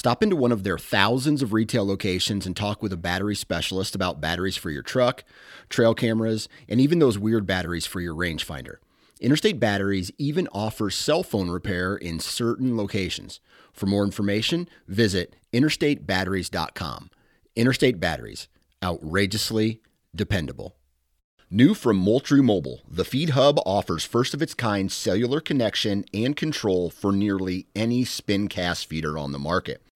Stop 0.00 0.22
into 0.22 0.34
one 0.34 0.50
of 0.50 0.62
their 0.62 0.78
thousands 0.78 1.42
of 1.42 1.52
retail 1.52 1.86
locations 1.86 2.46
and 2.46 2.56
talk 2.56 2.82
with 2.82 2.90
a 2.90 2.96
battery 2.96 3.36
specialist 3.36 3.94
about 3.94 4.18
batteries 4.18 4.56
for 4.56 4.70
your 4.70 4.82
truck, 4.82 5.24
trail 5.68 5.94
cameras, 5.94 6.48
and 6.70 6.80
even 6.80 7.00
those 7.00 7.18
weird 7.18 7.46
batteries 7.46 7.84
for 7.84 8.00
your 8.00 8.14
rangefinder. 8.14 8.76
Interstate 9.20 9.60
Batteries 9.60 10.10
even 10.16 10.48
offers 10.52 10.94
cell 10.94 11.22
phone 11.22 11.50
repair 11.50 11.96
in 11.96 12.18
certain 12.18 12.78
locations. 12.78 13.40
For 13.74 13.84
more 13.84 14.02
information, 14.02 14.70
visit 14.88 15.36
interstatebatteries.com. 15.52 17.10
Interstate 17.54 18.00
Batteries, 18.00 18.48
outrageously 18.82 19.82
dependable. 20.16 20.76
New 21.50 21.74
from 21.74 21.98
Moultrie 21.98 22.40
Mobile, 22.40 22.80
the 22.88 23.04
Feed 23.04 23.30
Hub 23.30 23.58
offers 23.66 24.06
first 24.06 24.32
of 24.32 24.40
its 24.40 24.54
kind 24.54 24.90
cellular 24.90 25.42
connection 25.42 26.06
and 26.14 26.34
control 26.34 26.88
for 26.88 27.12
nearly 27.12 27.66
any 27.76 28.06
spin 28.06 28.48
cast 28.48 28.86
feeder 28.86 29.18
on 29.18 29.32
the 29.32 29.38
market. 29.38 29.82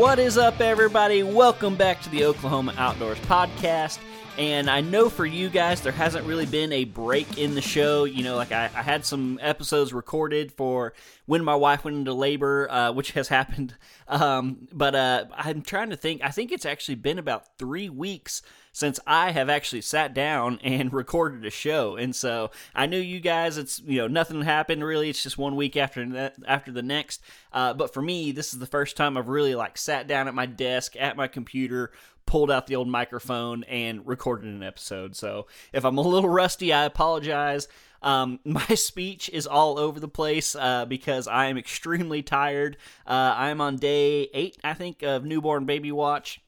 What 0.00 0.18
is 0.18 0.38
up, 0.38 0.62
everybody? 0.62 1.22
Welcome 1.22 1.76
back 1.76 2.00
to 2.00 2.08
the 2.08 2.24
Oklahoma 2.24 2.72
Outdoors 2.78 3.18
Podcast. 3.18 3.98
And 4.38 4.70
I 4.70 4.80
know 4.80 5.10
for 5.10 5.26
you 5.26 5.50
guys, 5.50 5.82
there 5.82 5.92
hasn't 5.92 6.26
really 6.26 6.46
been 6.46 6.72
a 6.72 6.84
break 6.84 7.36
in 7.36 7.54
the 7.54 7.60
show. 7.60 8.04
You 8.04 8.24
know, 8.24 8.34
like 8.34 8.50
I, 8.50 8.70
I 8.74 8.80
had 8.80 9.04
some 9.04 9.38
episodes 9.42 9.92
recorded 9.92 10.52
for 10.52 10.94
when 11.26 11.44
my 11.44 11.54
wife 11.54 11.84
went 11.84 11.98
into 11.98 12.14
labor, 12.14 12.66
uh, 12.70 12.92
which 12.92 13.10
has 13.12 13.28
happened. 13.28 13.74
Um, 14.08 14.66
but 14.72 14.96
uh, 14.96 15.26
I'm 15.36 15.62
trying 15.62 15.90
to 15.90 15.96
think. 15.96 16.20
I 16.24 16.30
think 16.30 16.50
it's 16.50 16.66
actually 16.66 16.96
been 16.96 17.20
about 17.20 17.58
three 17.58 17.88
weeks 17.88 18.42
since 18.72 19.00
I 19.06 19.32
have 19.32 19.48
actually 19.48 19.82
sat 19.82 20.14
down 20.14 20.58
and 20.64 20.92
recorded 20.92 21.44
a 21.44 21.50
show. 21.50 21.96
And 21.96 22.14
so 22.14 22.50
I 22.74 22.86
knew 22.86 22.98
you 22.98 23.20
guys, 23.20 23.58
it's, 23.58 23.80
you 23.80 23.98
know, 23.98 24.08
nothing 24.08 24.42
happened 24.42 24.84
really. 24.84 25.10
It's 25.10 25.22
just 25.22 25.38
one 25.38 25.56
week 25.56 25.76
after 25.76 26.32
after 26.46 26.72
the 26.72 26.82
next. 26.82 27.22
Uh, 27.52 27.74
but 27.74 27.92
for 27.92 28.02
me, 28.02 28.32
this 28.32 28.52
is 28.52 28.58
the 28.58 28.66
first 28.66 28.96
time 28.96 29.16
I've 29.16 29.28
really 29.28 29.54
like 29.54 29.76
sat 29.78 30.06
down 30.06 30.28
at 30.28 30.34
my 30.34 30.46
desk 30.46 30.96
at 30.98 31.16
my 31.16 31.28
computer, 31.28 31.92
pulled 32.26 32.50
out 32.50 32.66
the 32.66 32.76
old 32.76 32.88
microphone 32.88 33.64
and 33.64 34.06
recorded 34.06 34.48
an 34.48 34.62
episode. 34.62 35.16
So 35.16 35.46
if 35.72 35.84
I'm 35.84 35.98
a 35.98 36.02
little 36.02 36.30
rusty, 36.30 36.72
I 36.72 36.84
apologize. 36.84 37.68
Um, 38.02 38.40
my 38.44 38.66
speech 38.74 39.28
is 39.30 39.46
all 39.46 39.78
over 39.78 40.00
the 40.00 40.08
place 40.08 40.54
uh, 40.54 40.86
because 40.86 41.26
I 41.28 41.46
am 41.46 41.58
extremely 41.58 42.22
tired. 42.22 42.76
Uh, 43.06 43.34
I'm 43.36 43.60
on 43.60 43.76
day 43.76 44.28
eight, 44.32 44.56
I 44.62 44.74
think, 44.74 45.02
of 45.02 45.24
newborn 45.24 45.66
baby 45.66 45.92
watch. 45.92 46.40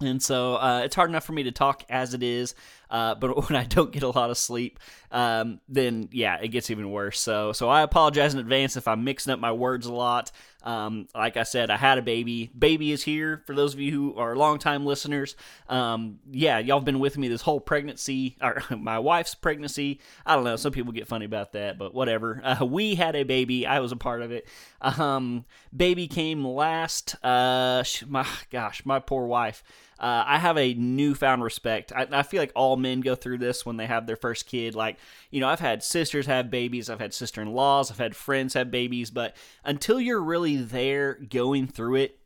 And 0.00 0.22
so 0.22 0.56
uh, 0.56 0.82
it's 0.84 0.94
hard 0.96 1.08
enough 1.08 1.24
for 1.24 1.32
me 1.32 1.44
to 1.44 1.52
talk 1.52 1.84
as 1.88 2.14
it 2.14 2.22
is, 2.22 2.54
uh, 2.94 3.12
but 3.16 3.36
when 3.48 3.56
I 3.56 3.64
don't 3.64 3.90
get 3.90 4.04
a 4.04 4.08
lot 4.08 4.30
of 4.30 4.38
sleep, 4.38 4.78
um, 5.10 5.60
then 5.68 6.08
yeah, 6.12 6.38
it 6.40 6.48
gets 6.48 6.70
even 6.70 6.92
worse. 6.92 7.18
So 7.20 7.52
so 7.52 7.68
I 7.68 7.82
apologize 7.82 8.34
in 8.34 8.38
advance 8.38 8.76
if 8.76 8.86
I'm 8.86 9.02
mixing 9.02 9.32
up 9.32 9.40
my 9.40 9.50
words 9.50 9.86
a 9.86 9.92
lot. 9.92 10.30
Um, 10.62 11.08
like 11.14 11.36
I 11.36 11.42
said, 11.42 11.70
I 11.70 11.76
had 11.76 11.98
a 11.98 12.02
baby. 12.02 12.50
Baby 12.56 12.92
is 12.92 13.02
here 13.02 13.42
for 13.46 13.54
those 13.54 13.74
of 13.74 13.80
you 13.80 13.90
who 13.90 14.16
are 14.16 14.36
longtime 14.36 14.86
listeners. 14.86 15.34
Um, 15.68 16.20
yeah, 16.30 16.58
y'all 16.58 16.78
have 16.78 16.84
been 16.84 17.00
with 17.00 17.18
me 17.18 17.26
this 17.26 17.42
whole 17.42 17.60
pregnancy, 17.60 18.36
or 18.40 18.62
my 18.78 19.00
wife's 19.00 19.34
pregnancy. 19.34 20.00
I 20.24 20.36
don't 20.36 20.44
know. 20.44 20.56
Some 20.56 20.72
people 20.72 20.92
get 20.92 21.08
funny 21.08 21.26
about 21.26 21.52
that, 21.52 21.78
but 21.78 21.94
whatever. 21.94 22.42
Uh, 22.54 22.64
we 22.64 22.94
had 22.94 23.16
a 23.16 23.22
baby. 23.22 23.66
I 23.66 23.80
was 23.80 23.90
a 23.90 23.96
part 23.96 24.20
of 24.20 24.30
it. 24.30 24.46
Um, 24.82 25.44
baby 25.74 26.06
came 26.06 26.44
last. 26.44 27.16
Uh, 27.24 27.82
my 28.06 28.26
gosh, 28.50 28.84
my 28.84 29.00
poor 29.00 29.26
wife. 29.26 29.64
Uh, 30.04 30.22
I 30.26 30.38
have 30.38 30.58
a 30.58 30.74
newfound 30.74 31.42
respect. 31.42 31.90
I, 31.90 32.06
I, 32.12 32.22
feel 32.22 32.42
like 32.42 32.52
all 32.54 32.76
men 32.76 33.00
go 33.00 33.14
through 33.14 33.38
this 33.38 33.64
when 33.64 33.78
they 33.78 33.86
have 33.86 34.06
their 34.06 34.16
first 34.16 34.46
kid. 34.46 34.74
Like, 34.74 34.98
you 35.30 35.40
know, 35.40 35.48
I've 35.48 35.60
had 35.60 35.82
sisters 35.82 36.26
have 36.26 36.50
babies, 36.50 36.90
I've 36.90 37.00
had 37.00 37.14
sister 37.14 37.40
in 37.40 37.54
laws, 37.54 37.90
I've 37.90 37.96
had 37.96 38.14
friends 38.14 38.52
have 38.52 38.70
babies, 38.70 39.08
but 39.08 39.34
until 39.64 39.98
you're 39.98 40.20
really 40.20 40.56
there 40.56 41.14
going 41.14 41.66
through 41.66 41.94
it, 41.94 42.18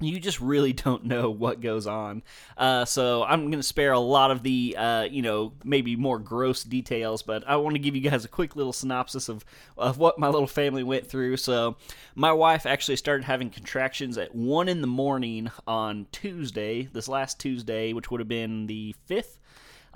you 0.00 0.20
just 0.20 0.40
really 0.40 0.72
don't 0.72 1.04
know 1.04 1.30
what 1.30 1.60
goes 1.60 1.86
on. 1.86 2.22
Uh, 2.56 2.84
so 2.84 3.22
I'm 3.24 3.46
going 3.46 3.52
to 3.52 3.62
spare 3.62 3.92
a 3.92 3.98
lot 3.98 4.30
of 4.30 4.42
the, 4.42 4.76
uh, 4.76 5.02
you 5.02 5.22
know, 5.22 5.52
maybe 5.64 5.96
more 5.96 6.18
gross 6.18 6.62
details, 6.64 7.22
but 7.22 7.46
I 7.46 7.56
want 7.56 7.74
to 7.76 7.80
give 7.80 7.96
you 7.96 8.02
guys 8.02 8.24
a 8.24 8.28
quick 8.28 8.56
little 8.56 8.72
synopsis 8.72 9.28
of, 9.28 9.44
of 9.76 9.98
what 9.98 10.18
my 10.18 10.28
little 10.28 10.46
family 10.46 10.82
went 10.82 11.06
through. 11.06 11.38
So 11.38 11.76
my 12.14 12.32
wife 12.32 12.66
actually 12.66 12.96
started 12.96 13.24
having 13.24 13.50
contractions 13.50 14.18
at 14.18 14.34
1 14.34 14.68
in 14.68 14.80
the 14.80 14.86
morning 14.86 15.50
on 15.66 16.06
Tuesday, 16.12 16.88
this 16.92 17.08
last 17.08 17.40
Tuesday, 17.40 17.92
which 17.92 18.10
would 18.10 18.20
have 18.20 18.28
been 18.28 18.66
the 18.66 18.94
5th. 19.08 19.35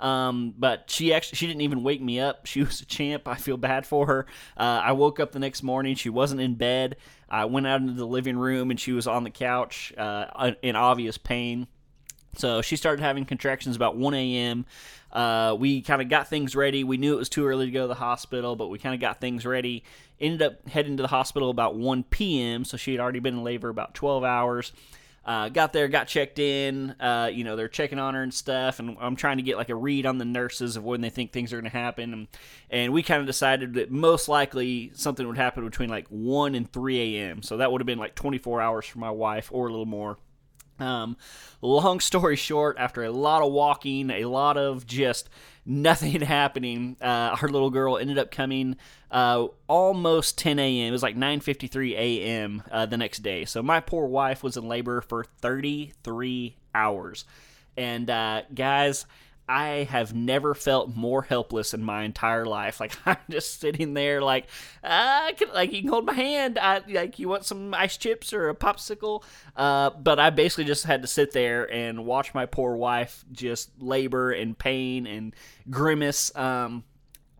Um, 0.01 0.53
but 0.57 0.89
she 0.89 1.13
actually 1.13 1.37
she 1.37 1.47
didn't 1.47 1.61
even 1.61 1.83
wake 1.83 2.01
me 2.01 2.19
up. 2.19 2.45
She 2.51 2.61
was 2.61 2.81
a 2.81 2.85
champ. 2.85 3.27
I 3.27 3.35
feel 3.35 3.55
bad 3.55 3.85
for 3.85 4.07
her. 4.07 4.25
Uh, 4.57 4.81
I 4.83 4.91
woke 4.91 5.19
up 5.19 5.31
the 5.31 5.39
next 5.39 5.63
morning. 5.63 5.95
She 5.95 6.09
wasn't 6.09 6.41
in 6.41 6.55
bed. 6.55 6.97
I 7.29 7.45
went 7.45 7.65
out 7.65 7.79
into 7.79 7.93
the 7.93 8.05
living 8.05 8.37
room 8.37 8.71
and 8.71 8.79
she 8.79 8.91
was 8.91 9.07
on 9.07 9.23
the 9.23 9.29
couch 9.29 9.93
uh, 9.97 10.51
in 10.61 10.75
obvious 10.75 11.17
pain. 11.17 11.67
So 12.35 12.61
she 12.61 12.75
started 12.75 13.01
having 13.01 13.25
contractions 13.25 13.75
about 13.75 13.95
1 13.97 14.13
a.m. 14.13 14.65
Uh, 15.11 15.55
we 15.59 15.81
kind 15.81 16.01
of 16.01 16.09
got 16.09 16.27
things 16.27 16.55
ready. 16.55 16.83
We 16.83 16.97
knew 16.97 17.13
it 17.13 17.17
was 17.17 17.29
too 17.29 17.45
early 17.45 17.65
to 17.65 17.71
go 17.71 17.81
to 17.81 17.87
the 17.87 17.95
hospital, 17.95 18.55
but 18.55 18.67
we 18.67 18.79
kind 18.79 18.95
of 18.95 19.01
got 19.01 19.19
things 19.19 19.45
ready. 19.45 19.83
Ended 20.19 20.41
up 20.41 20.69
heading 20.69 20.97
to 20.97 21.03
the 21.03 21.09
hospital 21.09 21.49
about 21.49 21.75
1 21.75 22.03
p.m., 22.03 22.63
so 22.63 22.77
she 22.77 22.91
had 22.91 23.01
already 23.01 23.19
been 23.19 23.37
in 23.39 23.43
labor 23.43 23.69
about 23.69 23.93
12 23.93 24.23
hours. 24.23 24.71
Uh, 25.23 25.49
got 25.49 25.71
there, 25.71 25.87
got 25.87 26.07
checked 26.07 26.39
in. 26.39 26.91
Uh, 26.99 27.29
you 27.31 27.43
know, 27.43 27.55
they're 27.55 27.67
checking 27.67 27.99
on 27.99 28.15
her 28.15 28.23
and 28.23 28.33
stuff, 28.33 28.79
and 28.79 28.97
I'm 28.99 29.15
trying 29.15 29.37
to 29.37 29.43
get 29.43 29.55
like 29.55 29.69
a 29.69 29.75
read 29.75 30.05
on 30.07 30.17
the 30.17 30.25
nurses 30.25 30.77
of 30.77 30.83
when 30.83 31.01
they 31.01 31.11
think 31.11 31.31
things 31.31 31.53
are 31.53 31.57
going 31.57 31.71
to 31.71 31.77
happen. 31.77 32.13
And, 32.13 32.27
and 32.71 32.93
we 32.93 33.03
kind 33.03 33.21
of 33.21 33.27
decided 33.27 33.75
that 33.75 33.91
most 33.91 34.27
likely 34.27 34.91
something 34.95 35.27
would 35.27 35.37
happen 35.37 35.63
between 35.63 35.89
like 35.89 36.07
1 36.07 36.55
and 36.55 36.71
3 36.71 37.17
a.m. 37.17 37.43
So 37.43 37.57
that 37.57 37.71
would 37.71 37.81
have 37.81 37.85
been 37.85 37.99
like 37.99 38.15
24 38.15 38.61
hours 38.61 38.85
for 38.87 38.97
my 38.97 39.11
wife 39.11 39.49
or 39.51 39.67
a 39.67 39.69
little 39.69 39.85
more. 39.85 40.17
Um, 40.81 41.17
long 41.61 41.99
story 41.99 42.35
short, 42.35 42.77
after 42.79 43.03
a 43.03 43.11
lot 43.11 43.43
of 43.43 43.51
walking, 43.51 44.09
a 44.09 44.25
lot 44.25 44.57
of 44.57 44.85
just 44.85 45.29
nothing 45.65 46.21
happening, 46.21 46.97
uh, 47.01 47.37
our 47.41 47.47
little 47.47 47.69
girl 47.69 47.97
ended 47.97 48.17
up 48.17 48.31
coming 48.31 48.77
uh, 49.11 49.47
almost 49.67 50.37
10 50.37 50.57
a.m. 50.59 50.87
It 50.87 50.91
was 50.91 51.03
like 51.03 51.15
9:53 51.15 51.91
a.m. 51.93 52.63
Uh, 52.71 52.85
the 52.85 52.97
next 52.97 53.19
day. 53.19 53.45
So 53.45 53.61
my 53.61 53.79
poor 53.79 54.07
wife 54.07 54.41
was 54.43 54.57
in 54.57 54.67
labor 54.67 55.01
for 55.01 55.23
33 55.23 56.55
hours, 56.73 57.25
and 57.77 58.09
uh, 58.09 58.43
guys. 58.53 59.05
I 59.51 59.83
have 59.89 60.13
never 60.15 60.53
felt 60.53 60.95
more 60.95 61.23
helpless 61.23 61.73
in 61.73 61.83
my 61.83 62.03
entire 62.03 62.45
life. 62.45 62.79
Like 62.79 62.93
I'm 63.05 63.17
just 63.29 63.59
sitting 63.59 63.93
there, 63.93 64.21
like 64.21 64.47
I 64.81 65.33
can, 65.37 65.49
like 65.53 65.73
you 65.73 65.81
can 65.81 65.89
hold 65.89 66.05
my 66.05 66.13
hand. 66.13 66.57
I 66.57 66.81
like 66.87 67.19
you 67.19 67.27
want 67.27 67.43
some 67.43 67.73
ice 67.73 67.97
chips 67.97 68.31
or 68.31 68.47
a 68.47 68.55
popsicle. 68.55 69.23
Uh, 69.57 69.89
but 69.89 70.19
I 70.19 70.29
basically 70.29 70.63
just 70.63 70.85
had 70.85 71.01
to 71.01 71.07
sit 71.07 71.33
there 71.33 71.69
and 71.71 72.05
watch 72.05 72.33
my 72.33 72.45
poor 72.45 72.77
wife 72.77 73.25
just 73.33 73.71
labor 73.81 74.31
and 74.31 74.57
pain 74.57 75.05
and 75.05 75.35
grimace. 75.69 76.33
Um, 76.33 76.85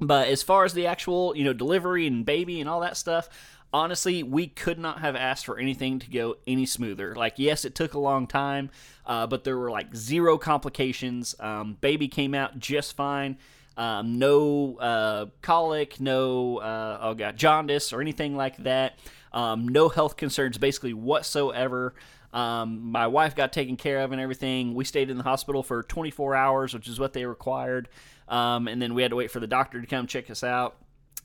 but 0.01 0.27
as 0.27 0.43
far 0.43 0.65
as 0.65 0.73
the 0.73 0.87
actual, 0.87 1.33
you 1.37 1.45
know, 1.45 1.53
delivery 1.53 2.07
and 2.07 2.25
baby 2.25 2.59
and 2.59 2.69
all 2.69 2.81
that 2.81 2.97
stuff, 2.97 3.29
honestly, 3.73 4.23
we 4.23 4.47
could 4.47 4.79
not 4.79 5.00
have 5.00 5.15
asked 5.15 5.45
for 5.45 5.57
anything 5.57 6.00
to 6.00 6.09
go 6.09 6.35
any 6.45 6.65
smoother. 6.65 7.15
Like, 7.15 7.33
yes, 7.38 7.65
it 7.65 7.75
took 7.75 7.94
a 7.94 8.00
long 8.00 8.27
time, 8.27 8.69
uh, 9.06 9.27
but 9.27 9.44
there 9.44 9.57
were 9.57 9.71
like 9.71 9.95
zero 9.95 10.38
complications. 10.38 11.35
Um, 11.39 11.77
baby 11.81 12.07
came 12.07 12.33
out 12.33 12.59
just 12.59 12.95
fine. 12.95 13.38
Um, 13.77 14.19
no 14.19 14.77
uh, 14.77 15.27
colic, 15.41 16.00
no 16.00 16.57
uh, 16.57 17.00
oh 17.01 17.13
god, 17.13 17.38
jaundice 17.38 17.94
or 17.94 18.01
anything 18.01 18.35
like 18.35 18.57
that. 18.57 19.00
Um, 19.33 19.68
no 19.69 19.88
health 19.88 20.18
concerns, 20.18 20.57
basically 20.57 20.94
whatsoever. 20.94 21.94
Um, 22.33 22.91
my 22.91 23.07
wife 23.07 23.35
got 23.35 23.51
taken 23.53 23.77
care 23.77 24.01
of 24.01 24.12
and 24.12 24.21
everything. 24.21 24.73
We 24.73 24.85
stayed 24.85 25.09
in 25.09 25.18
the 25.18 25.23
hospital 25.23 25.63
for 25.63 25.83
24 25.83 26.35
hours, 26.35 26.73
which 26.73 26.88
is 26.88 27.00
what 27.00 27.13
they 27.13 27.25
required, 27.25 27.89
um, 28.27 28.68
and 28.68 28.81
then 28.81 28.94
we 28.94 29.01
had 29.01 29.12
to 29.12 29.18
wait 29.18 29.31
for 29.31 29.39
the 29.39 29.47
doctor 29.47 29.79
to 29.79 29.88
come 29.88 30.06
check 30.06 30.29
us 30.29 30.44
out. 30.44 30.75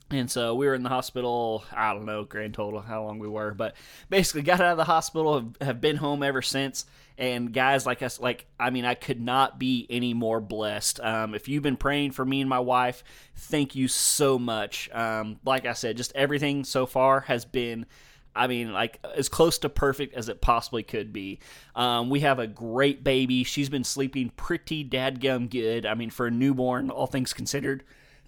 And 0.09 0.31
so 0.31 0.55
we 0.55 0.67
were 0.67 0.73
in 0.73 0.83
the 0.83 0.89
hospital, 0.89 1.65
I 1.73 1.93
don't 1.93 2.05
know, 2.05 2.23
grand 2.23 2.53
total, 2.53 2.79
how 2.79 3.03
long 3.03 3.19
we 3.19 3.27
were, 3.27 3.53
but 3.53 3.75
basically 4.09 4.41
got 4.41 4.61
out 4.61 4.71
of 4.71 4.77
the 4.77 4.85
hospital, 4.85 5.33
have, 5.35 5.57
have 5.59 5.81
been 5.81 5.97
home 5.97 6.23
ever 6.23 6.41
since. 6.41 6.85
And 7.17 7.51
guys 7.51 7.85
like 7.85 8.01
us, 8.01 8.19
like, 8.19 8.45
I 8.59 8.69
mean, 8.69 8.85
I 8.85 8.93
could 8.93 9.19
not 9.19 9.59
be 9.59 9.85
any 9.89 10.13
more 10.13 10.39
blessed. 10.39 10.99
Um, 11.01 11.33
if 11.35 11.49
you've 11.49 11.63
been 11.63 11.75
praying 11.75 12.11
for 12.11 12.23
me 12.23 12.39
and 12.41 12.49
my 12.49 12.59
wife, 12.59 13.03
thank 13.35 13.75
you 13.75 13.87
so 13.87 14.39
much. 14.39 14.89
Um, 14.93 15.39
like 15.43 15.65
I 15.65 15.73
said, 15.73 15.97
just 15.97 16.15
everything 16.15 16.63
so 16.63 16.85
far 16.85 17.21
has 17.21 17.43
been. 17.43 17.85
I 18.33 18.45
mean, 18.45 18.71
like 18.71 19.03
as 19.15 19.29
close 19.29 19.57
to 19.59 19.69
perfect 19.69 20.13
as 20.13 20.29
it 20.29 20.41
possibly 20.41 20.83
could 20.83 21.11
be. 21.11 21.39
Um, 21.75 22.11
we 22.11 22.19
have 22.19 22.37
a 22.37 22.45
great 22.45 23.03
baby. 23.03 23.43
She's 23.43 23.67
been 23.67 23.83
sleeping 23.83 24.29
pretty 24.37 24.87
dadgum 24.87 25.49
good. 25.49 25.87
I 25.87 25.95
mean, 25.95 26.11
for 26.11 26.27
a 26.27 26.31
newborn, 26.31 26.91
all 26.91 27.07
things 27.07 27.33
considered. 27.33 27.83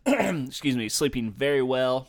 excuse 0.47 0.75
me, 0.75 0.89
sleeping 0.89 1.31
very 1.31 1.61
well. 1.61 2.07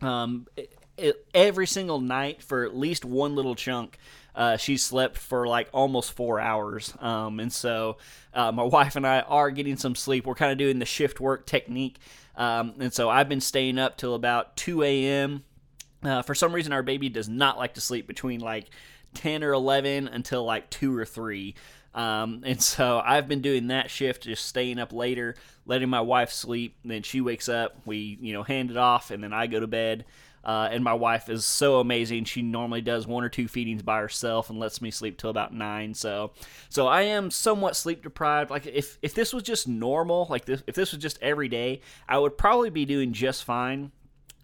Um, 0.00 0.46
it, 0.56 0.72
it, 0.96 1.26
every 1.32 1.66
single 1.66 2.00
night 2.00 2.42
for 2.42 2.64
at 2.64 2.76
least 2.76 3.04
one 3.04 3.34
little 3.34 3.54
chunk. 3.54 3.98
Uh, 4.34 4.56
she 4.56 4.76
slept 4.76 5.16
for 5.16 5.48
like 5.48 5.68
almost 5.72 6.12
four 6.12 6.38
hours. 6.38 6.94
Um, 7.00 7.40
and 7.40 7.52
so 7.52 7.96
uh, 8.32 8.52
my 8.52 8.62
wife 8.64 8.94
and 8.94 9.06
I 9.06 9.20
are 9.20 9.50
getting 9.50 9.76
some 9.76 9.94
sleep. 9.94 10.26
We're 10.26 10.34
kind 10.34 10.52
of 10.52 10.58
doing 10.58 10.78
the 10.78 10.84
shift 10.84 11.20
work 11.20 11.46
technique. 11.46 11.98
Um, 12.36 12.74
and 12.78 12.92
so 12.92 13.10
I've 13.10 13.28
been 13.28 13.40
staying 13.40 13.78
up 13.78 13.96
till 13.96 14.14
about 14.14 14.56
2 14.56 14.84
a.m. 14.84 15.42
Uh, 16.04 16.22
for 16.22 16.34
some 16.36 16.52
reason, 16.52 16.72
our 16.72 16.84
baby 16.84 17.08
does 17.08 17.28
not 17.28 17.58
like 17.58 17.74
to 17.74 17.80
sleep 17.80 18.06
between 18.06 18.40
like 18.40 18.70
10 19.14 19.42
or 19.42 19.52
11 19.52 20.06
until 20.06 20.44
like 20.44 20.70
2 20.70 20.96
or 20.96 21.04
3. 21.04 21.54
Um, 21.94 22.42
and 22.46 22.62
so 22.62 23.02
I've 23.04 23.28
been 23.28 23.40
doing 23.40 23.68
that 23.68 23.90
shift, 23.90 24.24
just 24.24 24.46
staying 24.46 24.78
up 24.78 24.92
later, 24.92 25.34
letting 25.66 25.88
my 25.88 26.00
wife 26.00 26.32
sleep. 26.32 26.76
Then 26.84 27.02
she 27.02 27.20
wakes 27.20 27.48
up, 27.48 27.76
we, 27.84 28.18
you 28.20 28.32
know, 28.32 28.42
hand 28.42 28.70
it 28.70 28.76
off, 28.76 29.10
and 29.10 29.22
then 29.22 29.32
I 29.32 29.46
go 29.46 29.60
to 29.60 29.66
bed. 29.66 30.04
Uh, 30.44 30.68
and 30.70 30.82
my 30.82 30.94
wife 30.94 31.28
is 31.28 31.44
so 31.44 31.78
amazing. 31.78 32.24
She 32.24 32.42
normally 32.42 32.80
does 32.80 33.06
one 33.06 33.24
or 33.24 33.28
two 33.28 33.48
feedings 33.48 33.82
by 33.82 33.98
herself 33.98 34.48
and 34.48 34.58
lets 34.58 34.80
me 34.80 34.90
sleep 34.90 35.18
till 35.18 35.30
about 35.30 35.52
nine. 35.52 35.92
So, 35.92 36.32
so 36.70 36.86
I 36.86 37.02
am 37.02 37.30
somewhat 37.30 37.76
sleep 37.76 38.02
deprived. 38.02 38.50
Like 38.50 38.66
if 38.66 38.98
if 39.02 39.14
this 39.14 39.34
was 39.34 39.42
just 39.42 39.68
normal, 39.68 40.26
like 40.30 40.46
this, 40.46 40.62
if 40.66 40.74
this 40.74 40.92
was 40.92 41.02
just 41.02 41.18
every 41.20 41.48
day, 41.48 41.82
I 42.08 42.18
would 42.18 42.38
probably 42.38 42.70
be 42.70 42.86
doing 42.86 43.12
just 43.12 43.44
fine. 43.44 43.92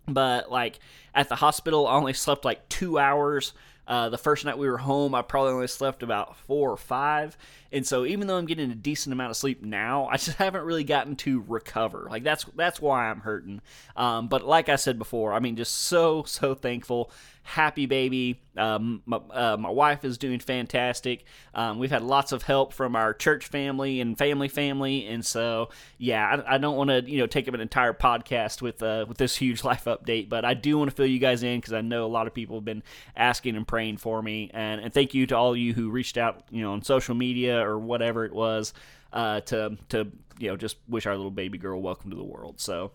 But 0.06 0.50
like 0.50 0.78
at 1.14 1.28
the 1.28 1.36
hospital, 1.36 1.86
I 1.86 1.94
only 1.94 2.12
slept 2.12 2.44
like 2.44 2.68
two 2.68 2.98
hours. 2.98 3.54
Uh, 3.86 4.08
the 4.08 4.18
first 4.18 4.44
night 4.44 4.58
we 4.58 4.68
were 4.68 4.78
home, 4.78 5.14
I 5.14 5.22
probably 5.22 5.52
only 5.52 5.66
slept 5.66 6.02
about 6.02 6.36
four 6.36 6.70
or 6.70 6.76
five. 6.76 7.36
And 7.74 7.84
so 7.86 8.04
even 8.06 8.28
though 8.28 8.36
I'm 8.36 8.46
getting 8.46 8.70
a 8.70 8.74
decent 8.74 9.12
amount 9.12 9.30
of 9.30 9.36
sleep 9.36 9.62
now, 9.62 10.06
I 10.06 10.16
just 10.16 10.36
haven't 10.38 10.64
really 10.64 10.84
gotten 10.84 11.16
to 11.16 11.44
recover. 11.48 12.06
Like 12.08 12.22
that's 12.22 12.44
that's 12.56 12.80
why 12.80 13.10
I'm 13.10 13.20
hurting. 13.20 13.60
Um, 13.96 14.28
but 14.28 14.46
like 14.46 14.68
I 14.68 14.76
said 14.76 14.98
before, 14.98 15.32
I 15.32 15.40
mean, 15.40 15.56
just 15.56 15.74
so 15.74 16.22
so 16.22 16.54
thankful 16.54 17.10
happy 17.44 17.84
baby. 17.84 18.40
Um, 18.56 19.02
my, 19.04 19.18
uh, 19.18 19.56
my, 19.58 19.68
wife 19.68 20.04
is 20.04 20.16
doing 20.16 20.38
fantastic. 20.38 21.24
Um, 21.54 21.78
we've 21.78 21.90
had 21.90 22.02
lots 22.02 22.32
of 22.32 22.42
help 22.42 22.72
from 22.72 22.96
our 22.96 23.12
church 23.12 23.46
family 23.46 24.00
and 24.00 24.16
family 24.16 24.48
family, 24.48 25.06
and 25.06 25.24
so 25.24 25.68
yeah, 25.98 26.42
I, 26.46 26.54
I 26.54 26.58
don't 26.58 26.76
want 26.76 26.90
to 26.90 27.02
you 27.02 27.18
know 27.18 27.26
take 27.26 27.48
up 27.48 27.54
an 27.54 27.60
entire 27.60 27.92
podcast 27.92 28.62
with 28.62 28.82
uh, 28.82 29.04
with 29.06 29.18
this 29.18 29.36
huge 29.36 29.62
life 29.70 29.84
update, 29.84 30.28
but 30.28 30.44
I 30.44 30.54
do 30.54 30.78
want 30.78 30.90
to 30.90 30.96
fill 30.96 31.06
you 31.06 31.18
guys 31.18 31.42
in 31.42 31.58
because 31.58 31.72
I 31.72 31.82
know 31.82 32.06
a 32.06 32.08
lot 32.08 32.26
of 32.26 32.34
people 32.34 32.56
have 32.56 32.64
been 32.64 32.82
asking 33.16 33.56
and 33.56 33.68
praying 33.68 33.98
for 33.98 34.22
me, 34.22 34.50
and, 34.54 34.80
and 34.80 34.94
thank 34.94 35.14
you 35.14 35.26
to 35.26 35.36
all 35.36 35.52
of 35.52 35.58
you 35.58 35.74
who 35.74 35.90
reached 35.90 36.16
out 36.16 36.44
you 36.50 36.62
know 36.62 36.72
on 36.72 36.82
social 36.82 37.14
media 37.14 37.63
or 37.64 37.78
whatever 37.78 38.24
it 38.24 38.32
was 38.32 38.72
uh, 39.12 39.40
to 39.40 39.76
to 39.90 40.10
you 40.38 40.48
know 40.48 40.56
just 40.56 40.76
wish 40.88 41.06
our 41.06 41.16
little 41.16 41.30
baby 41.30 41.58
girl 41.58 41.80
welcome 41.80 42.10
to 42.10 42.16
the 42.16 42.24
world. 42.24 42.60
So 42.60 42.92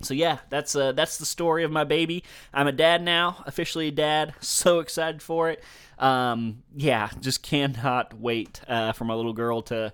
so 0.00 0.14
yeah, 0.14 0.38
that's 0.48 0.76
uh, 0.76 0.92
that's 0.92 1.18
the 1.18 1.26
story 1.26 1.64
of 1.64 1.70
my 1.70 1.84
baby. 1.84 2.24
I'm 2.54 2.68
a 2.68 2.72
dad 2.72 3.02
now, 3.02 3.42
officially 3.46 3.88
a 3.88 3.92
dad. 3.92 4.34
So 4.40 4.80
excited 4.80 5.22
for 5.22 5.50
it. 5.50 5.62
Um, 5.98 6.62
yeah, 6.74 7.10
just 7.20 7.42
cannot 7.42 8.18
wait 8.18 8.60
uh, 8.66 8.92
for 8.92 9.04
my 9.04 9.14
little 9.14 9.32
girl 9.32 9.62
to 9.62 9.92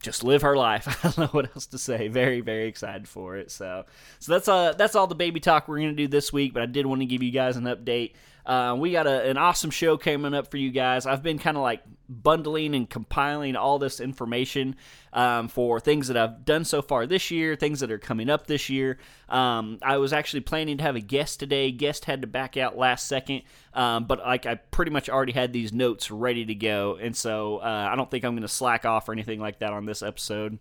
just 0.00 0.22
live 0.22 0.42
her 0.42 0.56
life. 0.56 0.86
I 1.04 1.08
don't 1.08 1.18
know 1.18 1.26
what 1.26 1.54
else 1.54 1.66
to 1.66 1.78
say. 1.78 2.08
Very, 2.08 2.40
very 2.40 2.66
excited 2.66 3.08
for 3.08 3.36
it. 3.36 3.50
So, 3.50 3.84
so 4.18 4.32
that's 4.32 4.48
uh 4.48 4.72
that's 4.72 4.94
all 4.94 5.06
the 5.06 5.14
baby 5.14 5.40
talk 5.40 5.68
we're 5.68 5.78
gonna 5.78 5.92
do 5.92 6.08
this 6.08 6.32
week. 6.32 6.54
But 6.54 6.62
I 6.62 6.66
did 6.66 6.86
want 6.86 7.00
to 7.02 7.06
give 7.06 7.22
you 7.22 7.30
guys 7.30 7.56
an 7.56 7.64
update. 7.64 8.12
Uh, 8.46 8.76
we 8.78 8.92
got 8.92 9.06
a, 9.06 9.28
an 9.28 9.36
awesome 9.36 9.70
show 9.70 9.96
coming 9.96 10.34
up 10.34 10.50
for 10.50 10.56
you 10.56 10.70
guys. 10.70 11.06
I've 11.06 11.22
been 11.22 11.38
kind 11.38 11.56
of 11.56 11.62
like 11.62 11.82
bundling 12.08 12.74
and 12.74 12.88
compiling 12.88 13.56
all 13.56 13.78
this 13.78 14.00
information 14.00 14.76
um, 15.12 15.48
for 15.48 15.80
things 15.80 16.08
that 16.08 16.16
I've 16.16 16.44
done 16.44 16.64
so 16.64 16.82
far 16.82 17.06
this 17.06 17.30
year, 17.30 17.56
things 17.56 17.80
that 17.80 17.90
are 17.90 17.98
coming 17.98 18.28
up 18.28 18.46
this 18.46 18.68
year. 18.68 18.98
Um, 19.28 19.78
I 19.82 19.96
was 19.96 20.12
actually 20.12 20.40
planning 20.40 20.76
to 20.78 20.84
have 20.84 20.96
a 20.96 21.00
guest 21.00 21.40
today. 21.40 21.70
Guest 21.70 22.04
had 22.04 22.20
to 22.20 22.26
back 22.26 22.56
out 22.56 22.76
last 22.76 23.06
second, 23.06 23.42
um, 23.72 24.04
but 24.04 24.18
like 24.18 24.44
I 24.44 24.56
pretty 24.56 24.90
much 24.90 25.08
already 25.08 25.32
had 25.32 25.52
these 25.52 25.72
notes 25.72 26.10
ready 26.10 26.44
to 26.44 26.54
go, 26.54 26.98
and 27.00 27.16
so 27.16 27.58
uh, 27.58 27.88
I 27.90 27.96
don't 27.96 28.10
think 28.10 28.24
I'm 28.24 28.32
going 28.32 28.42
to 28.42 28.48
slack 28.48 28.84
off 28.84 29.08
or 29.08 29.12
anything 29.12 29.40
like 29.40 29.60
that 29.60 29.72
on 29.72 29.86
this 29.86 30.02
episode. 30.02 30.58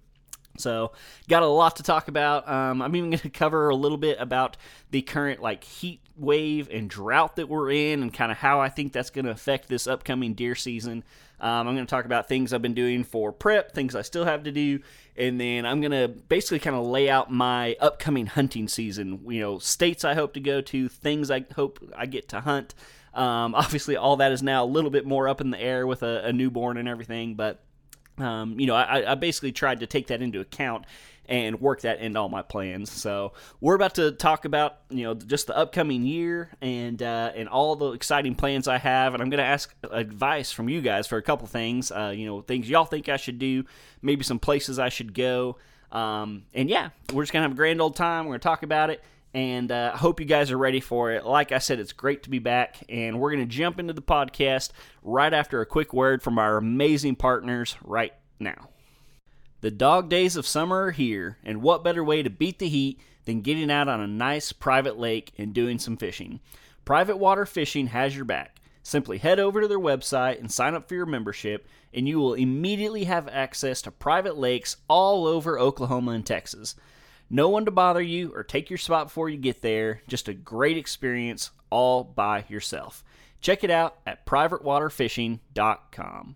So, 0.58 0.92
got 1.28 1.44
a 1.44 1.48
lot 1.48 1.78
to 1.78 1.84
talk 1.84 2.08
about. 2.08 2.48
Um, 2.48 2.82
I'm 2.82 2.96
even 2.96 3.10
going 3.12 3.20
to 3.20 3.30
cover 3.30 3.70
a 3.70 3.76
little 3.76 3.98
bit 3.98 4.18
about 4.20 4.58
the 4.92 5.02
current 5.02 5.42
like 5.42 5.64
heat 5.64 6.02
wave 6.16 6.70
and 6.72 6.90
drought 6.90 7.38
that 7.38 7.50
we're 7.50 7.72
in, 7.72 8.02
and 8.02 8.14
kind 8.14 8.32
of 8.32 8.38
how 8.38 8.62
I 8.62 8.70
think 8.70 8.94
that's 8.94 9.10
going 9.10 9.26
to 9.26 9.32
affect 9.32 9.68
this 9.68 9.88
upcoming 9.88 10.34
deer 10.34 10.56
season. 10.56 11.04
Um, 11.40 11.68
I'm 11.68 11.76
going 11.76 11.86
to 11.86 11.90
talk 11.90 12.06
about 12.06 12.30
things 12.30 12.54
I've 12.54 12.62
been 12.62 12.74
doing 12.74 13.04
for 13.04 13.34
prep, 13.34 13.74
things 13.74 13.96
I 13.96 14.02
still 14.02 14.24
have 14.24 14.44
to 14.44 14.52
do, 14.52 14.80
and 15.18 15.42
then 15.42 15.66
I'm 15.66 15.82
going 15.82 15.92
to 15.92 16.08
basically 16.08 16.60
kind 16.60 16.76
of 16.76 16.86
lay 16.86 17.10
out 17.10 17.32
my 17.32 17.76
upcoming 17.82 18.28
hunting 18.28 18.70
season. 18.70 19.20
You 19.28 19.42
know, 19.42 19.60
states 19.60 20.06
I 20.06 20.14
hope 20.14 20.36
to 20.36 20.40
go 20.40 20.62
to, 20.62 20.88
things 20.88 21.30
I 21.30 21.46
hope 21.56 21.80
I 21.98 22.06
get 22.06 22.30
to 22.30 22.40
hunt. 22.40 22.76
Um, 23.14 23.56
obviously, 23.56 23.98
all 23.98 24.18
that 24.18 24.32
is 24.32 24.42
now 24.42 24.64
a 24.64 24.66
little 24.66 24.90
bit 24.90 25.06
more 25.06 25.28
up 25.28 25.42
in 25.42 25.50
the 25.50 25.60
air 25.60 25.86
with 25.86 26.04
a, 26.04 26.26
a 26.26 26.34
newborn 26.34 26.78
and 26.78 26.88
everything, 26.88 27.36
but 27.36 27.62
um, 28.18 28.60
you 28.60 28.68
know, 28.68 28.76
I, 28.76 29.14
I, 29.14 29.16
basically 29.16 29.52
tried 29.52 29.80
to 29.80 29.88
take 29.88 30.08
that 30.08 30.22
into 30.22 30.40
account 30.40 30.86
and 31.26 31.60
work 31.62 31.82
that 31.82 32.00
into 32.00 32.20
all 32.20 32.30
my 32.30 32.42
plans. 32.42 32.92
So 32.92 33.34
we're 33.62 33.76
about 33.76 33.96
to 33.96 34.12
talk 34.12 34.46
about 34.46 34.80
you 34.90 35.04
know 35.04 35.14
just 35.14 35.48
the 35.48 35.58
upcoming 35.58 36.06
year 36.06 36.50
and 36.62 37.02
uh, 37.02 37.32
and 37.36 37.50
all 37.50 37.76
the 37.76 37.92
exciting 37.94 38.36
plans 38.36 38.68
I 38.68 38.78
have, 38.78 39.14
and 39.14 39.24
I'm 39.24 39.32
to 39.32 39.44
ask 39.44 39.74
advice 39.90 40.52
from 40.52 40.70
you 40.70 40.82
guys 40.82 41.08
for 41.08 41.18
a 41.18 41.24
couple 41.24 41.48
things. 41.48 41.92
Uh, 41.92 42.14
you 42.16 42.26
know, 42.26 42.42
things 42.42 42.70
y'all 42.70 42.86
think 42.86 43.10
I 43.10 43.18
should 43.18 43.40
do, 43.40 43.66
maybe 44.02 44.24
some 44.24 44.40
places 44.40 44.80
I 44.80 44.90
should 44.90 45.14
go. 45.14 45.58
Um, 45.92 46.44
and 46.54 46.70
yeah, 46.70 46.90
we're 47.14 47.24
just 47.24 47.34
gonna 47.34 47.44
have 47.44 47.54
a 47.54 47.56
grand 47.56 47.82
old 47.82 47.96
time. 47.96 48.26
We're 48.26 48.34
gonna 48.34 48.40
talk 48.40 48.64
about 48.64 48.90
it, 48.90 49.02
and 49.34 49.72
uh, 49.72 49.92
I 49.94 49.98
hope 49.98 50.20
you 50.20 50.26
guys 50.26 50.52
are 50.52 50.58
ready 50.58 50.80
for 50.80 51.12
it. 51.12 51.26
Like 51.26 51.52
I 51.52 51.58
said, 51.58 51.80
it's 51.80 51.94
great 51.94 52.24
to 52.24 52.30
be 52.30 52.40
back, 52.40 52.84
and 52.88 53.20
we're 53.20 53.32
going 53.32 53.48
to 53.48 53.56
jump 53.56 53.80
into 53.80 53.94
the 53.94 54.02
podcast 54.02 54.70
right 55.02 55.34
after 55.34 55.62
a 55.62 55.66
quick 55.66 55.94
word 55.94 56.22
from 56.22 56.38
our 56.38 56.58
amazing 56.58 57.16
partners 57.16 57.76
right 57.84 58.14
now. 58.40 58.70
The 59.62 59.72
dog 59.72 60.10
days 60.10 60.36
of 60.36 60.46
summer 60.46 60.84
are 60.84 60.92
here, 60.92 61.38
and 61.44 61.62
what 61.62 61.84
better 61.84 62.04
way 62.04 62.22
to 62.22 62.30
beat 62.30 62.60
the 62.60 62.68
heat 62.68 63.00
than 63.26 63.42
getting 63.42 63.72
out 63.72 63.88
on 63.88 64.02
a 64.02 64.08
nice 64.08 64.52
private 64.52 65.00
lake 65.00 65.32
and 65.38 65.54
doing 65.54 65.80
some 65.80 65.98
fishing? 65.98 66.40
Private 66.86 67.18
Water 67.18 67.46
Fishing 67.46 67.88
has 67.88 68.16
your 68.16 68.26
back. 68.26 68.60
Simply 68.84 69.18
head 69.18 69.40
over 69.40 69.62
to 69.62 69.68
their 69.68 69.80
website 69.80 70.40
and 70.40 70.52
sign 70.52 70.76
up 70.76 70.90
for 70.90 70.96
your 70.96 71.06
membership, 71.06 71.66
and 71.94 72.08
you 72.08 72.20
will 72.20 72.34
immediately 72.34 73.06
have 73.06 73.30
access 73.30 73.82
to 73.84 73.92
private 73.92 74.38
lakes 74.38 74.76
all 74.90 75.26
over 75.26 75.58
Oklahoma 75.58 76.12
and 76.12 76.26
Texas. 76.26 76.76
No 77.34 77.50
one 77.50 77.66
to 77.66 77.72
bother 77.72 78.02
you 78.02 78.32
or 78.36 78.44
take 78.44 78.70
your 78.70 78.78
spot 78.78 79.08
before 79.08 79.28
you 79.28 79.40
get 79.40 79.64
there. 79.64 80.04
Just 80.08 80.28
a 80.28 80.36
great 80.36 80.78
experience 80.78 81.50
all 81.72 82.04
by 82.04 82.46
yourself. 82.48 83.04
Check 83.42 83.64
it 83.64 83.72
out 83.72 83.98
at 84.06 84.28
privatewaterfishing.com. 84.28 86.36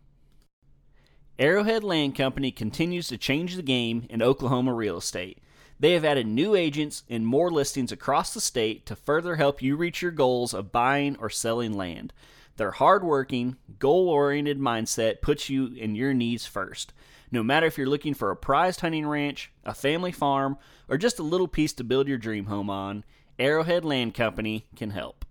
Arrowhead 1.37 1.83
Land 1.83 2.15
Company 2.15 2.49
continues 2.49 3.09
to 3.09 3.17
change 3.19 3.55
the 3.55 3.61
game 3.61 4.07
in 4.09 4.23
Oklahoma 4.23 4.73
real 4.73 4.97
estate. 4.97 5.37
They 5.79 5.91
have 5.91 6.03
added 6.03 6.25
new 6.25 6.55
agents 6.55 7.03
and 7.07 7.27
more 7.27 7.51
listings 7.51 7.91
across 7.91 8.33
the 8.33 8.41
state 8.41 8.87
to 8.87 8.95
further 8.95 9.35
help 9.35 9.61
you 9.61 9.75
reach 9.75 10.01
your 10.01 10.09
goals 10.09 10.55
of 10.55 10.71
buying 10.71 11.15
or 11.19 11.29
selling 11.29 11.73
land. 11.73 12.11
Their 12.55 12.71
hardworking, 12.71 13.57
goal 13.77 14.09
oriented 14.09 14.59
mindset 14.59 15.21
puts 15.21 15.47
you 15.47 15.77
and 15.79 15.95
your 15.95 16.15
needs 16.15 16.47
first. 16.47 16.91
No 17.31 17.43
matter 17.43 17.65
if 17.67 17.77
you're 17.77 17.88
looking 17.88 18.13
for 18.13 18.31
a 18.31 18.36
prized 18.36 18.81
hunting 18.81 19.05
ranch, 19.05 19.51
a 19.65 19.74
family 19.74 20.12
farm, 20.12 20.57
or 20.88 20.98
just 20.98 21.19
a 21.19 21.24
little 21.24 21.48
piece 21.48 21.74
to 21.74 21.84
build 21.84 22.07
your 22.07 22.17
dream 22.17 22.46
home 22.46 22.69
on, 22.69 23.03
Arrowhead 23.38 23.84
Land 23.84 24.13
Company 24.13 24.65
can 24.75 24.91
help. 24.91 25.25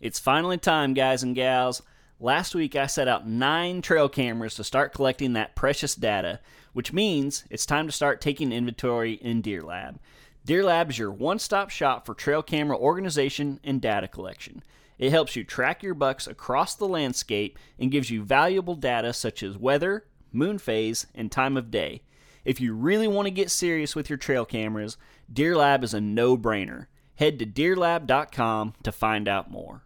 It's 0.00 0.20
finally 0.20 0.58
time, 0.58 0.94
guys 0.94 1.24
and 1.24 1.34
gals. 1.34 1.82
Last 2.20 2.54
week 2.54 2.76
I 2.76 2.86
set 2.86 3.08
out 3.08 3.28
nine 3.28 3.82
trail 3.82 4.08
cameras 4.08 4.54
to 4.54 4.64
start 4.64 4.94
collecting 4.94 5.32
that 5.32 5.56
precious 5.56 5.94
data, 5.96 6.40
which 6.72 6.92
means 6.92 7.44
it's 7.50 7.66
time 7.66 7.86
to 7.86 7.92
start 7.92 8.20
taking 8.20 8.52
inventory 8.52 9.14
in 9.14 9.40
Deer 9.40 9.62
Lab. 9.62 9.98
Deer 10.44 10.64
Lab 10.64 10.90
is 10.90 10.98
your 10.98 11.10
one 11.10 11.38
stop 11.40 11.70
shop 11.70 12.06
for 12.06 12.14
trail 12.14 12.42
camera 12.42 12.78
organization 12.78 13.58
and 13.64 13.80
data 13.80 14.08
collection. 14.08 14.62
It 14.98 15.10
helps 15.10 15.36
you 15.36 15.44
track 15.44 15.82
your 15.82 15.94
bucks 15.94 16.26
across 16.26 16.74
the 16.74 16.88
landscape 16.88 17.58
and 17.78 17.90
gives 17.90 18.10
you 18.10 18.22
valuable 18.22 18.74
data 18.74 19.12
such 19.12 19.42
as 19.42 19.58
weather, 19.58 20.04
moon 20.32 20.58
phase, 20.58 21.06
and 21.14 21.30
time 21.30 21.56
of 21.56 21.70
day. 21.70 22.02
If 22.44 22.60
you 22.60 22.74
really 22.74 23.08
want 23.08 23.26
to 23.26 23.30
get 23.30 23.50
serious 23.50 23.94
with 23.94 24.08
your 24.08 24.16
trail 24.16 24.44
cameras, 24.44 24.96
Deer 25.30 25.56
Lab 25.56 25.84
is 25.84 25.94
a 25.94 26.00
no 26.00 26.36
brainer. 26.36 26.86
Head 27.16 27.38
to 27.40 27.46
deerlab.com 27.46 28.74
to 28.82 28.92
find 28.92 29.28
out 29.28 29.50
more. 29.50 29.82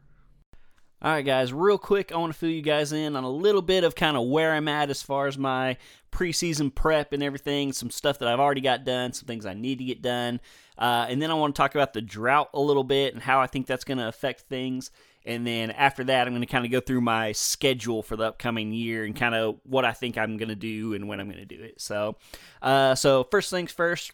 All 1.01 1.11
right, 1.11 1.27
guys, 1.27 1.53
real 1.53 1.79
quick, 1.79 2.13
I 2.13 2.17
want 2.19 2.33
to 2.33 2.39
fill 2.39 2.51
you 2.51 2.63
guys 2.63 2.93
in 2.93 3.17
on 3.17 3.25
a 3.25 3.29
little 3.29 3.61
bit 3.61 3.83
of 3.83 3.97
kind 3.97 4.17
of 4.17 4.29
where 4.29 4.53
I'm 4.53 4.69
at 4.69 4.89
as 4.89 5.03
far 5.03 5.27
as 5.27 5.37
my 5.37 5.77
preseason 6.13 6.73
prep 6.73 7.13
and 7.13 7.25
everything, 7.25 7.73
some 7.73 7.91
stuff 7.91 8.21
that 8.21 8.29
I've 8.29 8.39
already 8.39 8.61
got 8.61 8.85
done, 8.85 9.13
some 9.13 9.27
things 9.27 9.45
I 9.45 9.55
need 9.55 9.79
to 9.79 9.85
get 9.85 10.01
done. 10.01 10.39
Uh, 10.79 11.07
and 11.09 11.21
then 11.21 11.33
I 11.33 11.35
want 11.35 11.57
to 11.57 11.61
talk 11.61 11.75
about 11.75 11.93
the 11.93 12.03
drought 12.03 12.51
a 12.55 12.61
little 12.61 12.85
bit 12.85 13.15
and 13.15 13.23
how 13.23 13.41
I 13.41 13.49
think 13.49 13.67
that's 13.67 13.83
going 13.83 13.99
to 13.99 14.07
affect 14.07 14.43
things. 14.43 14.93
And 15.25 15.47
then 15.47 15.71
after 15.71 16.05
that, 16.05 16.26
I'm 16.26 16.33
going 16.33 16.43
to 16.43 16.47
kind 16.47 16.64
of 16.64 16.71
go 16.71 16.81
through 16.81 17.00
my 17.00 17.33
schedule 17.33 18.02
for 18.02 18.17
the 18.17 18.25
upcoming 18.25 18.73
year 18.73 19.05
and 19.05 19.14
kind 19.14 19.35
of 19.35 19.61
what 19.64 19.85
I 19.85 19.93
think 19.93 20.19
I'm 20.19 20.37
going 20.37 20.49
to 20.49 20.57
do 20.57 20.95
and 20.95 21.07
when 21.09 21.21
I'm 21.21 21.26
going 21.26 21.47
to 21.47 21.57
do 21.57 21.62
it. 21.62 21.81
So, 21.81 22.17
uh, 22.61 22.95
so 22.95 23.25
first 23.31 23.50
things 23.50 23.71
first, 23.71 24.12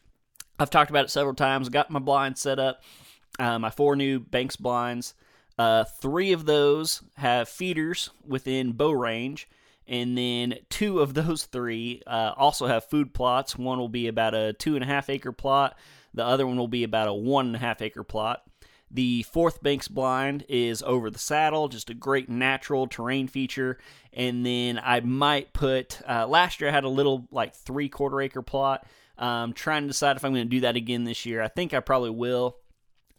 I've 0.59 0.71
talked 0.71 0.91
about 0.91 1.05
it 1.05 1.11
several 1.11 1.35
times. 1.35 1.69
Got 1.69 1.91
my 1.91 2.01
blinds 2.01 2.41
set 2.41 2.59
up, 2.59 2.83
uh, 3.39 3.59
my 3.59 3.71
four 3.71 3.97
new 3.97 4.21
Banks 4.21 4.57
blinds. 4.57 5.15
Uh, 5.57 5.85
three 5.85 6.33
of 6.33 6.47
those 6.47 7.03
have 7.17 7.49
feeders 7.49 8.11
within 8.27 8.73
bow 8.73 8.93
range, 8.93 9.49
and 9.87 10.17
then 10.17 10.55
two 10.69 11.01
of 11.01 11.15
those 11.15 11.45
three 11.45 12.03
uh, 12.07 12.33
also 12.37 12.67
have 12.67 12.85
food 12.85 13.13
plots. 13.15 13.57
One 13.57 13.79
will 13.79 13.89
be 13.89 14.09
about 14.09 14.35
a 14.35 14.53
two 14.53 14.75
and 14.75 14.85
a 14.85 14.87
half 14.87 15.11
acre 15.11 15.33
plot, 15.33 15.77
the 16.15 16.25
other 16.25 16.47
one 16.47 16.57
will 16.57 16.69
be 16.69 16.85
about 16.85 17.09
a 17.09 17.15
one 17.15 17.47
and 17.47 17.57
a 17.57 17.61
half 17.61 17.83
acre 17.83 18.05
plot. 18.05 18.43
The 18.91 19.23
fourth 19.25 19.63
Banks 19.63 19.89
blind 19.89 20.45
is 20.49 20.83
over 20.83 21.11
the 21.11 21.19
saddle, 21.19 21.69
just 21.69 21.91
a 21.91 21.95
great 21.95 22.29
natural 22.29 22.87
terrain 22.87 23.29
feature. 23.29 23.79
And 24.13 24.45
then 24.47 24.81
I 24.83 25.01
might 25.01 25.53
put, 25.53 26.01
uh, 26.09 26.27
last 26.27 26.61
year 26.61 26.71
I 26.71 26.73
had 26.73 26.85
a 26.85 26.89
little 26.89 27.29
like 27.31 27.55
three 27.55 27.89
quarter 27.89 28.21
acre 28.21 28.43
plot. 28.43 28.87
Um, 29.19 29.53
trying 29.53 29.83
to 29.83 29.89
decide 29.89 30.17
if 30.17 30.25
I'm 30.25 30.33
going 30.33 30.47
to 30.47 30.49
do 30.49 30.61
that 30.61 30.77
again 30.77 31.03
this 31.03 31.27
year. 31.27 31.43
I 31.43 31.49
think 31.49 31.75
I 31.75 31.81
probably 31.81 32.11
will. 32.11 32.57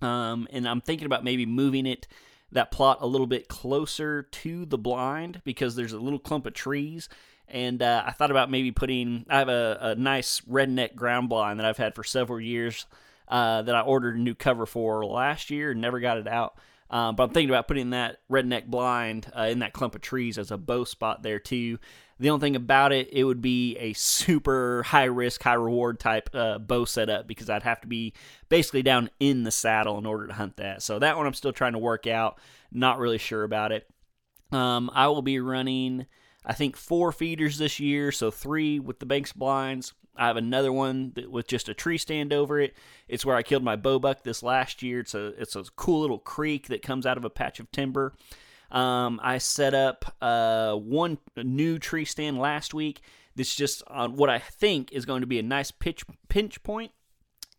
Um, 0.02 0.48
and 0.52 0.66
I'm 0.66 0.80
thinking 0.80 1.06
about 1.06 1.26
maybe 1.26 1.46
moving 1.46 1.86
it 1.86 2.08
that 2.52 2.72
plot 2.72 3.00
a 3.02 3.08
little 3.08 3.28
bit 3.28 3.48
closer 3.48 4.24
to 4.24 4.66
the 4.66 4.78
blind 4.78 5.42
because 5.44 5.76
there's 5.76 5.94
a 5.94 6.00
little 6.00 6.18
clump 6.18 6.46
of 6.46 6.54
trees. 6.54 7.10
And 7.48 7.82
uh, 7.82 8.04
I 8.06 8.12
thought 8.12 8.32
about 8.32 8.50
maybe 8.50 8.72
putting. 8.72 9.26
I 9.30 9.40
have 9.40 9.50
a, 9.50 9.78
a, 9.82 9.96
nice 9.96 10.42
redneck 10.42 10.96
ground 10.96 11.30
blind 11.30 11.60
that 11.60 11.66
I've 11.66 11.78
had 11.78 11.96
for 11.96 12.04
several 12.04 12.40
years 12.40 12.86
uh, 13.30 13.62
that 13.62 13.76
I 13.76 13.82
ordered 13.82 14.16
a 14.16 14.20
new 14.20 14.36
cover 14.36 14.66
for 14.66 15.06
last 15.06 15.50
year 15.50 15.72
and 15.72 15.82
never 15.82 16.00
got 16.00 16.18
it 16.18 16.28
out. 16.28 16.58
Um, 16.90 17.16
but 17.16 17.24
I'm 17.24 17.30
thinking 17.30 17.52
about 17.52 17.68
putting 17.68 17.92
that 17.92 18.18
redneck 18.32 18.66
blind 18.66 19.32
uh, 19.38 19.44
in 19.44 19.60
that 19.60 19.74
clump 19.74 19.94
of 19.94 20.02
trees 20.02 20.38
as 20.38 20.50
a 20.50 20.58
bow 20.58 20.84
spot 20.86 21.22
there 21.22 21.40
too. 21.40 21.78
The 22.20 22.32
only 22.32 22.42
thing 22.42 22.56
about 22.56 22.92
it, 22.92 23.10
it 23.14 23.24
would 23.24 23.42
be 23.42 23.78
a 23.78 23.94
super 23.94 24.84
high 24.84 25.06
risk, 25.06 25.42
high 25.42 25.54
reward 25.54 26.00
type 26.00 26.30
uh, 26.34 26.58
bow 26.58 26.86
setup 26.86 27.28
because 27.28 27.50
I'd 27.50 27.64
have 27.64 27.80
to 27.82 27.88
be 27.88 28.14
basically 28.50 28.82
down 28.82 29.10
in 29.20 29.44
the 29.44 29.52
saddle 29.52 29.98
in 30.00 30.06
order 30.06 30.28
to 30.28 30.34
hunt 30.34 30.58
that. 30.58 30.82
So 30.82 31.00
that 31.00 31.16
one 31.16 31.28
I'm 31.28 31.34
still 31.34 31.54
trying 31.54 31.74
to 31.74 31.80
work 31.80 32.08
out. 32.08 32.40
Not 32.72 33.00
really 33.00 33.20
sure 33.20 33.44
about 33.44 33.72
it. 33.72 33.88
Um, 34.52 34.90
I 34.94 35.08
will 35.08 35.22
be 35.22 35.40
running, 35.40 36.08
I 36.44 36.54
think, 36.54 36.76
four 36.76 37.12
feeders 37.12 37.58
this 37.58 37.80
year. 37.80 38.12
So 38.12 38.32
three 38.32 38.80
with 38.80 39.00
the 39.00 39.06
Banks 39.06 39.32
blinds. 39.32 39.94
I 40.20 40.28
have 40.28 40.38
another 40.38 40.74
one 40.74 41.14
that, 41.16 41.32
with 41.32 41.48
just 41.48 41.70
a 41.70 41.74
tree 41.74 41.98
stand 41.98 42.34
over 42.34 42.60
it. 42.60 42.76
It's 43.08 43.26
where 43.26 43.38
I 43.38 43.42
killed 43.42 43.64
my 43.64 43.78
bow 43.78 44.00
buck 44.00 44.24
this 44.24 44.44
last 44.44 44.84
year. 44.84 45.00
It's 45.00 45.16
a 45.16 45.28
it's 45.42 45.56
a 45.56 45.64
cool 45.78 46.02
little 46.02 46.20
creek 46.20 46.68
that 46.68 46.82
comes 46.82 47.06
out 47.06 47.18
of 47.18 47.24
a 47.24 47.30
patch 47.30 47.62
of 47.62 47.72
timber. 47.72 48.14
Um, 48.70 49.20
I 49.24 49.38
set 49.38 49.74
up 49.74 50.16
uh, 50.22 50.76
one 50.76 51.20
new 51.38 51.80
tree 51.80 52.06
stand 52.06 52.38
last 52.38 52.74
week. 52.74 53.02
This 53.36 53.56
just 53.56 53.82
on 53.88 54.18
what 54.18 54.30
I 54.30 54.40
think 54.40 54.92
is 54.92 55.06
going 55.06 55.22
to 55.22 55.28
be 55.28 55.40
a 55.40 55.44
nice 55.44 55.72
pitch 55.72 56.04
pinch 56.28 56.62
point. 56.64 56.92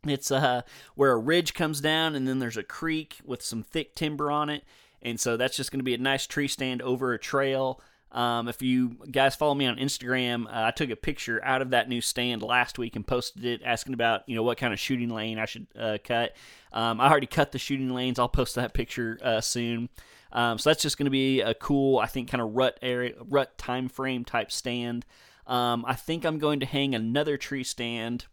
It's 0.07 0.31
uh, 0.31 0.63
where 0.95 1.13
a 1.13 1.19
ridge 1.19 1.55
comes 1.55 1.81
down 1.81 2.15
and 2.15 2.29
then 2.29 2.39
there's 2.39 2.59
a 2.59 2.63
creek 2.63 3.19
with 3.25 3.43
some 3.43 3.63
thick 3.63 3.95
timber 3.95 4.31
on 4.31 4.51
it. 4.51 4.65
And 5.03 5.19
so 5.19 5.39
that's 5.39 5.57
just 5.57 5.71
going 5.73 5.81
to 5.81 5.85
be 5.85 5.95
a 5.95 5.99
nice 5.99 6.27
tree 6.27 6.49
stand 6.49 6.83
over 6.83 7.15
a 7.15 7.19
trail. 7.19 7.81
Um, 8.13 8.49
if 8.49 8.61
you 8.61 8.97
guys 9.11 9.37
follow 9.37 9.55
me 9.55 9.67
on 9.67 9.77
Instagram, 9.77 10.47
uh, 10.47 10.67
I 10.67 10.71
took 10.73 10.91
a 10.91 10.97
picture 10.97 11.43
out 11.45 11.63
of 11.63 11.71
that 11.71 11.89
new 11.89 12.01
stand 12.01 12.43
last 12.43 12.79
week 12.79 12.97
and 12.97 13.07
posted 13.07 13.45
it, 13.45 13.61
asking 13.65 13.95
about 13.95 14.29
you 14.29 14.35
know 14.35 14.43
what 14.43 14.59
kind 14.59 14.73
of 14.73 14.81
shooting 14.81 15.11
lane 15.11 15.39
I 15.39 15.45
should 15.45 15.67
uh, 15.79 15.99
cut. 16.03 16.35
Um, 16.73 17.01
I 17.01 17.09
already 17.09 17.29
cut 17.29 17.53
the 17.53 17.59
shooting 17.59 17.91
lanes. 17.91 18.19
I'll 18.19 18.29
post 18.29 18.57
that 18.57 18.75
picture 18.75 19.19
uh, 19.23 19.41
soon. 19.41 19.89
Um, 20.33 20.59
so 20.59 20.71
that's 20.71 20.83
just 20.83 20.97
going 20.97 21.07
to 21.07 21.11
be 21.11 21.41
a 21.41 21.55
cool, 21.55 21.99
I 21.99 22.07
think, 22.07 22.31
kind 22.31 22.41
of 22.41 22.55
rut 22.55 22.79
area, 22.83 23.15
rut 23.29 23.57
time 23.59 23.89
frame 23.89 24.25
type 24.25 24.51
stand. 24.53 25.05
Um, 25.47 25.85
I 25.87 25.95
think 25.95 26.25
I'm 26.25 26.39
going 26.39 26.61
to 26.61 26.67
hang 26.67 26.95
another 26.95 27.37
tree 27.37 27.65
stand 27.65 28.27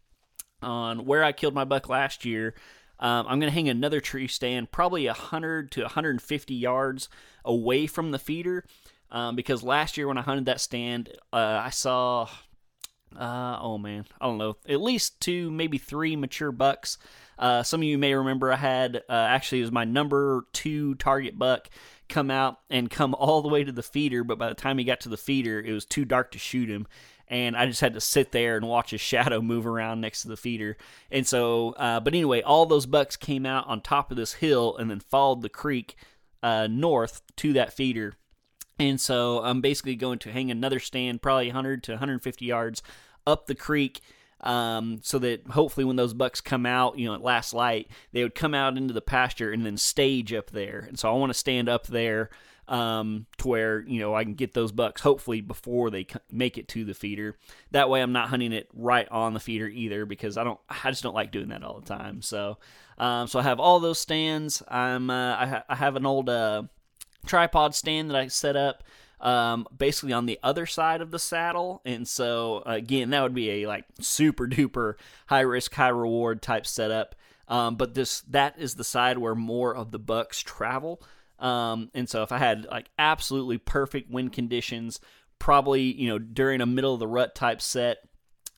on 0.62 1.04
where 1.04 1.24
I 1.24 1.32
killed 1.32 1.54
my 1.54 1.64
buck 1.64 1.88
last 1.88 2.24
year. 2.24 2.54
Um, 3.00 3.26
I'm 3.28 3.40
going 3.40 3.50
to 3.50 3.54
hang 3.54 3.68
another 3.68 4.00
tree 4.00 4.28
stand 4.28 4.72
probably 4.72 5.06
100 5.06 5.70
to 5.72 5.82
150 5.82 6.54
yards 6.54 7.08
away 7.44 7.86
from 7.86 8.10
the 8.10 8.18
feeder 8.18 8.64
um, 9.10 9.36
because 9.36 9.62
last 9.62 9.96
year 9.96 10.08
when 10.08 10.18
I 10.18 10.22
hunted 10.22 10.46
that 10.46 10.60
stand, 10.60 11.10
uh, 11.32 11.62
I 11.64 11.70
saw, 11.70 12.28
uh, 13.16 13.58
oh 13.60 13.78
man, 13.78 14.06
I 14.20 14.26
don't 14.26 14.38
know, 14.38 14.56
at 14.68 14.80
least 14.80 15.20
two, 15.20 15.50
maybe 15.50 15.78
three 15.78 16.16
mature 16.16 16.52
bucks 16.52 16.98
uh, 17.38 17.62
some 17.62 17.80
of 17.80 17.84
you 17.84 17.98
may 17.98 18.14
remember 18.14 18.52
I 18.52 18.56
had 18.56 18.96
uh, 19.08 19.12
actually 19.12 19.58
it 19.58 19.62
was 19.62 19.72
my 19.72 19.84
number 19.84 20.46
two 20.52 20.96
target 20.96 21.38
buck 21.38 21.70
come 22.08 22.30
out 22.30 22.58
and 22.68 22.90
come 22.90 23.14
all 23.18 23.42
the 23.42 23.48
way 23.48 23.64
to 23.64 23.72
the 23.72 23.82
feeder, 23.82 24.24
but 24.24 24.38
by 24.38 24.48
the 24.48 24.54
time 24.54 24.78
he 24.78 24.84
got 24.84 25.00
to 25.00 25.08
the 25.08 25.16
feeder, 25.16 25.60
it 25.60 25.72
was 25.72 25.84
too 25.84 26.04
dark 26.04 26.32
to 26.32 26.38
shoot 26.38 26.68
him. 26.68 26.86
And 27.30 27.56
I 27.56 27.66
just 27.66 27.82
had 27.82 27.94
to 27.94 28.00
sit 28.00 28.32
there 28.32 28.56
and 28.56 28.66
watch 28.66 28.90
his 28.90 29.00
shadow 29.02 29.40
move 29.40 29.66
around 29.66 30.00
next 30.00 30.22
to 30.22 30.28
the 30.28 30.36
feeder. 30.36 30.76
And 31.10 31.26
so, 31.26 31.70
uh, 31.72 32.00
but 32.00 32.14
anyway, 32.14 32.42
all 32.42 32.66
those 32.66 32.86
bucks 32.86 33.16
came 33.16 33.46
out 33.46 33.66
on 33.66 33.80
top 33.80 34.10
of 34.10 34.16
this 34.16 34.34
hill 34.34 34.76
and 34.76 34.90
then 34.90 35.00
followed 35.00 35.42
the 35.42 35.48
creek 35.48 35.96
uh, 36.42 36.66
north 36.70 37.22
to 37.36 37.52
that 37.52 37.72
feeder. 37.72 38.14
And 38.78 39.00
so 39.00 39.42
I'm 39.42 39.60
basically 39.60 39.96
going 39.96 40.18
to 40.20 40.32
hang 40.32 40.50
another 40.50 40.78
stand, 40.78 41.22
probably 41.22 41.48
100 41.48 41.82
to 41.84 41.92
150 41.92 42.44
yards 42.44 42.82
up 43.26 43.46
the 43.46 43.54
creek 43.54 44.00
um, 44.40 45.00
so 45.02 45.18
that 45.18 45.46
hopefully 45.48 45.84
when 45.84 45.96
those 45.96 46.14
bucks 46.14 46.40
come 46.40 46.64
out, 46.64 46.98
you 46.98 47.06
know, 47.06 47.14
at 47.14 47.22
last 47.22 47.52
light, 47.52 47.88
they 48.12 48.22
would 48.22 48.34
come 48.34 48.54
out 48.54 48.76
into 48.76 48.94
the 48.94 49.00
pasture 49.00 49.50
and 49.50 49.66
then 49.66 49.76
stage 49.76 50.32
up 50.32 50.50
there. 50.50 50.84
And 50.86 50.98
so 50.98 51.12
I 51.12 51.18
want 51.18 51.30
to 51.30 51.38
stand 51.38 51.68
up 51.68 51.86
there 51.88 52.30
um, 52.68 53.26
to 53.38 53.48
where 53.48 53.80
you 53.80 53.98
know 53.98 54.14
I 54.14 54.24
can 54.24 54.34
get 54.34 54.52
those 54.52 54.72
bucks 54.72 55.00
hopefully 55.00 55.40
before 55.40 55.90
they 55.90 56.06
make 56.30 56.58
it 56.58 56.68
to 56.68 56.84
the 56.84 56.94
feeder. 56.94 57.36
That 57.70 57.88
way, 57.88 58.02
I'm 58.02 58.12
not 58.12 58.28
hunting 58.28 58.52
it 58.52 58.68
right 58.74 59.08
on 59.10 59.32
the 59.32 59.40
feeder 59.40 59.66
either 59.66 60.04
because 60.04 60.36
I 60.36 60.44
don't. 60.44 60.60
I 60.68 60.90
just 60.90 61.02
don't 61.02 61.14
like 61.14 61.32
doing 61.32 61.48
that 61.48 61.64
all 61.64 61.80
the 61.80 61.86
time. 61.86 62.20
So, 62.20 62.58
um, 62.98 63.26
so 63.26 63.38
I 63.38 63.42
have 63.42 63.58
all 63.58 63.80
those 63.80 63.98
stands. 63.98 64.62
I'm. 64.68 65.08
Uh, 65.08 65.36
I, 65.36 65.46
ha- 65.46 65.64
I 65.68 65.74
have 65.76 65.96
an 65.96 66.04
old 66.04 66.28
uh, 66.28 66.64
tripod 67.28 67.74
stand 67.74 68.10
that 68.10 68.16
I 68.16 68.28
set 68.28 68.56
up 68.56 68.82
um, 69.20 69.66
basically 69.76 70.12
on 70.12 70.26
the 70.26 70.38
other 70.42 70.66
side 70.66 71.00
of 71.00 71.10
the 71.10 71.18
saddle. 71.18 71.80
And 71.84 72.06
so, 72.06 72.62
again, 72.66 73.10
that 73.10 73.22
would 73.22 73.34
be 73.34 73.50
a 73.62 73.66
like 73.66 73.84
super 74.00 74.46
duper 74.46 74.94
high 75.26 75.40
risk, 75.40 75.74
high 75.74 75.88
reward 75.88 76.42
type 76.42 76.66
setup. 76.66 77.14
Um, 77.48 77.76
but 77.76 77.94
this 77.94 78.20
that 78.22 78.58
is 78.58 78.74
the 78.74 78.84
side 78.84 79.18
where 79.18 79.34
more 79.34 79.74
of 79.74 79.90
the 79.90 79.98
bucks 79.98 80.40
travel. 80.40 81.02
Um, 81.38 81.90
and 81.94 82.08
so, 82.08 82.22
if 82.22 82.32
I 82.32 82.38
had 82.38 82.66
like 82.66 82.90
absolutely 82.98 83.58
perfect 83.58 84.10
wind 84.10 84.32
conditions, 84.32 85.00
probably 85.38 85.82
you 85.82 86.08
know 86.08 86.18
during 86.18 86.60
a 86.60 86.66
middle 86.66 86.92
of 86.92 87.00
the 87.00 87.06
rut 87.06 87.34
type 87.34 87.62
set, 87.62 87.98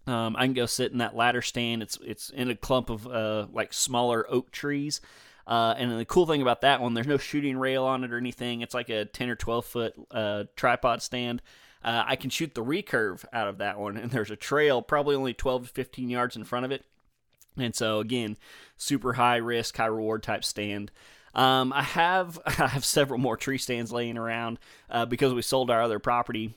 um, 0.07 0.35
I 0.37 0.45
can 0.47 0.55
go 0.55 0.67
sit 0.67 0.93
in 0.93 0.99
that 0.99 1.15
ladder 1.15 1.43
stand. 1.43 1.83
It's 1.83 1.99
it's 2.05 2.31
in 2.31 2.51
a 2.51 2.57
clump 2.57 2.91
of 2.91 3.07
uh, 3.07 3.47
like 3.53 3.73
smaller 3.73 4.27
oak 4.29 4.51
trees. 4.51 5.01
Uh, 5.47 5.75
and 5.77 5.99
the 5.99 6.05
cool 6.05 6.27
thing 6.27 6.43
about 6.43 6.61
that 6.61 6.81
one, 6.81 6.95
there's 6.95 7.07
no 7.07 7.19
shooting 7.19 7.57
rail 7.59 7.85
on 7.85 8.05
it 8.05 8.13
or 8.13 8.19
anything. 8.19 8.61
It's 8.61 8.75
like 8.75 8.89
a 8.89 9.05
10 9.05 9.31
or 9.31 9.35
12 9.35 9.65
foot 9.65 9.95
uh, 10.11 10.45
tripod 10.57 11.03
stand. 11.03 11.43
Uh, 11.83 12.05
I 12.07 12.17
can 12.17 12.31
shoot 12.31 12.55
the 12.55 12.63
recurve 12.63 13.25
out 13.33 13.49
of 13.49 13.59
that 13.59 13.79
one, 13.79 13.97
and 13.97 14.11
there's 14.11 14.31
a 14.31 14.37
trail 14.37 14.83
probably 14.83 15.17
only 15.17 15.33
12 15.33 15.69
to 15.69 15.73
15 15.73 16.11
yards 16.11 16.37
in 16.37 16.45
front 16.45 16.67
of 16.67 16.73
it. 16.73 16.85
And 17.57 17.75
so 17.75 18.01
again, 18.01 18.37
super 18.77 19.15
high 19.15 19.37
risk, 19.37 19.77
high 19.77 19.87
reward 19.87 20.23
type 20.23 20.45
stand. 20.45 20.91
Um, 21.35 21.73
I 21.73 21.83
have 21.83 22.39
I 22.47 22.69
have 22.69 22.85
several 22.85 23.19
more 23.19 23.37
tree 23.37 23.59
stands 23.59 23.93
laying 23.93 24.19
around 24.19 24.59
uh, 24.89 25.07
because 25.07 25.33
we 25.33 25.43
sold 25.43 25.71
our 25.71 25.83
other 25.83 25.99
property. 25.99 26.55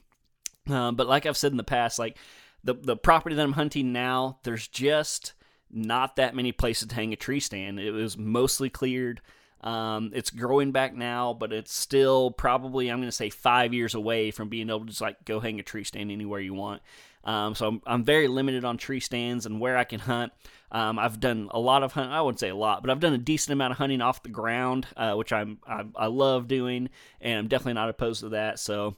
Uh, 0.69 0.91
but 0.91 1.07
like 1.07 1.25
I've 1.25 1.37
said 1.37 1.51
in 1.51 1.57
the 1.57 1.63
past, 1.63 1.99
like 1.99 2.17
the 2.63 2.73
the 2.73 2.97
property 2.97 3.35
that 3.35 3.43
I'm 3.43 3.53
hunting 3.53 3.93
now, 3.93 4.39
there's 4.43 4.67
just 4.67 5.33
not 5.73 6.17
that 6.17 6.35
many 6.35 6.51
places 6.51 6.87
to 6.87 6.95
hang 6.95 7.13
a 7.13 7.17
tree 7.17 7.39
stand. 7.39 7.79
It 7.79 7.91
was 7.91 8.17
mostly 8.17 8.69
cleared. 8.69 9.21
Um, 9.61 10.11
it's 10.13 10.29
growing 10.29 10.71
back 10.71 10.93
now, 10.93 11.33
but 11.33 11.53
it's 11.53 11.73
still 11.73 12.31
probably 12.31 12.89
I'm 12.89 12.99
going 12.99 13.07
to 13.07 13.13
say 13.13 13.29
five 13.29 13.73
years 13.73 13.95
away 13.95 14.31
from 14.31 14.49
being 14.49 14.69
able 14.69 14.81
to 14.81 14.87
just 14.87 15.01
like 15.01 15.23
go 15.25 15.39
hang 15.39 15.59
a 15.59 15.63
tree 15.63 15.85
stand 15.85 16.11
anywhere 16.11 16.41
you 16.41 16.53
want. 16.53 16.81
Um, 17.23 17.55
so 17.55 17.67
I'm, 17.67 17.81
I'm 17.85 18.03
very 18.03 18.27
limited 18.27 18.65
on 18.65 18.77
tree 18.77 18.99
stands 18.99 19.45
and 19.45 19.61
where 19.61 19.77
I 19.77 19.85
can 19.85 20.01
hunt. 20.01 20.33
Um, 20.71 20.99
I've 20.99 21.19
done 21.19 21.47
a 21.51 21.59
lot 21.59 21.83
of 21.83 21.93
hunt. 21.93 22.11
I 22.11 22.21
wouldn't 22.21 22.39
say 22.39 22.49
a 22.49 22.55
lot, 22.55 22.81
but 22.81 22.89
I've 22.89 22.99
done 22.99 23.13
a 23.13 23.17
decent 23.17 23.53
amount 23.53 23.71
of 23.71 23.77
hunting 23.77 24.01
off 24.01 24.23
the 24.23 24.29
ground, 24.29 24.87
uh, 24.97 25.13
which 25.13 25.31
I'm 25.31 25.59
I, 25.65 25.85
I, 25.95 26.07
love 26.07 26.47
doing, 26.47 26.89
and 27.21 27.39
I'm 27.39 27.47
definitely 27.47 27.73
not 27.73 27.89
opposed 27.89 28.21
to 28.21 28.29
that. 28.29 28.59
So. 28.59 28.95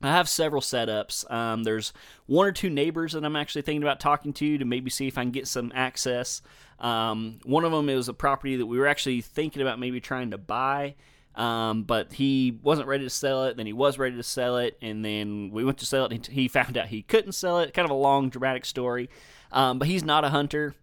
I 0.00 0.08
have 0.12 0.28
several 0.28 0.62
setups. 0.62 1.28
Um, 1.30 1.64
there's 1.64 1.92
one 2.26 2.46
or 2.46 2.52
two 2.52 2.70
neighbors 2.70 3.12
that 3.12 3.24
I'm 3.24 3.34
actually 3.34 3.62
thinking 3.62 3.82
about 3.82 3.98
talking 3.98 4.32
to 4.34 4.58
to 4.58 4.64
maybe 4.64 4.90
see 4.90 5.08
if 5.08 5.18
I 5.18 5.22
can 5.22 5.32
get 5.32 5.48
some 5.48 5.72
access. 5.74 6.40
Um, 6.78 7.40
one 7.44 7.64
of 7.64 7.72
them 7.72 7.88
is 7.88 8.08
a 8.08 8.14
property 8.14 8.56
that 8.56 8.66
we 8.66 8.78
were 8.78 8.86
actually 8.86 9.20
thinking 9.22 9.60
about 9.60 9.80
maybe 9.80 10.00
trying 10.00 10.30
to 10.30 10.38
buy. 10.38 10.94
Um, 11.34 11.82
but 11.82 12.12
he 12.12 12.58
wasn't 12.62 12.88
ready 12.88 13.04
to 13.04 13.10
sell 13.10 13.44
it. 13.44 13.56
Then 13.56 13.66
he 13.66 13.72
was 13.72 13.98
ready 13.98 14.16
to 14.16 14.22
sell 14.22 14.58
it, 14.58 14.76
and 14.82 15.04
then 15.04 15.50
we 15.52 15.64
went 15.64 15.78
to 15.78 15.86
sell 15.86 16.04
it. 16.04 16.12
And 16.12 16.26
he 16.26 16.48
found 16.48 16.76
out 16.76 16.88
he 16.88 17.02
couldn't 17.02 17.32
sell 17.32 17.58
it. 17.58 17.74
Kind 17.74 17.84
of 17.84 17.90
a 17.90 17.94
long, 17.94 18.28
dramatic 18.28 18.64
story. 18.64 19.10
Um, 19.50 19.78
but 19.78 19.88
he's 19.88 20.04
not 20.04 20.24
a 20.24 20.28
hunter, 20.28 20.74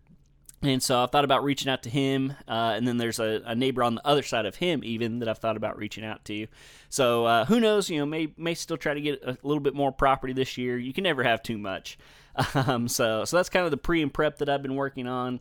and 0.67 0.81
so 0.81 1.01
I've 1.01 1.11
thought 1.11 1.25
about 1.25 1.43
reaching 1.43 1.69
out 1.69 1.83
to 1.83 1.89
him. 1.89 2.33
Uh, 2.47 2.73
and 2.75 2.87
then 2.87 2.97
there's 2.97 3.19
a, 3.19 3.41
a, 3.45 3.55
neighbor 3.55 3.83
on 3.83 3.95
the 3.95 4.07
other 4.07 4.23
side 4.23 4.45
of 4.45 4.55
him, 4.55 4.81
even 4.83 5.19
that 5.19 5.29
I've 5.29 5.37
thought 5.37 5.57
about 5.57 5.77
reaching 5.77 6.03
out 6.03 6.25
to. 6.25 6.47
So 6.89 7.25
uh, 7.25 7.45
who 7.45 7.59
knows? 7.59 7.89
You 7.89 7.99
know, 7.99 8.05
may 8.05 8.33
may 8.37 8.53
still 8.53 8.77
try 8.77 8.93
to 8.93 9.01
get 9.01 9.23
a 9.23 9.37
little 9.43 9.61
bit 9.61 9.75
more 9.75 9.91
property 9.91 10.33
this 10.33 10.57
year. 10.57 10.77
You 10.77 10.93
can 10.93 11.03
never 11.03 11.23
have 11.23 11.43
too 11.43 11.57
much. 11.57 11.97
Um, 12.53 12.89
so 12.89 13.23
so 13.23 13.37
that's 13.37 13.47
kind 13.47 13.63
of 13.63 13.71
the 13.71 13.77
pre 13.77 14.01
and 14.01 14.13
prep 14.13 14.39
that 14.39 14.49
I've 14.49 14.61
been 14.61 14.75
working 14.75 15.07
on. 15.07 15.39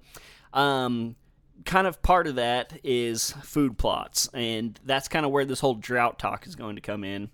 Um, 0.53 1.17
kind 1.65 1.87
of 1.87 2.03
part 2.03 2.27
of 2.27 2.37
that 2.37 2.79
is 2.85 3.33
food 3.43 3.79
plots, 3.79 4.29
and 4.33 4.79
that's 4.85 5.09
kind 5.09 5.27
of 5.27 5.33
where 5.33 5.45
this 5.45 5.59
whole 5.59 5.75
drought 5.75 6.21
talk 6.21 6.47
is 6.47 6.55
going 6.55 6.77
to 6.77 6.81
come 6.81 7.03
in. 7.03 7.31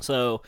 So, 0.00 0.42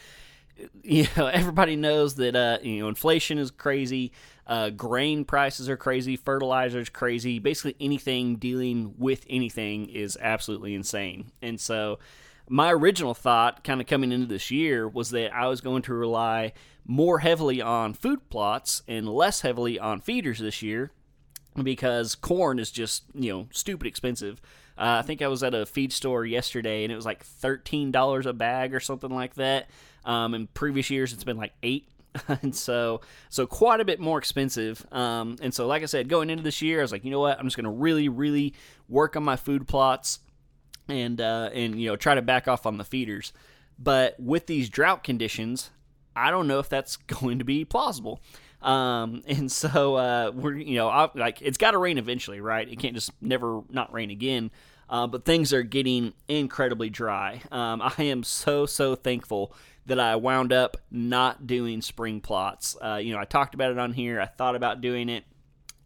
you 0.82 1.06
know, 1.16 1.26
everybody 1.32 1.76
knows 1.76 2.16
that 2.16 2.36
uh, 2.36 2.58
you 2.62 2.80
know 2.80 2.88
inflation 2.88 3.38
is 3.38 3.50
crazy, 3.50 4.12
uh, 4.46 4.70
grain 4.70 5.25
prices 5.25 5.68
are 5.68 5.76
crazy, 5.76 6.16
fertilizer 6.16 6.80
is 6.80 6.88
crazy. 6.88 7.38
Basically, 7.38 7.76
anything 7.80 8.36
dealing 8.36 8.94
with 8.98 9.25
anything 9.28 9.88
is 9.88 10.16
absolutely 10.20 10.75
insane, 10.75 11.32
and 11.42 11.60
so. 11.60 11.98
My 12.48 12.70
original 12.70 13.12
thought, 13.12 13.64
kind 13.64 13.80
of 13.80 13.88
coming 13.88 14.12
into 14.12 14.26
this 14.26 14.52
year, 14.52 14.86
was 14.86 15.10
that 15.10 15.34
I 15.34 15.48
was 15.48 15.60
going 15.60 15.82
to 15.82 15.92
rely 15.92 16.52
more 16.86 17.18
heavily 17.18 17.60
on 17.60 17.92
food 17.92 18.28
plots 18.30 18.82
and 18.86 19.08
less 19.08 19.40
heavily 19.40 19.78
on 19.78 20.00
feeders 20.00 20.38
this 20.38 20.62
year 20.62 20.92
because 21.62 22.14
corn 22.14 22.58
is 22.58 22.70
just 22.70 23.04
you 23.14 23.32
know 23.32 23.48
stupid 23.50 23.86
expensive. 23.86 24.40
Uh, 24.78 25.00
I 25.00 25.02
think 25.02 25.22
I 25.22 25.28
was 25.28 25.42
at 25.42 25.54
a 25.54 25.64
feed 25.64 25.92
store 25.92 26.25
yesterday 26.26 26.84
and 26.84 26.92
it 26.92 26.96
was 26.96 27.06
like 27.06 27.25
thirteen 27.25 27.90
dollars 27.90 28.26
a 28.26 28.32
bag 28.32 28.75
or 28.75 28.80
something 28.80 29.10
like 29.10 29.34
that. 29.34 29.68
Um, 30.06 30.32
in 30.34 30.46
previous 30.46 30.88
years, 30.88 31.12
it's 31.12 31.25
been 31.25 31.36
like 31.36 31.52
eight. 31.62 31.88
and 32.28 32.56
so, 32.56 33.02
so 33.28 33.46
quite 33.46 33.80
a 33.80 33.84
bit 33.84 34.00
more 34.00 34.16
expensive. 34.18 34.86
Um, 34.90 35.36
and 35.42 35.52
so, 35.52 35.66
like 35.66 35.82
I 35.82 35.86
said, 35.86 36.08
going 36.08 36.30
into 36.30 36.42
this 36.42 36.62
year, 36.62 36.78
I 36.78 36.82
was 36.82 36.92
like, 36.92 37.04
you 37.04 37.10
know 37.10 37.20
what, 37.20 37.38
I'm 37.38 37.44
just 37.44 37.56
to 37.58 37.68
really, 37.68 38.08
really 38.08 38.54
work 38.88 39.16
on 39.16 39.22
my 39.22 39.36
food 39.36 39.68
plots, 39.68 40.20
and 40.88 41.20
uh, 41.20 41.50
and 41.52 41.80
you 41.80 41.88
know 41.88 41.96
try 41.96 42.14
to 42.14 42.22
back 42.22 42.48
off 42.48 42.64
on 42.64 42.78
the 42.78 42.84
feeders. 42.84 43.32
But 43.78 44.18
with 44.18 44.46
these 44.46 44.70
drought 44.70 45.04
conditions, 45.04 45.70
I 46.14 46.30
don't 46.30 46.48
know 46.48 46.58
if 46.58 46.68
that's 46.68 46.96
going 46.96 47.38
to 47.38 47.44
be 47.44 47.64
plausible. 47.64 48.22
Um, 48.62 49.22
and 49.26 49.52
so 49.52 49.96
uh, 49.96 50.32
we're 50.34 50.54
you 50.56 50.76
know 50.76 50.88
I, 50.88 51.10
like 51.14 51.42
it's 51.42 51.58
got 51.58 51.72
to 51.72 51.78
rain 51.78 51.98
eventually, 51.98 52.40
right? 52.40 52.68
It 52.68 52.78
can't 52.78 52.94
just 52.94 53.10
never 53.20 53.62
not 53.70 53.92
rain 53.92 54.10
again. 54.10 54.50
Uh, 54.88 55.07
but 55.07 55.25
things 55.25 55.52
are 55.52 55.62
getting 55.62 56.14
incredibly 56.28 56.90
dry. 56.90 57.43
Um, 57.50 57.83
I 57.83 58.02
am 58.05 58.23
so 58.23 58.66
so 58.66 58.95
thankful 58.95 59.55
that 59.87 60.00
I 60.00 60.16
wound 60.16 60.52
up 60.52 60.76
not 60.90 61.47
doing 61.47 61.81
spring 61.81 62.21
plots. 62.21 62.76
Uh, 62.83 62.97
you 62.97 63.12
know, 63.12 63.21
I 63.21 63.25
talked 63.25 63.54
about 63.54 63.71
it 63.71 63.78
on 63.78 63.93
here. 63.93 64.21
I 64.21 64.26
thought 64.26 64.56
about 64.56 64.80
doing 64.80 65.08
it. 65.08 65.25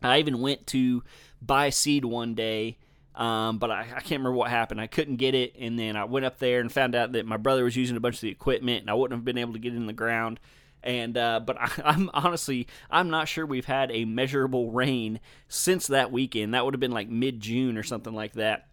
I 0.03 0.19
even 0.19 0.41
went 0.41 0.67
to 0.69 1.03
buy 1.43 1.71
seed 1.71 2.05
one 2.05 2.35
day, 2.35 2.79
um, 3.15 3.59
but 3.59 3.71
I, 3.71 3.81
I, 3.81 4.01
can't 4.01 4.21
remember 4.21 4.33
what 4.33 4.49
happened. 4.49 4.81
I 4.81 4.87
couldn't 4.87 5.17
get 5.17 5.35
it, 5.35 5.55
and 5.59 5.79
then 5.79 5.97
I 5.97 6.05
went 6.05 6.25
up 6.25 6.39
there 6.39 6.61
and 6.61 6.73
found 6.73 6.95
out 6.95 7.13
that 7.13 7.27
my 7.27 7.37
brother 7.37 7.65
was 7.65 7.77
using 7.77 7.97
a 7.97 8.01
bunch 8.01 8.17
of 8.17 8.21
the 8.23 8.31
equipment, 8.31 8.81
and 8.81 8.91
I 8.91 8.95
wouldn't 8.95 9.19
have 9.19 9.25
been 9.25 9.37
able 9.37 9.53
to 9.53 9.59
get 9.59 9.75
it 9.75 9.77
in 9.77 9.87
the 9.87 9.93
ground. 9.93 10.41
And 10.83 11.19
uh, 11.19 11.41
but 11.41 11.61
I, 11.61 11.71
I'm 11.85 12.11
honestly 12.15 12.67
I'm 12.91 13.11
not 13.11 13.29
sure 13.29 13.45
we've 13.45 13.67
had 13.67 13.91
a 13.91 14.07
measurable 14.07 14.71
rain 14.71 15.21
since 15.49 15.87
that 15.89 16.11
weekend. 16.11 16.55
That 16.55 16.65
would 16.65 16.73
have 16.73 16.81
been 16.81 16.93
like 16.93 17.11
mid 17.11 17.41
June 17.41 17.77
or 17.77 17.83
something 17.83 18.15
like 18.15 18.33
that. 18.35 18.70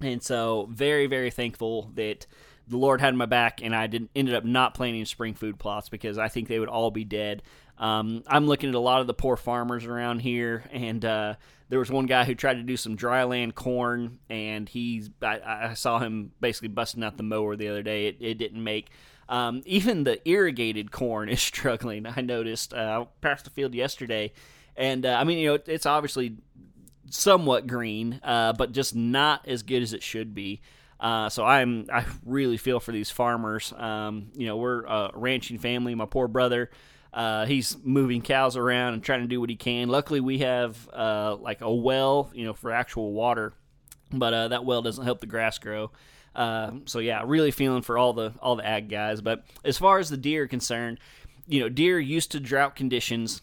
And 0.00 0.22
so 0.22 0.68
very 0.70 1.06
very 1.06 1.30
thankful 1.30 1.90
that 1.94 2.26
the 2.68 2.76
Lord 2.76 3.00
had 3.00 3.14
my 3.14 3.26
back, 3.26 3.62
and 3.62 3.74
I 3.74 3.86
didn't 3.86 4.10
ended 4.14 4.34
up 4.34 4.44
not 4.44 4.74
planting 4.74 5.04
spring 5.04 5.34
food 5.34 5.58
plots 5.58 5.88
because 5.88 6.18
I 6.18 6.28
think 6.28 6.48
they 6.48 6.58
would 6.58 6.68
all 6.68 6.90
be 6.90 7.04
dead. 7.04 7.42
Um, 7.78 8.24
I'm 8.26 8.46
looking 8.46 8.68
at 8.68 8.74
a 8.74 8.80
lot 8.80 9.00
of 9.00 9.06
the 9.06 9.14
poor 9.14 9.36
farmers 9.36 9.86
around 9.86 10.20
here, 10.20 10.64
and 10.72 11.04
uh, 11.04 11.34
there 11.68 11.78
was 11.78 11.90
one 11.90 12.06
guy 12.06 12.24
who 12.24 12.34
tried 12.34 12.54
to 12.54 12.62
do 12.62 12.76
some 12.76 12.96
dryland 12.96 13.54
corn, 13.54 14.18
and 14.28 14.68
he's 14.68 15.10
I, 15.22 15.40
I, 15.70 15.74
saw 15.74 15.98
him 15.98 16.32
basically 16.40 16.68
busting 16.68 17.04
out 17.04 17.16
the 17.16 17.22
mower 17.22 17.56
the 17.56 17.68
other 17.68 17.82
day. 17.82 18.08
It, 18.08 18.16
it 18.20 18.34
didn't 18.34 18.62
make 18.62 18.90
um, 19.28 19.62
even 19.66 20.04
the 20.04 20.26
irrigated 20.28 20.90
corn 20.90 21.28
is 21.28 21.40
struggling. 21.42 22.06
I 22.06 22.20
noticed. 22.20 22.74
Uh, 22.74 23.04
I 23.04 23.06
passed 23.20 23.44
the 23.44 23.50
field 23.50 23.74
yesterday, 23.74 24.32
and 24.76 25.06
uh, 25.06 25.14
I 25.14 25.24
mean, 25.24 25.38
you 25.38 25.48
know, 25.50 25.58
it's 25.66 25.86
obviously 25.86 26.36
somewhat 27.10 27.66
green, 27.66 28.20
uh, 28.22 28.52
but 28.52 28.72
just 28.72 28.94
not 28.94 29.46
as 29.46 29.62
good 29.62 29.82
as 29.82 29.92
it 29.92 30.02
should 30.02 30.34
be. 30.34 30.60
Uh, 31.00 31.28
so 31.28 31.44
I'm 31.44 31.86
I 31.92 32.04
really 32.24 32.56
feel 32.56 32.80
for 32.80 32.92
these 32.92 33.10
farmers. 33.10 33.72
Um, 33.76 34.30
you 34.34 34.46
know, 34.46 34.56
we're 34.56 34.84
a 34.84 35.10
ranching 35.14 35.58
family. 35.58 35.94
My 35.94 36.06
poor 36.06 36.26
brother, 36.26 36.70
uh, 37.12 37.46
he's 37.46 37.76
moving 37.82 38.20
cows 38.20 38.56
around 38.56 38.94
and 38.94 39.02
trying 39.02 39.20
to 39.20 39.28
do 39.28 39.40
what 39.40 39.50
he 39.50 39.56
can. 39.56 39.88
Luckily, 39.88 40.20
we 40.20 40.38
have 40.38 40.88
uh, 40.92 41.36
like 41.36 41.60
a 41.60 41.72
well, 41.72 42.30
you 42.34 42.44
know, 42.44 42.52
for 42.52 42.72
actual 42.72 43.12
water, 43.12 43.52
but 44.12 44.34
uh, 44.34 44.48
that 44.48 44.64
well 44.64 44.82
doesn't 44.82 45.04
help 45.04 45.20
the 45.20 45.26
grass 45.26 45.58
grow. 45.58 45.90
Uh, 46.34 46.72
so 46.84 46.98
yeah, 46.98 47.22
really 47.24 47.50
feeling 47.50 47.82
for 47.82 47.96
all 47.96 48.12
the 48.12 48.32
all 48.40 48.56
the 48.56 48.66
ag 48.66 48.88
guys. 48.88 49.20
But 49.20 49.44
as 49.64 49.78
far 49.78 49.98
as 49.98 50.10
the 50.10 50.16
deer 50.16 50.44
are 50.44 50.48
concerned, 50.48 50.98
you 51.46 51.60
know, 51.60 51.68
deer 51.68 51.98
used 51.98 52.32
to 52.32 52.40
drought 52.40 52.76
conditions. 52.76 53.40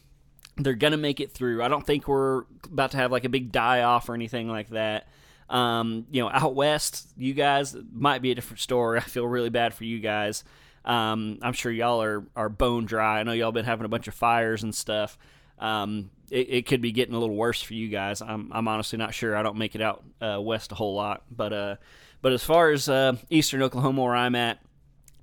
They're 0.57 0.73
gonna 0.73 0.97
make 0.97 1.19
it 1.19 1.31
through. 1.31 1.63
I 1.63 1.67
don't 1.67 1.85
think 1.85 2.07
we're 2.07 2.43
about 2.65 2.91
to 2.91 2.97
have 2.97 3.11
like 3.11 3.25
a 3.25 3.29
big 3.29 3.51
die 3.51 3.81
off 3.83 4.07
or 4.07 4.13
anything 4.13 4.49
like 4.49 4.69
that. 4.69 5.07
Um, 5.49 6.07
you 6.09 6.21
know, 6.21 6.29
out 6.29 6.55
west, 6.55 7.09
you 7.17 7.33
guys 7.33 7.75
might 7.91 8.21
be 8.21 8.31
a 8.31 8.35
different 8.35 8.59
story. 8.59 8.97
I 8.99 9.03
feel 9.03 9.27
really 9.27 9.49
bad 9.49 9.73
for 9.73 9.83
you 9.83 9.99
guys. 9.99 10.43
Um, 10.85 11.39
I'm 11.41 11.53
sure 11.53 11.71
y'all 11.71 12.01
are 12.01 12.25
are 12.35 12.49
bone 12.49 12.85
dry. 12.85 13.19
I 13.19 13.23
know 13.23 13.31
y'all 13.31 13.51
been 13.51 13.65
having 13.65 13.85
a 13.85 13.89
bunch 13.89 14.07
of 14.07 14.13
fires 14.13 14.63
and 14.63 14.73
stuff. 14.73 15.17
Um, 15.59 16.11
it, 16.29 16.47
it, 16.49 16.65
could 16.65 16.81
be 16.81 16.91
getting 16.91 17.15
a 17.15 17.19
little 17.19 17.35
worse 17.35 17.61
for 17.61 17.73
you 17.73 17.87
guys. 17.87 18.21
I'm 18.21 18.51
I'm 18.51 18.67
honestly 18.67 18.97
not 18.97 19.13
sure. 19.13 19.35
I 19.35 19.43
don't 19.43 19.57
make 19.57 19.75
it 19.75 19.81
out 19.81 20.03
uh, 20.21 20.39
west 20.41 20.71
a 20.71 20.75
whole 20.75 20.95
lot, 20.95 21.23
but 21.31 21.53
uh, 21.53 21.75
but 22.21 22.33
as 22.33 22.43
far 22.43 22.71
as 22.71 22.89
uh, 22.89 23.15
Eastern 23.29 23.61
Oklahoma, 23.61 24.03
where 24.03 24.15
I'm 24.15 24.35
at, 24.35 24.59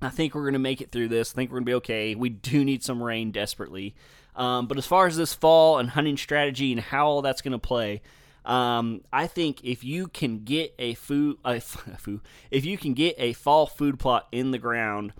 I 0.01 0.09
think 0.09 0.35
we're 0.35 0.51
to 0.51 0.59
make 0.59 0.81
it 0.81 0.91
through 0.91 1.09
this. 1.09 1.33
I 1.33 1.35
think 1.35 1.51
we're 1.51 1.59
to 1.59 1.65
be 1.65 1.73
okay. 1.75 2.15
We 2.15 2.29
do 2.29 2.65
need 2.65 2.83
some 2.83 3.01
rain 3.01 3.31
desperately. 3.31 3.95
Um, 4.35 4.67
but 4.67 4.77
as 4.77 4.85
far 4.85 5.07
as 5.07 5.15
this 5.15 5.33
fall 5.33 5.77
and 5.77 5.89
hunting 5.89 6.17
strategy 6.17 6.71
and 6.71 6.81
how 6.81 7.07
all 7.07 7.21
that's 7.21 7.41
going 7.41 7.51
to 7.51 7.59
play, 7.59 8.01
um, 8.45 9.01
I 9.11 9.27
think 9.27 9.63
if 9.63 9.83
you 9.83 10.07
can 10.07 10.43
get 10.43 10.73
a 10.79 10.95
food, 10.95 11.37
a, 11.45 11.59
food, 11.61 12.21
if 12.51 12.65
you 12.65 12.77
can 12.77 12.93
get 12.93 13.15
a 13.17 13.33
fall 13.33 13.67
food 13.67 13.99
plot 13.99 14.27
in 14.31 14.51
the 14.51 14.57
ground, 14.57 15.13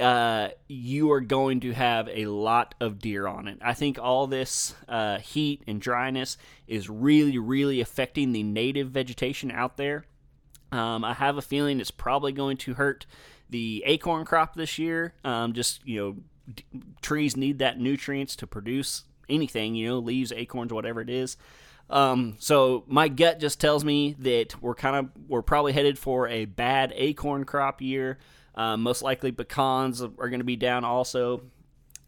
uh, 0.00 0.48
you 0.66 1.12
are 1.12 1.20
going 1.20 1.60
to 1.60 1.72
have 1.72 2.08
a 2.08 2.26
lot 2.26 2.74
of 2.80 2.98
deer 2.98 3.26
on 3.26 3.48
it. 3.48 3.58
I 3.62 3.74
think 3.74 3.98
all 3.98 4.26
this 4.26 4.74
uh, 4.88 5.18
heat 5.18 5.62
and 5.66 5.80
dryness 5.80 6.36
is 6.66 6.90
really, 6.90 7.38
really 7.38 7.80
affecting 7.80 8.32
the 8.32 8.42
native 8.42 8.90
vegetation 8.90 9.50
out 9.50 9.76
there. 9.76 10.04
Um, 10.72 11.04
I 11.04 11.14
have 11.14 11.38
a 11.38 11.42
feeling 11.42 11.78
it's 11.78 11.92
probably 11.92 12.32
going 12.32 12.56
to 12.58 12.74
hurt 12.74 13.06
the 13.48 13.84
acorn 13.86 14.24
crop 14.24 14.56
this 14.56 14.78
year. 14.78 15.14
Um, 15.22 15.52
just 15.52 15.86
you 15.86 16.00
know, 16.00 16.16
d- 16.52 16.64
trees 17.02 17.36
need 17.36 17.58
that 17.58 17.78
nutrients 17.78 18.36
to 18.36 18.46
produce 18.46 19.04
anything. 19.28 19.74
You 19.74 19.88
know, 19.88 19.98
leaves, 19.98 20.32
acorns, 20.32 20.72
whatever 20.72 21.00
it 21.00 21.10
is. 21.10 21.36
Um, 21.90 22.36
so 22.38 22.84
my 22.86 23.08
gut 23.08 23.40
just 23.40 23.60
tells 23.60 23.84
me 23.84 24.16
that 24.20 24.60
we're 24.62 24.74
kind 24.74 24.96
of 24.96 25.28
we're 25.28 25.42
probably 25.42 25.72
headed 25.72 25.98
for 25.98 26.28
a 26.28 26.46
bad 26.46 26.92
acorn 26.96 27.44
crop 27.44 27.82
year. 27.82 28.18
Uh, 28.54 28.76
most 28.76 29.02
likely 29.02 29.32
pecans 29.32 30.00
are 30.02 30.28
going 30.28 30.38
to 30.38 30.44
be 30.44 30.56
down 30.56 30.84
also, 30.84 31.42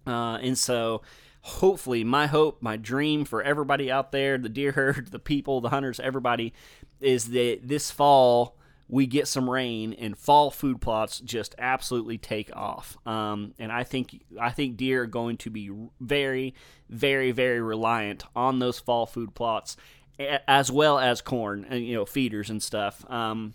uh, 0.06 0.38
and 0.40 0.56
so 0.56 1.02
hopefully 1.46 2.02
my 2.02 2.26
hope 2.26 2.60
my 2.60 2.76
dream 2.76 3.24
for 3.24 3.40
everybody 3.40 3.88
out 3.88 4.10
there 4.10 4.36
the 4.36 4.48
deer 4.48 4.72
herd 4.72 5.06
the 5.12 5.18
people 5.18 5.60
the 5.60 5.68
hunters 5.68 6.00
everybody 6.00 6.52
is 7.00 7.26
that 7.26 7.60
this 7.62 7.88
fall 7.88 8.56
we 8.88 9.06
get 9.06 9.26
some 9.26 9.50
rain 9.50 9.92
and 9.94 10.16
fall 10.16 10.50
food 10.50 10.80
plots 10.80 11.18
just 11.20 11.54
absolutely 11.58 12.18
take 12.18 12.54
off. 12.54 12.96
Um, 13.06 13.54
and 13.58 13.72
I 13.72 13.82
think 13.82 14.22
I 14.40 14.50
think 14.50 14.76
deer 14.76 15.02
are 15.02 15.06
going 15.06 15.38
to 15.38 15.50
be 15.50 15.70
very, 16.00 16.54
very, 16.88 17.32
very 17.32 17.60
reliant 17.60 18.24
on 18.34 18.58
those 18.58 18.78
fall 18.78 19.06
food 19.06 19.34
plots. 19.34 19.76
as 20.18 20.70
well 20.70 20.98
as 20.98 21.20
corn 21.20 21.66
and 21.68 21.84
you 21.84 21.94
know 21.94 22.06
feeders 22.06 22.50
and 22.50 22.62
stuff. 22.62 23.04
Um, 23.10 23.54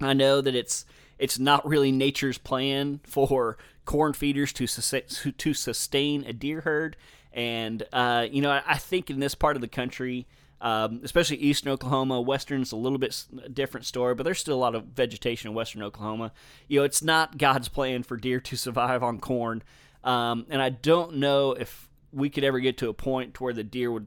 I 0.00 0.12
know 0.12 0.40
that 0.40 0.54
it's 0.54 0.84
it's 1.18 1.38
not 1.38 1.66
really 1.66 1.92
nature's 1.92 2.38
plan 2.38 3.00
for 3.04 3.56
corn 3.84 4.12
feeders 4.12 4.52
to 4.54 4.66
to 4.66 5.54
sustain 5.54 6.24
a 6.24 6.32
deer 6.32 6.60
herd, 6.60 6.96
and 7.32 7.82
uh, 7.92 8.26
you 8.30 8.42
know 8.42 8.60
I 8.66 8.76
think 8.78 9.10
in 9.10 9.20
this 9.20 9.34
part 9.34 9.56
of 9.56 9.62
the 9.62 9.68
country. 9.68 10.26
Um, 10.58 11.00
especially 11.04 11.36
eastern 11.36 11.70
Oklahoma. 11.70 12.18
Western's 12.20 12.72
a 12.72 12.76
little 12.76 12.98
bit 12.98 13.26
different 13.52 13.84
story, 13.84 14.14
but 14.14 14.22
there's 14.22 14.38
still 14.38 14.56
a 14.56 14.58
lot 14.58 14.74
of 14.74 14.84
vegetation 14.84 15.50
in 15.50 15.54
western 15.54 15.82
Oklahoma. 15.82 16.32
You 16.66 16.80
know, 16.80 16.84
it's 16.84 17.02
not 17.02 17.36
God's 17.36 17.68
plan 17.68 18.02
for 18.02 18.16
deer 18.16 18.40
to 18.40 18.56
survive 18.56 19.02
on 19.02 19.20
corn, 19.20 19.62
um, 20.02 20.46
and 20.48 20.62
I 20.62 20.70
don't 20.70 21.16
know 21.16 21.52
if 21.52 21.90
we 22.12 22.30
could 22.30 22.44
ever 22.44 22.58
get 22.60 22.78
to 22.78 22.88
a 22.88 22.94
point 22.94 23.34
to 23.34 23.44
where 23.44 23.52
the 23.52 23.62
deer 23.62 23.92
would, 23.92 24.06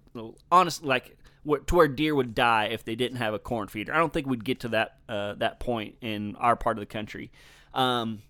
honestly, 0.52 0.88
like 0.88 1.18
to 1.68 1.76
where 1.76 1.88
deer 1.88 2.16
would 2.16 2.36
die 2.36 2.66
if 2.66 2.84
they 2.84 2.96
didn't 2.96 3.18
have 3.18 3.34
a 3.34 3.40
corn 3.40 3.68
feeder. 3.68 3.94
I 3.94 3.98
don't 3.98 4.12
think 4.12 4.28
we'd 4.28 4.44
get 4.44 4.62
to 4.62 4.70
that 4.70 4.98
uh, 5.08 5.36
that 5.36 5.60
point 5.60 5.96
in 6.02 6.36
our 6.38 6.56
part 6.56 6.78
of 6.78 6.82
the 6.82 6.86
country. 6.86 7.32
Um, 7.74 8.24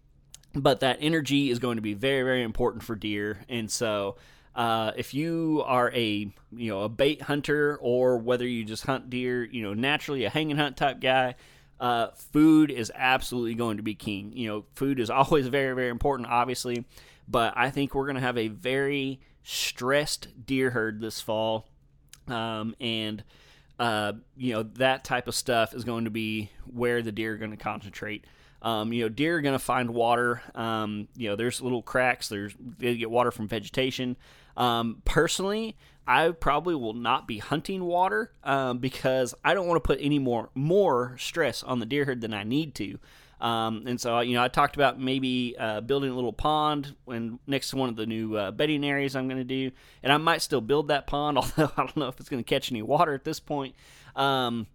but 0.53 0.82
that 0.82 0.97
energy 0.99 1.49
is 1.49 1.60
going 1.60 1.77
to 1.77 1.82
be 1.82 1.93
very 1.93 2.23
very 2.23 2.43
important 2.43 2.84
for 2.84 2.95
deer, 2.95 3.39
and 3.47 3.71
so. 3.71 4.17
Uh, 4.55 4.91
if 4.97 5.13
you 5.13 5.63
are 5.65 5.91
a 5.93 6.31
you 6.51 6.69
know 6.71 6.81
a 6.81 6.89
bait 6.89 7.21
hunter 7.21 7.77
or 7.81 8.17
whether 8.17 8.47
you 8.47 8.65
just 8.65 8.85
hunt 8.85 9.09
deer, 9.09 9.43
you 9.43 9.63
know 9.63 9.73
naturally 9.73 10.25
a 10.25 10.29
hanging 10.29 10.57
hunt 10.57 10.77
type 10.77 10.99
guy, 10.99 11.35
uh, 11.79 12.07
food 12.15 12.71
is 12.71 12.91
absolutely 12.95 13.55
going 13.55 13.77
to 13.77 13.83
be 13.83 13.95
king. 13.95 14.33
You 14.33 14.47
know, 14.47 14.65
food 14.75 14.99
is 14.99 15.09
always 15.09 15.47
very 15.47 15.73
very 15.75 15.89
important, 15.89 16.29
obviously, 16.29 16.85
but 17.27 17.53
I 17.55 17.69
think 17.69 17.93
we're 17.93 18.05
going 18.05 18.15
to 18.15 18.21
have 18.21 18.38
a 18.38 18.47
very 18.47 19.21
stressed 19.43 20.27
deer 20.45 20.71
herd 20.71 20.99
this 20.99 21.21
fall 21.21 21.65
um, 22.29 22.75
and 22.79 23.23
uh, 23.79 24.13
you 24.38 24.53
know 24.53 24.63
that 24.63 25.03
type 25.03 25.27
of 25.27 25.35
stuff 25.35 25.73
is 25.73 25.83
going 25.83 26.05
to 26.05 26.12
be 26.12 26.51
where 26.71 27.01
the 27.01 27.12
deer 27.12 27.33
are 27.33 27.38
going 27.38 27.51
to 27.51 27.57
concentrate. 27.57 28.25
Um, 28.61 28.91
you 28.91 29.03
know, 29.03 29.09
deer 29.09 29.37
are 29.37 29.41
going 29.41 29.53
to 29.53 29.59
find 29.59 29.91
water. 29.91 30.41
Um, 30.55 31.07
you 31.15 31.29
know, 31.29 31.35
there's 31.35 31.61
little 31.61 31.81
cracks. 31.81 32.27
There's 32.27 32.53
they 32.77 32.97
get 32.97 33.09
water 33.09 33.31
from 33.31 33.47
vegetation. 33.47 34.17
Um, 34.57 35.01
personally, 35.05 35.77
I 36.05 36.31
probably 36.31 36.75
will 36.75 36.93
not 36.93 37.27
be 37.27 37.37
hunting 37.37 37.83
water 37.83 38.31
um, 38.43 38.79
because 38.79 39.33
I 39.45 39.53
don't 39.53 39.67
want 39.67 39.81
to 39.81 39.87
put 39.87 39.99
any 40.01 40.19
more 40.19 40.49
more 40.55 41.15
stress 41.17 41.63
on 41.63 41.79
the 41.79 41.85
deer 41.85 42.05
herd 42.05 42.21
than 42.21 42.33
I 42.33 42.43
need 42.43 42.75
to. 42.75 42.99
Um, 43.41 43.83
and 43.87 43.99
so, 43.99 44.19
you 44.19 44.33
know, 44.33 44.43
I 44.43 44.49
talked 44.49 44.75
about 44.75 44.99
maybe 44.99 45.55
uh, 45.57 45.81
building 45.81 46.09
a 46.09 46.15
little 46.15 46.33
pond 46.33 46.95
when 47.05 47.39
next 47.47 47.69
to 47.69 47.77
one 47.77 47.89
of 47.89 47.95
the 47.95 48.05
new 48.05 48.35
uh, 48.35 48.51
bedding 48.51 48.83
areas 48.83 49.15
I'm 49.15 49.27
going 49.27 49.37
to 49.37 49.45
do, 49.45 49.71
and 50.03 50.11
I 50.11 50.17
might 50.17 50.41
still 50.41 50.61
build 50.61 50.89
that 50.89 51.07
pond, 51.07 51.37
although 51.37 51.71
I 51.77 51.83
don't 51.83 51.97
know 51.97 52.07
if 52.07 52.19
it's 52.19 52.29
going 52.29 52.43
to 52.43 52.47
catch 52.47 52.71
any 52.71 52.81
water 52.81 53.13
at 53.13 53.23
this 53.23 53.39
point. 53.39 53.75
Um, 54.15 54.67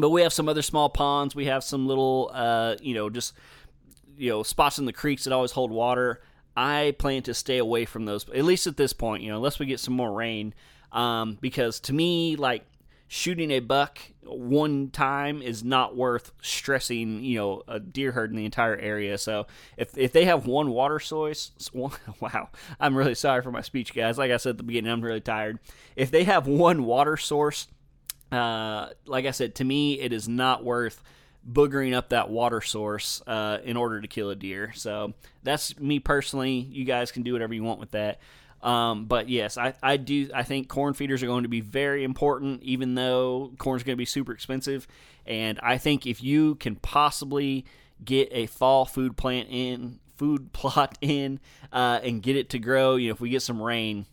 but 0.00 0.10
we 0.10 0.22
have 0.22 0.32
some 0.32 0.48
other 0.48 0.62
small 0.62 0.88
ponds. 0.88 1.34
We 1.34 1.46
have 1.46 1.64
some 1.64 1.86
little, 1.86 2.30
uh, 2.32 2.76
you 2.80 2.94
know, 2.94 3.10
just 3.10 3.34
you 4.16 4.28
know, 4.28 4.42
spots 4.42 4.78
in 4.78 4.84
the 4.84 4.92
creeks 4.92 5.24
that 5.24 5.32
always 5.32 5.52
hold 5.52 5.70
water. 5.70 6.20
I 6.56 6.94
plan 6.98 7.22
to 7.22 7.34
stay 7.34 7.58
away 7.58 7.86
from 7.86 8.04
those, 8.04 8.28
at 8.28 8.44
least 8.44 8.66
at 8.66 8.76
this 8.76 8.92
point, 8.92 9.22
you 9.22 9.30
know, 9.30 9.36
unless 9.36 9.58
we 9.58 9.66
get 9.66 9.80
some 9.80 9.94
more 9.94 10.12
rain. 10.12 10.52
Um, 10.92 11.38
because 11.40 11.80
to 11.80 11.94
me, 11.94 12.36
like 12.36 12.64
shooting 13.08 13.50
a 13.50 13.60
buck 13.60 13.98
one 14.22 14.90
time 14.90 15.40
is 15.42 15.64
not 15.64 15.96
worth 15.96 16.32
stressing, 16.42 17.24
you 17.24 17.38
know, 17.38 17.62
a 17.66 17.80
deer 17.80 18.12
herd 18.12 18.30
in 18.30 18.36
the 18.36 18.44
entire 18.44 18.76
area. 18.76 19.16
So 19.18 19.46
if 19.76 19.96
if 19.96 20.12
they 20.12 20.26
have 20.26 20.46
one 20.46 20.70
water 20.70 21.00
source, 21.00 21.52
one, 21.72 21.92
wow, 22.20 22.50
I'm 22.78 22.94
really 22.96 23.14
sorry 23.14 23.42
for 23.42 23.50
my 23.50 23.62
speech, 23.62 23.94
guys. 23.94 24.18
Like 24.18 24.30
I 24.30 24.36
said 24.36 24.50
at 24.50 24.56
the 24.58 24.64
beginning, 24.64 24.92
I'm 24.92 25.00
really 25.00 25.20
tired. 25.20 25.58
If 25.96 26.10
they 26.10 26.24
have 26.24 26.46
one 26.46 26.84
water 26.84 27.16
source, 27.16 27.68
uh, 28.32 28.88
like 29.06 29.26
I 29.26 29.30
said, 29.32 29.56
to 29.56 29.64
me, 29.64 30.00
it 30.00 30.12
is 30.12 30.28
not 30.28 30.64
worth 30.64 31.02
boogering 31.48 31.94
up 31.94 32.10
that 32.10 32.28
water 32.30 32.60
source 32.60 33.22
uh, 33.26 33.58
in 33.64 33.76
order 33.76 34.00
to 34.00 34.08
kill 34.08 34.30
a 34.30 34.36
deer. 34.36 34.72
So 34.74 35.14
that's 35.42 35.78
me 35.78 35.98
personally. 35.98 36.58
You 36.70 36.84
guys 36.84 37.12
can 37.12 37.22
do 37.22 37.32
whatever 37.32 37.54
you 37.54 37.62
want 37.62 37.80
with 37.80 37.92
that. 37.92 38.20
Um, 38.62 39.06
but 39.06 39.28
yes, 39.28 39.56
I, 39.56 39.74
I 39.82 39.96
do. 39.96 40.28
I 40.34 40.42
think 40.42 40.68
corn 40.68 40.92
feeders 40.92 41.22
are 41.22 41.26
going 41.26 41.44
to 41.44 41.48
be 41.48 41.62
very 41.62 42.04
important, 42.04 42.62
even 42.62 42.94
though 42.94 43.52
corn's 43.58 43.82
going 43.82 43.94
to 43.94 43.98
be 43.98 44.04
super 44.04 44.32
expensive. 44.32 44.86
And 45.26 45.58
I 45.62 45.78
think 45.78 46.06
if 46.06 46.22
you 46.22 46.56
can 46.56 46.76
possibly 46.76 47.64
get 48.04 48.28
a 48.32 48.46
fall 48.46 48.84
food 48.84 49.16
plant 49.16 49.48
in, 49.50 49.98
food 50.16 50.52
plot 50.52 50.98
in, 51.00 51.40
uh, 51.72 52.00
and 52.02 52.22
get 52.22 52.36
it 52.36 52.50
to 52.50 52.58
grow, 52.58 52.96
you 52.96 53.08
know, 53.08 53.14
if 53.14 53.20
we 53.20 53.30
get 53.30 53.40
some 53.40 53.62
rain, 53.62 54.04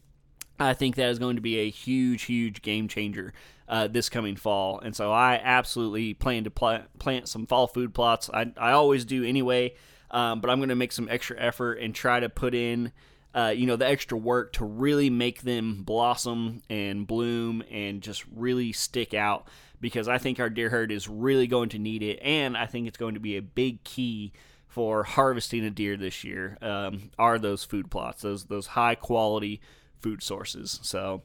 I 0.60 0.74
think 0.74 0.96
that 0.96 1.10
is 1.10 1.20
going 1.20 1.36
to 1.36 1.42
be 1.42 1.60
a 1.60 1.70
huge, 1.70 2.24
huge 2.24 2.62
game 2.62 2.88
changer 2.88 3.34
uh, 3.68 3.88
this 3.88 4.10
coming 4.10 4.36
fall. 4.36 4.80
And 4.80 4.96
so 4.96 5.12
I 5.12 5.40
absolutely 5.44 6.14
plan 6.14 6.46
to 6.46 6.52
pl- 6.52 6.86
plant 7.00 7.28
some 7.28 7.46
fall 7.46 7.68
food 7.68 7.94
plots. 7.94 8.30
I, 8.34 8.52
I 8.58 8.72
always 8.72 9.06
do 9.06 9.24
anyway, 9.24 9.76
um, 10.12 10.42
but 10.42 10.50
I'm 10.50 10.60
going 10.60 10.70
to 10.70 10.76
make 10.76 10.92
some 10.92 11.10
extra 11.10 11.40
effort 11.40 11.76
and 11.76 11.94
try 11.94 12.20
to 12.20 12.30
put 12.30 12.54
in 12.54 12.92
uh, 13.38 13.50
you 13.50 13.68
know, 13.68 13.76
the 13.76 13.86
extra 13.86 14.18
work 14.18 14.54
to 14.54 14.66
really 14.66 15.12
make 15.12 15.44
them 15.44 15.84
blossom 15.84 16.64
and 16.72 17.06
bloom 17.06 17.64
and 17.70 18.02
just 18.02 18.26
really 18.36 18.72
stick 18.72 19.14
out 19.14 19.48
because 19.80 20.08
I 20.08 20.18
think 20.18 20.40
our 20.40 20.50
deer 20.50 20.70
herd 20.70 20.92
is 20.92 21.08
really 21.08 21.46
going 21.46 21.70
to 21.70 21.78
need 21.78 22.02
it, 22.02 22.20
and 22.24 22.58
I 22.58 22.66
think 22.66 22.88
it's 22.88 22.98
going 22.98 23.14
to 23.14 23.20
be 23.20 23.38
a 23.38 23.42
big 23.44 23.84
key 23.84 24.34
for 24.68 25.04
harvesting 25.04 25.64
a 25.64 25.70
deer 25.70 25.98
this 25.98 26.24
year. 26.24 26.58
Um, 26.64 27.12
are 27.20 27.38
those 27.38 27.64
food 27.64 27.92
plots, 27.92 28.24
those 28.24 28.46
those 28.46 28.68
high 28.68 28.96
quality 28.96 29.62
food 30.02 30.24
sources? 30.24 30.80
So 30.82 31.22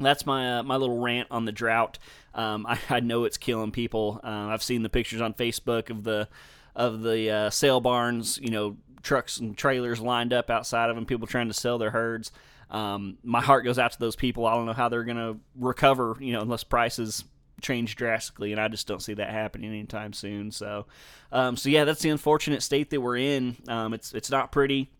that's 0.00 0.26
my 0.26 0.58
uh, 0.58 0.62
my 0.62 0.76
little 0.76 0.98
rant 0.98 1.28
on 1.30 1.44
the 1.44 1.52
drought. 1.52 1.98
Um, 2.34 2.66
I, 2.68 2.78
I, 2.88 3.00
know 3.00 3.24
it's 3.24 3.36
killing 3.36 3.72
people. 3.72 4.20
Uh, 4.22 4.48
I've 4.48 4.62
seen 4.62 4.82
the 4.82 4.88
pictures 4.88 5.20
on 5.20 5.34
Facebook 5.34 5.90
of 5.90 6.04
the 6.04 6.28
of 6.74 7.02
the 7.02 7.30
uh, 7.30 7.50
sale 7.50 7.80
barns, 7.80 8.38
you 8.42 8.50
know, 8.50 8.76
trucks 9.02 9.38
and 9.38 9.56
trailers 9.56 10.00
lined 10.00 10.32
up 10.32 10.50
outside 10.50 10.90
of 10.90 10.96
them, 10.96 11.06
people 11.06 11.26
trying 11.26 11.48
to 11.48 11.54
sell 11.54 11.78
their 11.78 11.90
herds. 11.90 12.32
Um, 12.70 13.18
my 13.22 13.40
heart 13.40 13.64
goes 13.64 13.78
out 13.78 13.92
to 13.92 13.98
those 13.98 14.16
people. 14.16 14.44
I 14.44 14.54
don't 14.54 14.66
know 14.66 14.72
how 14.72 14.88
they're 14.88 15.04
going 15.04 15.16
to 15.16 15.38
recover, 15.58 16.16
you 16.20 16.32
know, 16.32 16.42
unless 16.42 16.64
prices 16.64 17.24
change 17.62 17.96
drastically, 17.96 18.52
and 18.52 18.60
I 18.60 18.68
just 18.68 18.86
don't 18.86 19.02
see 19.02 19.14
that 19.14 19.30
happening 19.30 19.70
anytime 19.70 20.12
soon. 20.12 20.50
So, 20.50 20.86
um, 21.32 21.56
so 21.56 21.68
yeah, 21.68 21.84
that's 21.84 22.02
the 22.02 22.10
unfortunate 22.10 22.62
state 22.62 22.90
that 22.90 23.00
we're 23.00 23.16
in. 23.16 23.56
Um, 23.68 23.94
it's 23.94 24.12
it's 24.12 24.30
not 24.30 24.52
pretty 24.52 24.90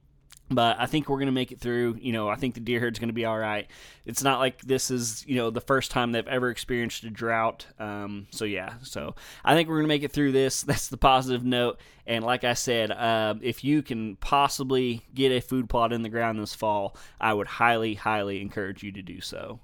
but 0.51 0.77
I 0.79 0.87
think 0.87 1.09
we're 1.09 1.17
going 1.17 1.27
to 1.27 1.33
make 1.33 1.53
it 1.53 1.61
through. 1.61 1.99
You 2.01 2.13
know, 2.13 2.29
I 2.29 2.37
think 2.37 2.55
the 2.55 2.61
deer 2.61 2.81
herd's 2.81 2.99
going 2.99 3.09
to 3.09 3.15
be 3.15 3.25
all 3.25 3.39
right. 3.39 3.67
It's 4.05 4.23
not 4.23 4.39
like 4.39 4.63
this 4.63 4.91
is, 4.91 5.25
you 5.27 5.37
know, 5.37 5.51
the 5.51 5.61
first 5.61 5.91
time 5.91 6.13
they've 6.13 6.27
ever 6.27 6.51
experienced 6.51 7.05
a 7.05 7.11
drought. 7.11 7.67
Um, 7.79 8.27
so, 8.31 8.45
yeah, 8.45 8.75
so 8.83 9.15
I 9.45 9.55
think 9.55 9.69
we're 9.69 9.77
going 9.77 9.85
to 9.85 9.95
make 9.95 10.03
it 10.05 10.13
through 10.13 10.33
this. 10.33 10.63
That's 10.67 10.89
the 10.89 10.97
positive 10.97 11.45
note. 11.45 11.81
And 12.07 12.25
like 12.25 12.45
I 12.45 12.55
said, 12.55 12.93
uh, 12.93 13.35
if 13.43 13.65
you 13.65 13.83
can 13.83 14.17
possibly 14.17 15.05
get 15.15 15.33
a 15.33 15.41
food 15.41 15.69
plot 15.69 15.93
in 15.93 16.03
the 16.03 16.09
ground 16.09 16.39
this 16.39 16.55
fall, 16.55 16.97
I 17.21 17.35
would 17.35 17.49
highly, 17.49 17.95
highly 17.95 18.41
encourage 18.41 18.83
you 18.85 18.93
to 18.93 19.03
do 19.03 19.21
so. 19.21 19.59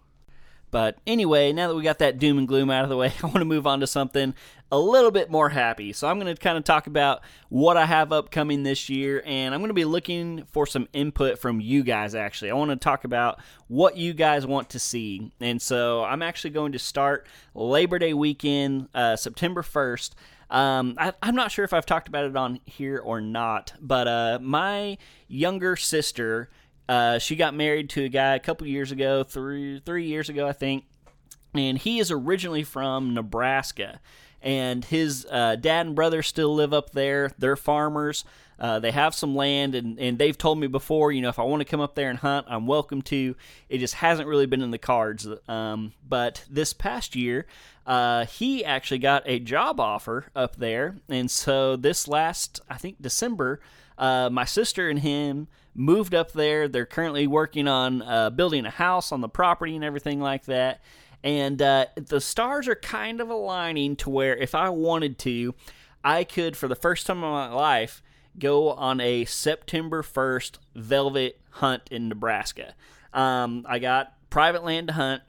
But 0.73 0.97
anyway, 1.07 1.53
now 1.53 1.69
that 1.69 1.77
we 1.77 1.83
got 1.83 1.99
that 1.99 2.19
doom 2.19 2.39
and 2.39 2.49
gloom 2.49 2.71
out 2.71 2.83
of 2.83 2.91
the 2.91 2.97
way, 2.97 3.13
I 3.23 3.27
want 3.27 3.39
to 3.39 3.45
move 3.45 3.67
on 3.69 3.79
to 3.81 3.87
something 3.87 4.35
a 4.73 4.79
little 4.79 5.11
bit 5.11 5.31
more 5.31 5.51
happy. 5.51 5.93
So 5.93 6.09
I'm 6.09 6.19
going 6.19 6.35
to 6.35 6.41
kind 6.41 6.57
of 6.57 6.65
talk 6.65 6.87
about 6.87 7.21
what 7.51 7.77
I 7.77 7.85
have 7.85 8.11
upcoming 8.11 8.63
this 8.63 8.89
year, 8.89 9.23
and 9.27 9.55
I'm 9.55 9.61
going 9.61 9.69
to 9.69 9.75
be 9.75 9.85
looking 9.85 10.45
for 10.51 10.67
some 10.67 10.89
input 10.95 11.39
from 11.39 11.61
you 11.61 11.85
guys, 11.85 12.15
actually. 12.15 12.51
I 12.51 12.55
want 12.55 12.71
to 12.71 12.77
talk 12.77 13.05
about 13.05 13.39
what 13.69 13.99
you 13.99 14.15
guys 14.15 14.47
want 14.47 14.71
to 14.71 14.79
see. 14.79 15.31
And 15.41 15.61
so 15.61 16.03
I'm 16.05 16.23
actually 16.23 16.51
going 16.51 16.73
to 16.73 16.79
start 16.79 17.29
Labor 17.55 17.99
Day 17.99 18.15
weekend, 18.15 18.89
uh, 18.95 19.15
September 19.17 19.61
1st. 19.61 20.13
Um, 20.49 20.97
I, 20.99 21.13
am 21.23 21.35
not 21.35 21.51
sure 21.51 21.65
if 21.67 21.75
I've 21.75 21.87
talked 21.87 22.09
about 22.09 22.25
it 22.25 22.37
on 22.37 22.61
here 22.65 22.99
or 22.99 23.21
not, 23.21 23.75
but 23.81 24.09
uh, 24.09 24.39
my 24.41 24.97
younger 25.29 25.77
sister 25.77 26.51
uh, 26.93 27.19
she 27.19 27.37
got 27.37 27.55
married 27.55 27.89
to 27.89 28.05
a 28.05 28.09
guy 28.11 28.35
a 28.35 28.39
couple 28.39 28.67
years 28.67 28.93
ago, 28.93 29.25
three 29.25 29.81
three 29.81 30.05
years 30.05 30.29
ago, 30.29 30.47
I 30.47 30.53
think, 30.53 30.85
and 31.55 31.79
he 31.79 31.99
is 31.99 32.11
originally 32.11 32.65
from 32.65 33.15
Nebraska. 33.15 33.99
And 34.43 34.85
his 34.85 35.27
uh, 35.31 35.57
dad 35.57 35.87
and 35.87 35.95
brother 35.95 36.23
still 36.23 36.55
live 36.55 36.75
up 36.75 36.91
there. 36.91 37.31
They're 37.39 37.57
farmers. 37.57 38.25
Uh, 38.59 38.79
they 38.79 38.91
have 38.91 39.15
some 39.15 39.35
land, 39.35 39.75
and, 39.75 39.99
and 39.99 40.19
they've 40.19 40.37
told 40.37 40.59
me 40.59 40.67
before, 40.67 41.13
you 41.13 41.23
know, 41.23 41.31
if 41.31 41.39
I 41.39 41.45
want 41.45 41.61
to 41.61 41.65
come 41.65 41.81
up 41.81 41.95
there 41.95 42.11
and 42.11 42.19
hunt, 42.19 42.47
I'm 42.51 42.67
welcome 42.67 43.01
to. 43.03 43.37
It 43.69 43.79
just 43.79 43.95
hasn't 43.95 44.29
really 44.29 44.47
been 44.47 44.61
in 44.61 44.71
the 44.71 44.79
cards. 44.79 45.27
Um, 45.49 45.95
but 46.07 46.45
this 46.51 46.73
past 46.73 47.17
year, 47.17 47.47
uh, 47.87 48.27
he 48.27 48.65
actually 48.65 48.99
got 48.99 49.23
a 49.25 49.39
job 49.39 49.81
offer 49.81 50.27
up 50.37 50.57
there. 50.57 50.97
And 51.09 51.31
so 51.31 51.77
this 51.77 52.07
last, 52.07 52.61
I 52.69 52.77
think, 52.77 53.01
December, 53.01 53.61
uh, 53.97 54.29
my 54.31 54.45
sister 54.45 54.91
and 54.91 54.99
him 54.99 55.49
moved 55.75 56.15
up 56.15 56.33
there. 56.33 56.69
They're 56.69 56.87
currently 56.87 57.27
working 57.27 57.69
on 57.69 58.03
uh, 58.03 58.31
building 58.31 58.67
a 58.67 58.71
house 58.71 59.13
on 59.13 59.21
the 59.21 59.29
property 59.29 59.75
and 59.75 59.85
everything 59.85 60.21
like 60.21 60.45
that. 60.47 60.81
And 61.25 61.63
uh, 61.63 61.87
the 61.95 62.21
stars 62.21 62.69
are 62.69 62.75
kind 62.75 63.21
of 63.21 63.31
aligning 63.31 63.97
to 63.97 64.11
where 64.11 64.37
if 64.37 64.55
I 64.55 64.71
wanted 64.71 65.19
to, 65.21 65.55
I 66.03 66.25
could, 66.25 66.57
for 66.57 66.69
the 66.69 66.75
first 66.75 67.07
time 67.07 67.19
in 67.19 67.23
my 67.23 67.49
life, 67.49 68.03
go 68.39 68.73
on 68.73 69.01
a 69.01 69.25
September 69.25 70.03
1st 70.03 70.59
velvet 70.75 71.41
hunt 71.51 71.83
in 71.91 72.09
Nebraska. 72.09 72.75
Um, 73.13 73.65
I 73.69 73.79
got 73.79 74.15
private 74.31 74.65
land 74.65 74.89
to 74.89 74.95
hunt, 74.95 75.23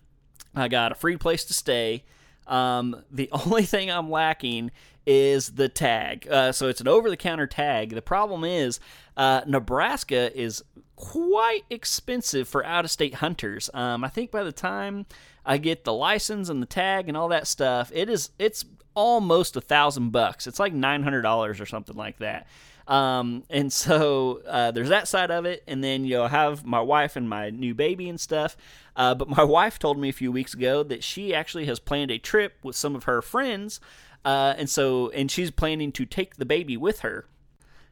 I 0.56 0.68
got 0.68 0.92
a 0.92 0.96
free 0.96 1.18
place 1.18 1.46
to 1.46 1.54
stay. 1.54 2.04
Um, 2.48 3.04
the 3.12 3.30
only 3.46 3.64
thing 3.64 3.92
I'm 3.92 4.10
lacking 4.10 4.72
is 5.06 5.52
the 5.52 5.68
tag. 5.70 6.28
Uh, 6.30 6.52
so 6.52 6.70
it's 6.70 6.82
an 6.82 6.88
over 6.88 7.10
the 7.10 7.18
counter 7.18 7.48
tag. 7.48 7.90
The 7.90 8.02
problem 8.02 8.44
is 8.44 8.80
uh, 9.18 9.42
Nebraska 9.46 10.36
is 10.40 10.64
quite 10.96 11.64
expensive 11.70 12.48
for 12.48 12.66
out 12.66 12.86
of 12.86 12.92
state 12.92 13.16
hunters. 13.16 13.70
Um, 13.74 14.04
I 14.04 14.10
think 14.10 14.32
by 14.32 14.44
the 14.44 14.52
time 14.52 15.06
I 15.46 15.58
get 15.58 15.84
the 15.84 15.94
license 15.94 16.50
and 16.50 16.62
the 16.62 16.68
tag 16.68 17.08
and 17.08 17.18
all 17.18 17.28
that 17.30 17.48
stuff, 17.48 17.92
it 17.94 18.10
is 18.10 18.30
it's 18.40 18.66
almost 18.96 19.56
a 19.56 19.62
thousand 19.62 20.12
bucks. 20.12 20.48
It's 20.48 20.60
like 20.60 20.74
nine 20.74 21.04
hundred 21.04 21.22
dollars 21.22 21.60
or 21.60 21.66
something 21.66 21.96
like 21.96 22.20
that. 22.20 22.48
Um, 22.88 23.44
and 23.50 23.72
so 23.84 24.42
uh, 24.48 24.72
there's 24.72 24.90
that 24.90 25.08
side 25.08 25.32
of 25.32 25.46
it, 25.46 25.64
and 25.68 25.84
then 25.84 26.06
you 26.06 26.18
know 26.18 26.28
have 26.28 26.66
my 26.66 26.82
wife 26.82 27.16
and 27.16 27.30
my 27.30 27.50
new 27.50 27.74
baby 27.74 28.10
and 28.10 28.20
stuff. 28.20 28.56
Uh, 28.96 29.16
but 29.16 29.30
my 29.30 29.44
wife 29.58 29.80
told 29.80 29.98
me 29.98 30.10
a 30.10 30.14
few 30.14 30.32
weeks 30.32 30.54
ago 30.54 30.84
that 30.84 31.04
she 31.04 31.34
actually 31.34 31.66
has 31.66 31.80
planned 31.80 32.12
a 32.12 32.18
trip 32.18 32.54
with 32.64 32.76
some 32.76 32.96
of 32.96 33.06
her 33.06 33.22
friends, 33.22 33.80
uh, 34.26 34.54
and 34.58 34.70
so 34.70 35.10
and 35.10 35.30
she's 35.30 35.52
planning 35.52 35.92
to 35.94 36.06
take 36.06 36.36
the 36.36 36.46
baby 36.46 36.78
with 36.78 37.00
her. 37.00 37.26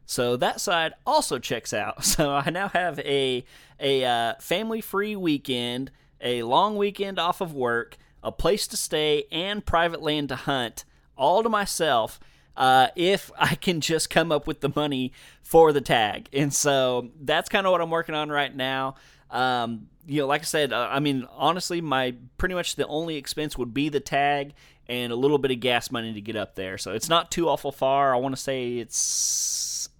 So 0.06 0.36
that 0.36 0.60
side 0.60 0.94
also 1.06 1.38
checks 1.38 1.72
out. 1.72 2.04
So 2.12 2.32
I 2.32 2.50
now 2.50 2.68
have 2.68 2.98
a 3.00 3.44
a 3.80 4.04
uh, 4.04 4.34
family 4.38 4.80
free 4.80 5.16
weekend, 5.16 5.90
a 6.20 6.42
long 6.42 6.76
weekend 6.76 7.18
off 7.18 7.40
of 7.40 7.52
work, 7.52 7.96
a 8.22 8.30
place 8.30 8.66
to 8.68 8.76
stay, 8.76 9.24
and 9.32 9.64
private 9.64 10.02
land 10.02 10.28
to 10.28 10.36
hunt, 10.36 10.84
all 11.16 11.42
to 11.42 11.48
myself. 11.48 12.20
Uh, 12.56 12.88
if 12.96 13.30
I 13.38 13.54
can 13.54 13.80
just 13.80 14.10
come 14.10 14.30
up 14.30 14.46
with 14.46 14.60
the 14.60 14.72
money 14.74 15.12
for 15.42 15.72
the 15.72 15.80
tag, 15.80 16.28
and 16.32 16.52
so 16.52 17.10
that's 17.20 17.48
kind 17.48 17.66
of 17.66 17.72
what 17.72 17.80
I'm 17.80 17.90
working 17.90 18.14
on 18.14 18.28
right 18.30 18.54
now. 18.54 18.96
Um, 19.30 19.88
you 20.06 20.20
know, 20.20 20.26
like 20.26 20.42
I 20.42 20.44
said, 20.44 20.72
uh, 20.72 20.88
I 20.90 21.00
mean, 21.00 21.26
honestly, 21.30 21.80
my 21.80 22.14
pretty 22.36 22.54
much 22.54 22.76
the 22.76 22.86
only 22.86 23.16
expense 23.16 23.56
would 23.56 23.72
be 23.72 23.88
the 23.88 24.00
tag 24.00 24.52
and 24.88 25.12
a 25.12 25.16
little 25.16 25.38
bit 25.38 25.50
of 25.50 25.60
gas 25.60 25.90
money 25.90 26.12
to 26.12 26.20
get 26.20 26.36
up 26.36 26.54
there. 26.54 26.76
So 26.76 26.92
it's 26.92 27.08
not 27.08 27.30
too 27.30 27.48
awful 27.48 27.72
far. 27.72 28.14
I 28.14 28.18
want 28.18 28.34
to 28.34 28.40
say 28.40 28.78
it's 28.78 28.96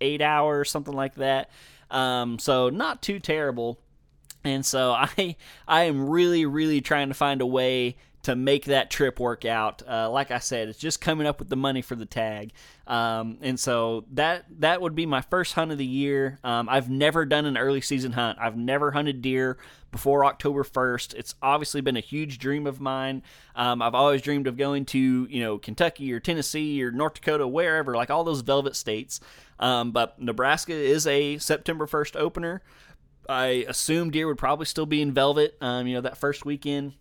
eight 0.01 0.23
hours, 0.23 0.71
something 0.71 0.95
like 0.95 1.15
that. 1.17 1.51
Um, 1.91 2.39
so 2.39 2.71
not 2.71 3.03
too 3.03 3.19
terrible. 3.19 3.79
And 4.45 4.65
so 4.65 4.93
I 4.97 5.37
I 5.67 5.85
am 5.85 6.09
really 6.09 6.47
really 6.47 6.81
trying 6.81 7.09
to 7.09 7.15
find 7.15 7.41
a 7.41 7.47
way 7.47 7.97
to 8.23 8.37
make 8.37 8.67
that 8.67 8.91
trip 8.91 9.19
work 9.19 9.45
out. 9.45 9.83
Uh, 9.87 10.09
like 10.11 10.31
I 10.31 10.39
said, 10.39 10.69
it's 10.69 10.79
just 10.79 11.01
coming 11.01 11.27
up 11.27 11.39
with 11.39 11.49
the 11.49 11.57
money 11.57 11.83
for 11.83 11.97
the 11.97 12.07
tag, 12.07 12.53
um, 12.87 13.39
and 13.41 13.59
so 13.59 14.05
that 14.13 14.45
that 14.61 14.81
would 14.81 14.95
be 14.95 15.07
my 15.07 15.21
first 15.21 15.55
hunt 15.55 15.73
of 15.73 15.79
the 15.79 15.87
year. 15.87 16.39
Um, 16.45 16.69
I've 16.69 16.89
never 16.89 17.25
done 17.25 17.47
an 17.47 17.57
early 17.57 17.81
season 17.81 18.13
hunt. 18.13 18.39
I've 18.41 18.57
never 18.57 18.93
hunted 18.93 19.23
deer 19.23 19.59
before 19.91 20.25
October 20.25 20.65
first. 20.65 21.15
It's 21.15 21.35
obviously 21.43 21.81
been 21.81 21.97
a 21.97 22.01
huge 22.01 22.39
dream 22.39 22.67
of 22.67 22.81
mine. 22.81 23.23
Um, 23.57 23.83
I've 23.83 23.95
always 23.95 24.23
dreamed 24.23 24.47
of 24.47 24.57
going 24.57 24.85
to 24.87 25.27
you 25.29 25.41
know 25.41 25.59
Kentucky 25.59 26.13
or 26.13 26.21
Tennessee 26.21 26.83
or 26.83 26.93
North 26.93 27.15
Dakota, 27.15 27.47
wherever, 27.49 27.97
like 27.97 28.11
all 28.11 28.25
those 28.25 28.43
velvet 28.43 28.77
states. 28.77 29.21
Um, 29.59 29.93
but 29.93 30.21
Nebraska 30.21 30.73
is 30.73 31.07
a 31.07 31.39
September 31.39 31.87
first 31.87 32.17
opener. 32.17 32.63
I 33.29 33.65
assume 33.69 34.11
deer 34.11 34.27
would 34.27 34.39
probably 34.39 34.67
still 34.67 34.87
be 34.87 35.01
in 35.03 35.13
velvet. 35.13 35.57
Um, 35.61 35.87
you 35.87 35.95
know 35.95 36.01
that 36.03 36.17
first 36.17 36.45
weekend. 36.45 36.95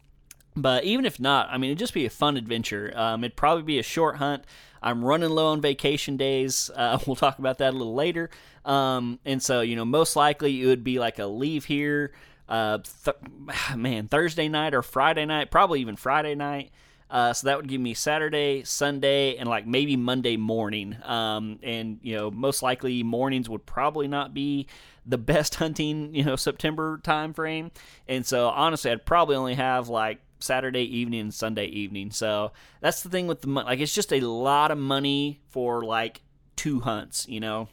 But 0.55 0.83
even 0.83 1.05
if 1.05 1.19
not, 1.19 1.49
I 1.49 1.57
mean, 1.57 1.69
it'd 1.69 1.79
just 1.79 1.93
be 1.93 2.05
a 2.05 2.09
fun 2.09 2.35
adventure. 2.37 2.91
Um, 2.95 3.23
it'd 3.23 3.37
probably 3.37 3.63
be 3.63 3.79
a 3.79 3.83
short 3.83 4.17
hunt. 4.17 4.43
I'm 4.81 5.05
running 5.05 5.29
low 5.29 5.47
on 5.47 5.61
vacation 5.61 6.17
days. 6.17 6.69
Uh, 6.81 6.97
we'll 7.05 7.15
talk 7.15 7.37
about 7.37 7.59
that 7.59 7.73
a 7.73 7.77
little 7.77 7.93
later. 7.93 8.29
Um, 8.65 9.19
and 9.23 9.41
so, 9.41 9.61
you 9.61 9.75
know, 9.75 9.85
most 9.85 10.15
likely 10.15 10.61
it 10.61 10.65
would 10.65 10.83
be 10.83 10.97
like 10.97 11.19
a 11.19 11.25
leave 11.27 11.65
here, 11.65 12.11
uh, 12.49 12.79
th- 13.05 13.17
man, 13.75 14.07
Thursday 14.07 14.47
night 14.47 14.73
or 14.73 14.81
Friday 14.81 15.25
night, 15.25 15.51
probably 15.51 15.79
even 15.81 15.95
Friday 15.95 16.33
night. 16.33 16.71
Uh, 17.11 17.33
so 17.33 17.47
that 17.47 17.57
would 17.57 17.67
give 17.67 17.81
me 17.81 17.93
Saturday, 17.93 18.63
Sunday, 18.63 19.35
and 19.35 19.47
like 19.47 19.67
maybe 19.67 19.95
Monday 19.97 20.37
morning. 20.37 20.95
Um, 21.03 21.59
and 21.61 21.99
you 22.01 22.15
know, 22.15 22.31
most 22.31 22.63
likely 22.63 23.03
mornings 23.03 23.49
would 23.49 23.65
probably 23.65 24.07
not 24.07 24.33
be 24.33 24.67
the 25.05 25.17
best 25.17 25.55
hunting, 25.63 26.15
you 26.15 26.23
know, 26.23 26.35
September 26.35 26.99
time 27.03 27.33
frame. 27.33 27.71
And 28.07 28.25
so 28.25 28.47
honestly, 28.47 28.91
I'd 28.91 29.05
probably 29.05 29.35
only 29.35 29.55
have 29.55 29.89
like 29.89 30.19
Saturday 30.41 30.84
evening 30.84 31.21
and 31.21 31.34
Sunday 31.34 31.65
evening. 31.67 32.12
So 32.12 32.51
that's 32.82 33.04
the 33.04 33.10
thing 33.10 33.27
with 33.27 33.41
the 33.41 33.47
money. 33.47 33.65
Like 33.65 33.80
it's 33.80 33.93
just 33.93 34.13
a 34.13 34.21
lot 34.21 34.71
of 34.71 34.77
money 34.77 35.41
for 35.49 35.84
like 35.84 36.21
two 36.56 36.80
hunts, 36.80 37.27
you 37.27 37.39
know. 37.39 37.67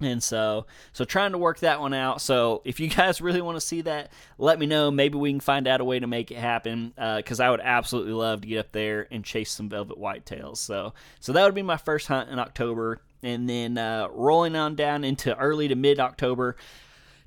And 0.00 0.22
so, 0.22 0.66
so 0.92 1.04
trying 1.04 1.32
to 1.32 1.38
work 1.38 1.60
that 1.60 1.80
one 1.80 1.94
out. 1.94 2.20
So, 2.20 2.62
if 2.64 2.80
you 2.80 2.88
guys 2.96 3.20
really 3.20 3.40
want 3.40 3.56
to 3.56 3.60
see 3.60 3.82
that, 3.82 4.10
let 4.38 4.58
me 4.58 4.66
know. 4.66 4.90
Maybe 4.90 5.16
we 5.16 5.30
can 5.30 5.40
find 5.40 5.68
out 5.68 5.80
a 5.80 5.84
way 5.84 6.00
to 6.00 6.06
make 6.06 6.30
it 6.30 6.38
happen. 6.38 6.92
Because 6.96 7.40
uh, 7.40 7.44
I 7.44 7.50
would 7.50 7.60
absolutely 7.60 8.12
love 8.12 8.40
to 8.42 8.48
get 8.48 8.58
up 8.58 8.72
there 8.72 9.06
and 9.10 9.24
chase 9.24 9.50
some 9.50 9.68
velvet 9.68 9.98
whitetails. 9.98 10.58
So, 10.58 10.94
so 11.20 11.32
that 11.32 11.44
would 11.44 11.54
be 11.54 11.62
my 11.62 11.76
first 11.76 12.08
hunt 12.08 12.30
in 12.30 12.38
October, 12.38 13.00
and 13.22 13.48
then 13.48 13.78
uh, 13.78 14.08
rolling 14.10 14.56
on 14.56 14.74
down 14.74 15.04
into 15.04 15.36
early 15.38 15.68
to 15.68 15.76
mid 15.76 16.00
October 16.00 16.56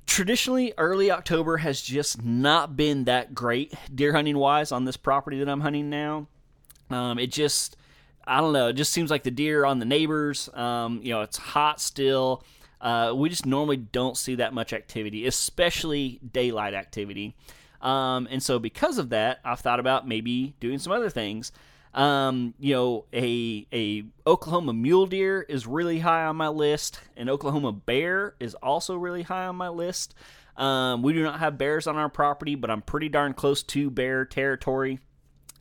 traditionally 0.06 0.74
early 0.78 1.10
october 1.12 1.58
has 1.58 1.82
just 1.82 2.24
not 2.24 2.76
been 2.76 3.06
that 3.06 3.34
great 3.34 3.74
deer 3.94 4.14
hunting 4.14 4.38
wise 4.38 4.72
on 4.72 4.86
this 4.86 4.98
property 4.98 5.40
that 5.40 5.50
i'm 5.50 5.62
hunting 5.62 5.90
now. 5.90 6.28
Um, 6.90 7.18
it 7.18 7.32
just 7.32 7.76
i 8.28 8.40
don't 8.40 8.54
know 8.54 8.68
it 8.68 8.74
just 8.74 8.94
seems 8.94 9.10
like 9.10 9.24
the 9.24 9.32
deer 9.32 9.66
on 9.66 9.80
the 9.80 9.86
neighbors 9.86 10.50
um, 10.54 11.00
you 11.04 11.14
know 11.14 11.22
it's 11.22 11.38
hot 11.38 11.82
still. 11.82 12.44
Uh, 12.82 13.14
we 13.16 13.30
just 13.30 13.46
normally 13.46 13.78
don't 13.78 14.16
see 14.18 14.36
that 14.36 14.54
much 14.54 14.72
activity 14.74 15.26
especially 15.26 16.20
daylight 16.32 16.74
activity. 16.76 17.36
Um, 17.82 18.28
and 18.30 18.42
so 18.44 18.60
because 18.60 18.98
of 18.98 19.10
that 19.10 19.40
i've 19.44 19.60
thought 19.60 19.80
about 19.80 20.08
maybe 20.08 20.54
doing 20.60 20.80
some 20.80 20.94
other 20.94 21.10
things 21.10 21.52
um, 21.96 22.54
you 22.60 22.76
know, 22.76 23.06
a 23.14 23.66
a 23.72 24.04
Oklahoma 24.28 24.74
mule 24.74 25.08
deer 25.08 25.42
is 25.42 25.66
really 25.66 26.00
high 26.00 26.26
on 26.26 26.36
my 26.36 26.50
list. 26.50 27.00
An 27.16 27.30
Oklahoma 27.30 27.72
bear 27.72 28.36
is 28.40 28.54
also 28.56 28.96
really 28.96 29.24
high 29.24 29.46
on 29.48 29.56
my 29.56 29.70
list. 29.70 30.14
Um, 30.58 31.02
we 31.02 31.14
do 31.14 31.24
not 31.24 31.40
have 31.40 31.58
bears 31.58 31.88
on 31.88 31.96
our 31.96 32.10
property, 32.10 32.56
but 32.56 32.70
I'm 32.70 32.82
pretty 32.82 33.08
darn 33.08 33.34
close 33.34 33.64
to 33.64 33.90
bear 33.90 34.26
territory, 34.26 35.00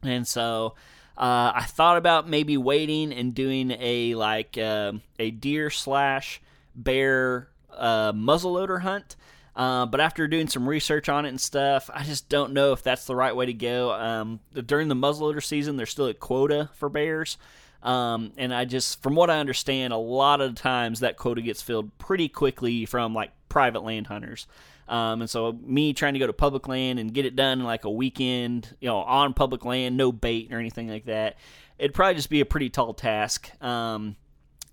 and 0.02 0.26
so 0.26 0.74
uh, 1.16 1.52
I 1.54 1.66
thought 1.68 1.96
about 1.96 2.28
maybe 2.28 2.56
waiting 2.56 3.12
and 3.12 3.32
doing 3.32 3.70
a 3.78 4.16
like 4.16 4.58
uh, 4.58 4.92
a 5.20 5.30
deer 5.30 5.70
slash 5.70 6.42
bear 6.74 7.48
uh, 7.72 8.12
muzzleloader 8.12 8.80
hunt. 8.80 9.14
Uh, 9.56 9.86
but 9.86 10.00
after 10.00 10.26
doing 10.26 10.48
some 10.48 10.68
research 10.68 11.08
on 11.08 11.26
it 11.26 11.28
and 11.28 11.40
stuff, 11.40 11.88
I 11.92 12.02
just 12.02 12.28
don't 12.28 12.52
know 12.52 12.72
if 12.72 12.82
that's 12.82 13.06
the 13.06 13.14
right 13.14 13.34
way 13.34 13.46
to 13.46 13.52
go. 13.52 13.92
Um, 13.92 14.40
during 14.66 14.88
the 14.88 14.96
muzzleloader 14.96 15.42
season, 15.42 15.76
there's 15.76 15.90
still 15.90 16.06
a 16.06 16.14
quota 16.14 16.70
for 16.74 16.88
bears. 16.88 17.38
Um, 17.82 18.32
and 18.36 18.52
I 18.52 18.64
just, 18.64 19.02
from 19.02 19.14
what 19.14 19.30
I 19.30 19.38
understand, 19.38 19.92
a 19.92 19.98
lot 19.98 20.40
of 20.40 20.54
times 20.54 21.00
that 21.00 21.16
quota 21.16 21.42
gets 21.42 21.62
filled 21.62 21.96
pretty 21.98 22.28
quickly 22.28 22.86
from 22.86 23.14
like 23.14 23.30
private 23.48 23.84
land 23.84 24.06
hunters. 24.06 24.46
Um, 24.88 25.20
and 25.22 25.30
so 25.30 25.52
me 25.62 25.92
trying 25.92 26.14
to 26.14 26.18
go 26.18 26.26
to 26.26 26.32
public 26.32 26.66
land 26.66 26.98
and 26.98 27.14
get 27.14 27.24
it 27.24 27.36
done 27.36 27.60
in 27.60 27.64
like 27.64 27.84
a 27.84 27.90
weekend, 27.90 28.74
you 28.80 28.88
know, 28.88 28.98
on 28.98 29.34
public 29.34 29.64
land, 29.64 29.96
no 29.96 30.12
bait 30.12 30.52
or 30.52 30.58
anything 30.58 30.88
like 30.88 31.04
that, 31.04 31.36
it'd 31.78 31.94
probably 31.94 32.14
just 32.14 32.30
be 32.30 32.40
a 32.40 32.46
pretty 32.46 32.70
tall 32.70 32.92
task. 32.92 33.50
Um, 33.62 34.16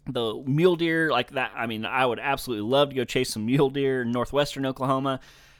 the 0.07 0.41
mule 0.45 0.75
deer 0.75 1.11
like 1.11 1.31
that 1.31 1.51
i 1.55 1.67
mean 1.67 1.85
i 1.85 2.05
would 2.05 2.19
absolutely 2.19 2.67
love 2.67 2.89
to 2.89 2.95
go 2.95 3.03
chase 3.03 3.29
some 3.29 3.45
mule 3.45 3.69
deer 3.69 4.01
in 4.01 4.11
northwestern 4.11 4.65
oklahoma. 4.65 5.19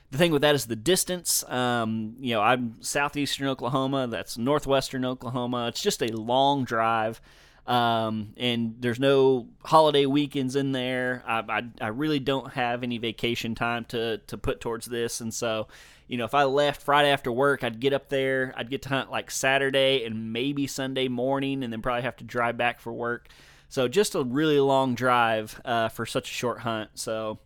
The 0.09 0.17
thing 0.17 0.33
with 0.33 0.41
that 0.41 0.55
is 0.55 0.65
the 0.65 0.75
distance 0.75 1.43
um, 1.47 2.15
you 2.19 2.33
know 2.33 2.41
i'm 2.41 2.81
southeastern 2.81 3.47
oklahoma 3.47 4.07
that's 4.07 4.37
northwestern 4.37 5.05
oklahoma. 5.05 5.67
It's 5.67 5.81
just 5.81 6.01
a 6.01 6.07
long 6.07 6.65
drive 6.65 7.21
um, 7.67 8.33
and 8.37 8.75
there's 8.79 8.99
no 8.99 9.47
holiday 9.63 10.07
weekends 10.07 10.55
in 10.55 10.71
there. 10.71 11.23
I, 11.27 11.43
I, 11.47 11.63
I, 11.79 11.87
really 11.89 12.19
don't 12.19 12.51
have 12.53 12.81
any 12.81 12.97
vacation 12.97 13.53
time 13.53 13.85
to, 13.89 14.17
to 14.17 14.35
put 14.35 14.59
towards 14.59 14.87
this. 14.87 15.21
And 15.21 15.31
so 15.31 15.67
you 16.11 16.17
know 16.17 16.25
if 16.25 16.33
i 16.33 16.43
left 16.43 16.81
friday 16.81 17.09
after 17.09 17.31
work 17.31 17.63
i'd 17.63 17.79
get 17.79 17.93
up 17.93 18.09
there 18.09 18.53
i'd 18.57 18.69
get 18.69 18.81
to 18.81 18.89
hunt 18.89 19.09
like 19.09 19.31
saturday 19.31 20.03
and 20.03 20.33
maybe 20.33 20.67
sunday 20.67 21.07
morning 21.07 21.63
and 21.63 21.71
then 21.71 21.81
probably 21.81 22.01
have 22.01 22.17
to 22.17 22.25
drive 22.25 22.57
back 22.57 22.81
for 22.81 22.91
work 22.91 23.29
so 23.71 23.87
just 23.87 24.15
a 24.15 24.23
really 24.23 24.59
long 24.59 24.95
drive 24.95 25.61
uh, 25.63 25.87
for 25.87 26.05
such 26.05 26.29
a 26.29 26.33
short 26.33 26.59
hunt. 26.59 26.89
So 26.95 27.39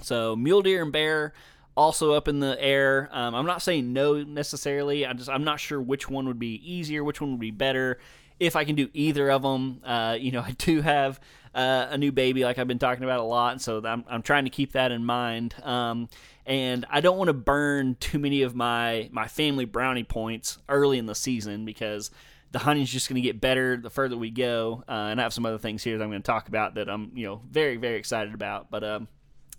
so 0.00 0.36
mule 0.36 0.62
deer 0.62 0.84
and 0.84 0.92
bear 0.92 1.34
also 1.76 2.12
up 2.12 2.28
in 2.28 2.38
the 2.38 2.56
air. 2.62 3.08
Um, 3.10 3.34
I'm 3.34 3.46
not 3.46 3.62
saying 3.62 3.92
no 3.92 4.22
necessarily. 4.22 5.04
I 5.04 5.12
just 5.12 5.28
I'm 5.28 5.42
not 5.42 5.58
sure 5.58 5.80
which 5.80 6.08
one 6.08 6.28
would 6.28 6.38
be 6.38 6.54
easier, 6.64 7.02
which 7.02 7.20
one 7.20 7.32
would 7.32 7.40
be 7.40 7.50
better. 7.50 7.98
If 8.38 8.54
I 8.54 8.64
can 8.64 8.76
do 8.76 8.88
either 8.94 9.28
of 9.28 9.42
them, 9.42 9.80
uh, 9.84 10.16
you 10.20 10.30
know, 10.30 10.40
I 10.46 10.52
do 10.52 10.82
have 10.82 11.18
uh, 11.52 11.88
a 11.90 11.98
new 11.98 12.12
baby, 12.12 12.44
like 12.44 12.60
I've 12.60 12.68
been 12.68 12.78
talking 12.78 13.02
about 13.02 13.18
a 13.18 13.24
lot, 13.24 13.60
so 13.60 13.82
I'm, 13.84 14.04
I'm 14.08 14.22
trying 14.22 14.44
to 14.44 14.50
keep 14.50 14.70
that 14.72 14.92
in 14.92 15.04
mind. 15.04 15.56
Um, 15.64 16.08
and 16.46 16.86
I 16.88 17.00
don't 17.00 17.18
want 17.18 17.26
to 17.26 17.34
burn 17.34 17.96
too 17.98 18.20
many 18.20 18.42
of 18.42 18.54
my 18.54 19.08
my 19.10 19.26
family 19.26 19.64
brownie 19.64 20.04
points 20.04 20.58
early 20.68 20.98
in 20.98 21.06
the 21.06 21.14
season 21.16 21.64
because 21.64 22.12
the 22.56 22.60
hunting's 22.60 22.90
just 22.90 23.06
going 23.06 23.20
to 23.20 23.20
get 23.20 23.38
better 23.38 23.76
the 23.76 23.90
further 23.90 24.16
we 24.16 24.30
go. 24.30 24.82
Uh, 24.88 25.08
and 25.10 25.20
I 25.20 25.24
have 25.24 25.34
some 25.34 25.44
other 25.44 25.58
things 25.58 25.84
here 25.84 25.98
that 25.98 26.02
I'm 26.02 26.08
going 26.08 26.22
to 26.22 26.26
talk 26.26 26.48
about 26.48 26.76
that 26.76 26.88
I'm, 26.88 27.12
you 27.14 27.26
know, 27.26 27.42
very, 27.50 27.76
very 27.76 27.98
excited 27.98 28.32
about. 28.32 28.70
But 28.70 28.82
um, 28.82 29.08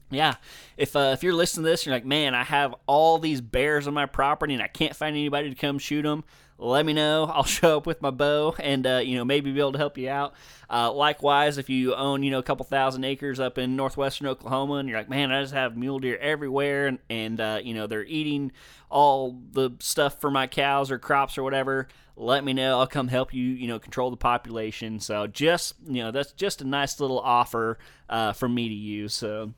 yeah, 0.10 0.38
if 0.78 0.96
uh, 0.96 1.12
if 1.14 1.22
you're 1.22 1.36
listening 1.36 1.66
to 1.66 1.70
this, 1.70 1.86
you're 1.86 1.94
like, 1.94 2.08
man, 2.08 2.34
I 2.34 2.44
have 2.44 2.74
all 2.88 3.20
these 3.20 3.40
bears 3.40 3.88
on 3.88 3.94
my 3.94 4.08
property 4.08 4.56
and 4.56 4.64
I 4.64 4.68
can't 4.68 4.96
find 4.96 5.16
anybody 5.16 5.52
to 5.52 5.56
come 5.56 5.78
shoot 5.78 6.02
them. 6.02 6.24
let 6.58 6.88
me 6.88 6.94
know. 6.94 7.26
I'll 7.32 7.44
show 7.44 7.78
up 7.78 7.86
with 7.86 8.02
my 8.02 8.10
bow 8.10 8.56
and, 8.58 8.88
uh, 8.88 9.02
you 9.04 9.16
know, 9.16 9.24
maybe 9.24 9.52
be 9.52 9.60
able 9.60 9.74
to 9.74 9.78
help 9.78 10.00
you 10.00 10.10
out. 10.10 10.34
Uh, 10.68 10.92
likewise, 10.92 11.60
if 11.60 11.70
you 11.70 11.94
own, 11.94 12.24
you 12.24 12.32
know, 12.32 12.40
a 12.40 12.44
couple 12.44 12.66
thousand 12.66 13.04
acres 13.04 13.40
up 13.40 13.60
in 13.60 13.76
northwestern 13.76 14.26
Oklahoma 14.26 14.76
and 14.76 14.90
you're 14.90 14.98
like, 14.98 15.08
man, 15.08 15.32
I 15.32 15.40
just 15.44 15.54
have 15.54 15.78
mule 15.78 16.00
deer 16.00 16.18
everywhere 16.18 16.88
and, 16.88 16.98
and 17.12 17.40
uh, 17.40 17.60
you 17.64 17.76
know, 17.76 17.86
they're 17.86 18.06
eating 18.06 18.54
all 18.90 19.40
the 19.52 19.72
stuff 19.82 20.20
for 20.20 20.32
my 20.32 20.48
cows 20.48 20.90
or 20.90 20.98
crops 20.98 21.38
or 21.38 21.44
whatever, 21.44 21.88
let 22.18 22.44
me 22.44 22.52
know. 22.52 22.80
I'll 22.80 22.88
come 22.88 23.08
help 23.08 23.34
you, 23.34 23.46
you 23.46 23.68
know, 23.68 23.80
control 23.80 24.10
the 24.10 24.18
population. 24.18 25.00
So 25.00 25.28
just, 25.28 25.76
you 25.86 26.04
know, 26.04 26.12
that's 26.12 26.32
just 26.34 26.62
a 26.62 26.66
nice 26.66 27.00
little 27.00 27.20
offer 27.20 27.78
uh, 28.10 28.34
from 28.34 28.56
me 28.56 28.68
to 28.68 28.76
you. 28.76 29.08
So, 29.08 29.54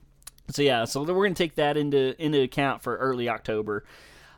so 0.49 0.61
yeah, 0.61 0.85
so 0.85 1.01
we're 1.01 1.25
going 1.25 1.33
to 1.33 1.43
take 1.43 1.55
that 1.55 1.77
into 1.77 2.21
into 2.21 2.41
account 2.41 2.83
for 2.83 2.97
early 2.97 3.29
October. 3.29 3.85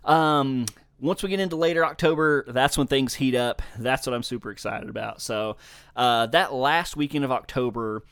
Um, 0.05 0.67
once 0.99 1.23
we 1.23 1.29
get 1.29 1.39
into 1.39 1.55
later 1.55 1.83
October, 1.83 2.45
that's 2.47 2.77
when 2.77 2.85
things 2.85 3.15
heat 3.15 3.33
up. 3.33 3.63
That's 3.77 4.05
what 4.05 4.13
I'm 4.13 4.23
super 4.23 4.51
excited 4.51 4.87
about. 4.87 5.19
So 5.21 5.57
uh, 5.95 6.27
that 6.27 6.53
last 6.53 6.95
weekend 6.95 7.25
of 7.25 7.31
October 7.31 8.03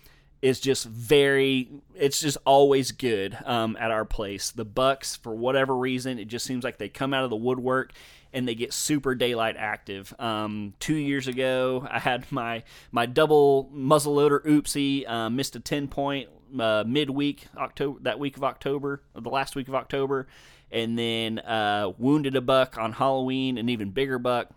is 0.42 0.60
just 0.60 0.86
very. 0.86 1.70
It's 1.94 2.20
just 2.20 2.38
always 2.46 2.92
good 2.92 3.38
um, 3.46 3.78
at 3.80 3.92
our 3.92 4.06
place. 4.06 4.50
The 4.52 4.66
Bucks, 4.66 5.18
for 5.18 5.36
whatever 5.36 5.78
reason, 5.78 6.18
it 6.18 6.30
just 6.30 6.46
seems 6.46 6.64
like 6.64 6.80
they 6.80 6.90
come 6.90 7.14
out 7.14 7.26
of 7.26 7.30
the 7.30 7.36
woodwork 7.36 7.94
and 8.34 8.48
they 8.48 8.56
get 8.56 8.74
super 8.74 9.16
daylight 9.16 9.56
active. 9.58 10.14
Um, 10.20 10.74
two 10.80 10.96
years 10.96 11.28
ago, 11.28 11.88
I 11.90 12.00
had 12.00 12.32
my 12.32 12.64
my 12.92 13.06
double 13.06 13.70
muzzleloader 13.74 14.44
oopsie, 14.46 15.10
uh, 15.10 15.30
missed 15.30 15.56
a 15.56 15.60
ten 15.60 15.88
point 15.88 16.30
uh, 16.58 16.84
midweek 16.86 17.48
October 17.58 18.00
that 18.04 18.20
week 18.20 18.38
of 18.38 18.44
October, 18.44 19.02
the 19.14 19.30
last 19.30 19.56
week 19.56 19.68
of 19.68 19.76
October, 19.76 20.28
and 20.72 20.98
then 20.98 21.40
uh, 21.40 21.92
wounded 21.98 22.36
a 22.36 22.42
buck 22.42 22.78
on 22.78 22.94
Halloween, 22.94 23.58
an 23.58 23.70
even 23.70 23.92
bigger 23.92 24.20
buck. 24.20 24.50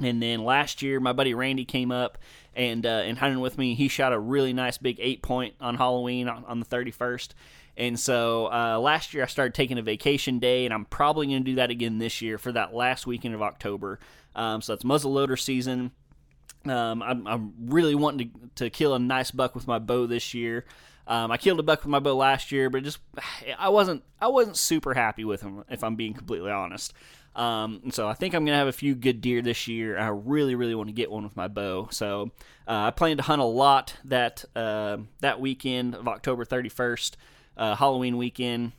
And 0.00 0.22
then 0.22 0.42
last 0.42 0.80
year, 0.80 1.00
my 1.00 1.12
buddy 1.12 1.34
Randy 1.34 1.66
came 1.66 1.92
up 1.92 2.18
and 2.54 2.84
uh, 2.86 3.02
and 3.04 3.18
hunting 3.18 3.40
with 3.40 3.58
me. 3.58 3.74
He 3.74 3.88
shot 3.88 4.12
a 4.12 4.18
really 4.18 4.52
nice 4.52 4.78
big 4.78 4.98
eight 5.00 5.22
point 5.22 5.54
on 5.60 5.76
Halloween 5.76 6.28
on, 6.28 6.44
on 6.46 6.60
the 6.60 6.66
31st. 6.66 7.30
And 7.76 7.98
so 7.98 8.52
uh, 8.52 8.78
last 8.78 9.14
year 9.14 9.22
I 9.22 9.26
started 9.26 9.54
taking 9.54 9.78
a 9.78 9.82
vacation 9.82 10.38
day, 10.38 10.64
and 10.64 10.74
I'm 10.74 10.84
probably 10.84 11.26
going 11.26 11.44
to 11.44 11.50
do 11.50 11.56
that 11.56 11.70
again 11.70 11.98
this 11.98 12.20
year 12.20 12.38
for 12.38 12.52
that 12.52 12.74
last 12.74 13.06
weekend 13.06 13.34
of 13.34 13.42
October. 13.42 13.98
Um, 14.34 14.60
so 14.60 14.74
it's 14.74 14.84
muzzleloader 14.84 15.38
season. 15.38 15.92
Um, 16.64 17.02
I'm, 17.02 17.26
I'm, 17.26 17.54
really 17.66 17.94
wanting 17.94 18.30
to, 18.30 18.64
to, 18.64 18.70
kill 18.70 18.94
a 18.94 18.98
nice 18.98 19.32
buck 19.32 19.54
with 19.54 19.66
my 19.66 19.80
bow 19.80 20.06
this 20.06 20.32
year. 20.32 20.64
Um, 21.08 21.32
I 21.32 21.36
killed 21.36 21.58
a 21.58 21.64
buck 21.64 21.80
with 21.80 21.90
my 21.90 21.98
bow 21.98 22.16
last 22.16 22.52
year, 22.52 22.70
but 22.70 22.84
just 22.84 23.00
I 23.58 23.70
wasn't 23.70 24.04
I 24.20 24.28
wasn't 24.28 24.56
super 24.56 24.94
happy 24.94 25.24
with 25.24 25.42
him 25.42 25.64
if 25.68 25.82
I'm 25.82 25.96
being 25.96 26.14
completely 26.14 26.52
honest. 26.52 26.94
Um, 27.34 27.80
and 27.82 27.92
so 27.92 28.06
I 28.06 28.14
think 28.14 28.34
I'm 28.34 28.44
gonna 28.44 28.58
have 28.58 28.68
a 28.68 28.72
few 28.72 28.94
good 28.94 29.20
deer 29.20 29.42
this 29.42 29.66
year. 29.66 29.98
I 29.98 30.06
really 30.08 30.54
really 30.54 30.76
want 30.76 30.88
to 30.88 30.94
get 30.94 31.10
one 31.10 31.24
with 31.24 31.36
my 31.36 31.48
bow. 31.48 31.88
So 31.90 32.30
uh, 32.68 32.86
I 32.86 32.90
plan 32.92 33.16
to 33.16 33.24
hunt 33.24 33.42
a 33.42 33.46
lot 33.46 33.96
that 34.04 34.44
uh, 34.54 34.98
that 35.20 35.40
weekend 35.40 35.96
of 35.96 36.06
October 36.06 36.44
31st 36.44 37.16
uh, 37.56 37.74
Halloween 37.74 38.16
weekend, 38.16 38.72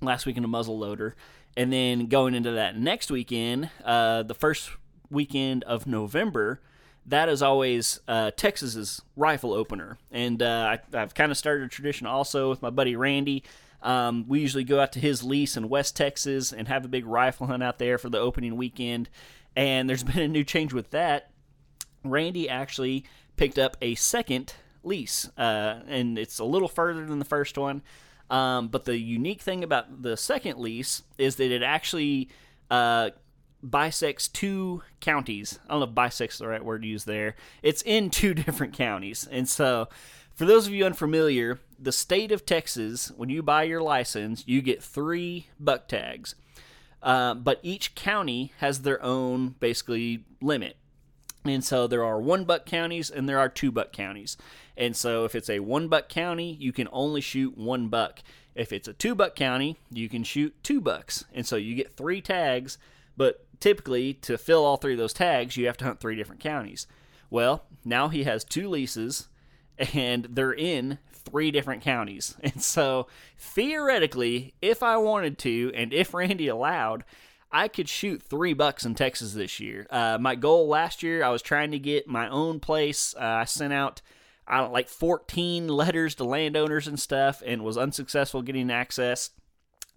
last 0.00 0.26
weekend 0.26 0.44
of 0.44 0.50
muzzleloader, 0.50 1.12
and 1.56 1.72
then 1.72 2.06
going 2.06 2.34
into 2.34 2.52
that 2.52 2.78
next 2.78 3.10
weekend, 3.10 3.70
uh, 3.84 4.22
the 4.22 4.34
first 4.34 4.70
weekend 5.10 5.64
of 5.64 5.86
November, 5.86 6.60
that 7.06 7.28
is 7.28 7.42
always 7.42 8.00
uh, 8.08 8.30
Texas's 8.30 9.02
rifle 9.16 9.52
opener, 9.52 9.98
and 10.10 10.42
uh, 10.42 10.76
I, 10.92 10.96
have 10.96 11.14
kind 11.14 11.30
of 11.30 11.38
started 11.38 11.64
a 11.64 11.68
tradition 11.68 12.06
also 12.06 12.48
with 12.48 12.62
my 12.62 12.70
buddy 12.70 12.96
Randy. 12.96 13.44
Um, 13.82 14.26
we 14.28 14.40
usually 14.40 14.64
go 14.64 14.80
out 14.80 14.92
to 14.92 15.00
his 15.00 15.22
lease 15.22 15.56
in 15.56 15.68
West 15.68 15.96
Texas 15.96 16.52
and 16.52 16.68
have 16.68 16.84
a 16.84 16.88
big 16.88 17.04
rifle 17.04 17.48
hunt 17.48 17.62
out 17.62 17.78
there 17.78 17.98
for 17.98 18.08
the 18.08 18.18
opening 18.18 18.56
weekend. 18.56 19.08
And 19.56 19.88
there's 19.88 20.04
been 20.04 20.20
a 20.20 20.28
new 20.28 20.44
change 20.44 20.72
with 20.72 20.90
that. 20.90 21.30
Randy 22.04 22.48
actually 22.48 23.04
picked 23.36 23.58
up 23.58 23.76
a 23.80 23.94
second 23.94 24.54
lease, 24.82 25.28
uh, 25.36 25.80
and 25.86 26.18
it's 26.18 26.38
a 26.38 26.44
little 26.44 26.68
further 26.68 27.06
than 27.06 27.18
the 27.18 27.24
first 27.24 27.56
one. 27.58 27.82
Um, 28.32 28.68
but 28.68 28.86
the 28.86 28.96
unique 28.96 29.42
thing 29.42 29.62
about 29.62 30.02
the 30.02 30.16
second 30.16 30.58
lease 30.58 31.02
is 31.18 31.36
that 31.36 31.52
it 31.52 31.62
actually 31.62 32.30
uh, 32.70 33.10
bisects 33.62 34.26
two 34.26 34.82
counties. 35.00 35.58
I 35.66 35.72
don't 35.72 35.80
know 35.80 35.86
if 35.86 35.94
bisects 35.94 36.36
is 36.36 36.38
the 36.38 36.48
right 36.48 36.64
word 36.64 36.80
to 36.80 36.88
use 36.88 37.04
there. 37.04 37.36
It's 37.62 37.82
in 37.82 38.08
two 38.08 38.32
different 38.34 38.72
counties. 38.72 39.28
And 39.30 39.46
so, 39.46 39.90
for 40.34 40.46
those 40.46 40.66
of 40.66 40.72
you 40.72 40.86
unfamiliar, 40.86 41.60
the 41.78 41.92
state 41.92 42.32
of 42.32 42.46
Texas, 42.46 43.12
when 43.14 43.28
you 43.28 43.42
buy 43.42 43.64
your 43.64 43.82
license, 43.82 44.44
you 44.46 44.62
get 44.62 44.82
three 44.82 45.48
buck 45.60 45.86
tags. 45.86 46.34
Uh, 47.02 47.34
but 47.34 47.60
each 47.62 47.94
county 47.94 48.54
has 48.60 48.80
their 48.80 49.02
own 49.02 49.56
basically 49.60 50.24
limit. 50.40 50.78
And 51.44 51.62
so 51.62 51.86
there 51.86 52.04
are 52.04 52.20
one 52.20 52.44
buck 52.44 52.64
counties 52.64 53.10
and 53.10 53.28
there 53.28 53.38
are 53.38 53.48
two 53.48 53.72
buck 53.72 53.92
counties. 53.92 54.36
And 54.76 54.96
so 54.96 55.24
if 55.24 55.34
it's 55.34 55.50
a 55.50 55.60
one 55.60 55.88
buck 55.88 56.08
county, 56.08 56.56
you 56.58 56.72
can 56.72 56.88
only 56.92 57.20
shoot 57.20 57.56
one 57.56 57.88
buck. 57.88 58.20
If 58.54 58.72
it's 58.72 58.88
a 58.88 58.92
two 58.92 59.14
buck 59.14 59.34
county, 59.34 59.78
you 59.90 60.08
can 60.08 60.24
shoot 60.24 60.54
two 60.62 60.80
bucks. 60.80 61.24
And 61.34 61.46
so 61.46 61.56
you 61.56 61.74
get 61.74 61.96
three 61.96 62.20
tags, 62.20 62.78
but 63.16 63.44
typically 63.60 64.14
to 64.14 64.36
fill 64.38 64.64
all 64.64 64.76
three 64.76 64.92
of 64.92 64.98
those 64.98 65.12
tags, 65.12 65.56
you 65.56 65.66
have 65.66 65.76
to 65.78 65.84
hunt 65.84 66.00
three 66.00 66.16
different 66.16 66.40
counties. 66.40 66.86
Well, 67.30 67.64
now 67.84 68.08
he 68.08 68.24
has 68.24 68.44
two 68.44 68.68
leases 68.68 69.28
and 69.94 70.26
they're 70.30 70.52
in 70.52 70.98
three 71.12 71.50
different 71.50 71.82
counties. 71.82 72.36
And 72.42 72.62
so 72.62 73.06
theoretically, 73.38 74.54
if 74.60 74.82
I 74.82 74.96
wanted 74.96 75.38
to 75.38 75.72
and 75.74 75.92
if 75.92 76.12
Randy 76.12 76.48
allowed, 76.48 77.04
I 77.50 77.68
could 77.68 77.88
shoot 77.88 78.22
three 78.22 78.54
bucks 78.54 78.84
in 78.84 78.94
Texas 78.94 79.34
this 79.34 79.60
year. 79.60 79.86
Uh, 79.90 80.18
my 80.18 80.34
goal 80.34 80.68
last 80.68 81.02
year, 81.02 81.22
I 81.22 81.28
was 81.28 81.42
trying 81.42 81.70
to 81.72 81.78
get 81.78 82.08
my 82.08 82.28
own 82.28 82.60
place. 82.60 83.14
Uh, 83.14 83.24
I 83.24 83.44
sent 83.44 83.72
out 83.72 84.00
I 84.46 84.58
don't 84.58 84.72
like 84.72 84.88
14 84.88 85.68
letters 85.68 86.14
to 86.16 86.24
landowners 86.24 86.88
and 86.88 86.98
stuff, 86.98 87.42
and 87.44 87.62
was 87.62 87.78
unsuccessful 87.78 88.42
getting 88.42 88.70
access. 88.70 89.30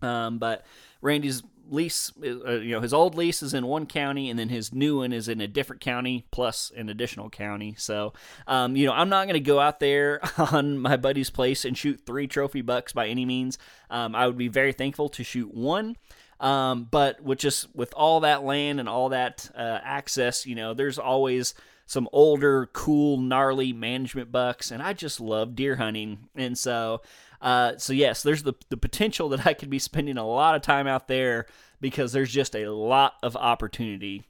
Um, 0.01 0.38
but 0.38 0.65
Randy's 1.01 1.43
lease, 1.69 2.12
uh, 2.23 2.51
you 2.60 2.71
know, 2.71 2.81
his 2.81 2.93
old 2.93 3.15
lease 3.15 3.41
is 3.41 3.53
in 3.53 3.65
one 3.65 3.86
county, 3.86 4.29
and 4.29 4.38
then 4.38 4.49
his 4.49 4.73
new 4.73 4.99
one 4.99 5.13
is 5.13 5.27
in 5.27 5.41
a 5.41 5.47
different 5.47 5.81
county 5.81 6.25
plus 6.31 6.71
an 6.75 6.89
additional 6.89 7.29
county. 7.29 7.75
So, 7.77 8.13
um, 8.47 8.75
you 8.75 8.86
know, 8.86 8.93
I'm 8.93 9.10
not 9.10 9.25
going 9.25 9.34
to 9.34 9.39
go 9.39 9.60
out 9.60 9.79
there 9.79 10.21
on 10.38 10.77
my 10.77 10.97
buddy's 10.97 11.29
place 11.29 11.65
and 11.65 11.77
shoot 11.77 12.01
three 12.05 12.27
trophy 12.27 12.62
bucks 12.62 12.93
by 12.93 13.08
any 13.08 13.25
means. 13.25 13.58
Um, 13.89 14.15
I 14.15 14.27
would 14.27 14.38
be 14.38 14.47
very 14.47 14.73
thankful 14.73 15.10
to 15.10 15.23
shoot 15.23 15.53
one. 15.53 15.95
Um, 16.39 16.88
but 16.91 17.21
with 17.21 17.39
just 17.39 17.73
with 17.75 17.93
all 17.93 18.19
that 18.21 18.43
land 18.43 18.79
and 18.79 18.89
all 18.89 19.10
that 19.10 19.49
uh, 19.55 19.79
access, 19.84 20.45
you 20.45 20.55
know, 20.55 20.73
there's 20.73 20.99
always 20.99 21.53
some 21.85 22.09
older, 22.11 22.67
cool, 22.73 23.17
gnarly 23.17 23.71
management 23.73 24.31
bucks, 24.31 24.71
and 24.71 24.81
I 24.81 24.93
just 24.93 25.19
love 25.19 25.55
deer 25.55 25.75
hunting. 25.75 26.29
And 26.35 26.57
so, 26.57 27.01
uh, 27.41 27.77
so 27.77 27.93
yes, 27.93 28.23
there's 28.23 28.43
the 28.43 28.53
the 28.69 28.77
potential 28.77 29.29
that 29.29 29.45
I 29.45 29.53
could 29.53 29.69
be 29.69 29.79
spending 29.79 30.17
a 30.17 30.27
lot 30.27 30.55
of 30.55 30.61
time 30.61 30.87
out 30.87 31.07
there 31.07 31.45
because 31.79 32.11
there's 32.11 32.31
just 32.31 32.55
a 32.55 32.69
lot 32.69 33.13
of 33.21 33.35
opportunity. 33.35 34.23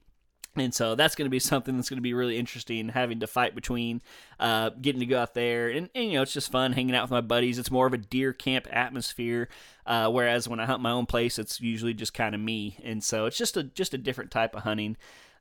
And 0.57 0.73
so 0.73 0.95
that's 0.95 1.15
going 1.15 1.25
to 1.25 1.31
be 1.31 1.39
something 1.39 1.75
that's 1.75 1.89
going 1.89 1.97
to 1.97 2.01
be 2.01 2.13
really 2.13 2.37
interesting, 2.37 2.89
having 2.89 3.19
to 3.19 3.27
fight 3.27 3.55
between 3.55 4.01
uh, 4.39 4.69
getting 4.69 5.01
to 5.01 5.05
go 5.05 5.19
out 5.19 5.33
there, 5.33 5.69
and, 5.69 5.89
and, 5.93 6.05
you 6.05 6.13
know 6.13 6.21
it's 6.21 6.33
just 6.33 6.51
fun 6.51 6.71
hanging 6.73 6.95
out 6.95 7.03
with 7.03 7.11
my 7.11 7.21
buddies. 7.21 7.59
It's 7.59 7.71
more 7.71 7.87
of 7.87 7.93
a 7.93 7.97
deer 7.97 8.31
camp 8.31 8.67
atmosphere, 8.71 9.49
uh, 9.85 10.09
whereas 10.09 10.47
when 10.47 10.61
I 10.61 10.65
hunt 10.65 10.81
my 10.81 10.91
own 10.91 11.07
place, 11.07 11.37
it's 11.37 11.59
usually 11.59 11.93
just 11.93 12.13
kind 12.13 12.33
of 12.33 12.39
me, 12.41 12.77
and 12.83 13.03
so 13.03 13.25
it's 13.25 13.37
just 13.37 13.57
a 13.57 13.63
just 13.63 13.93
a 13.93 13.97
different 13.97 14.31
type 14.31 14.55
of 14.55 14.63
hunting. 14.63 14.95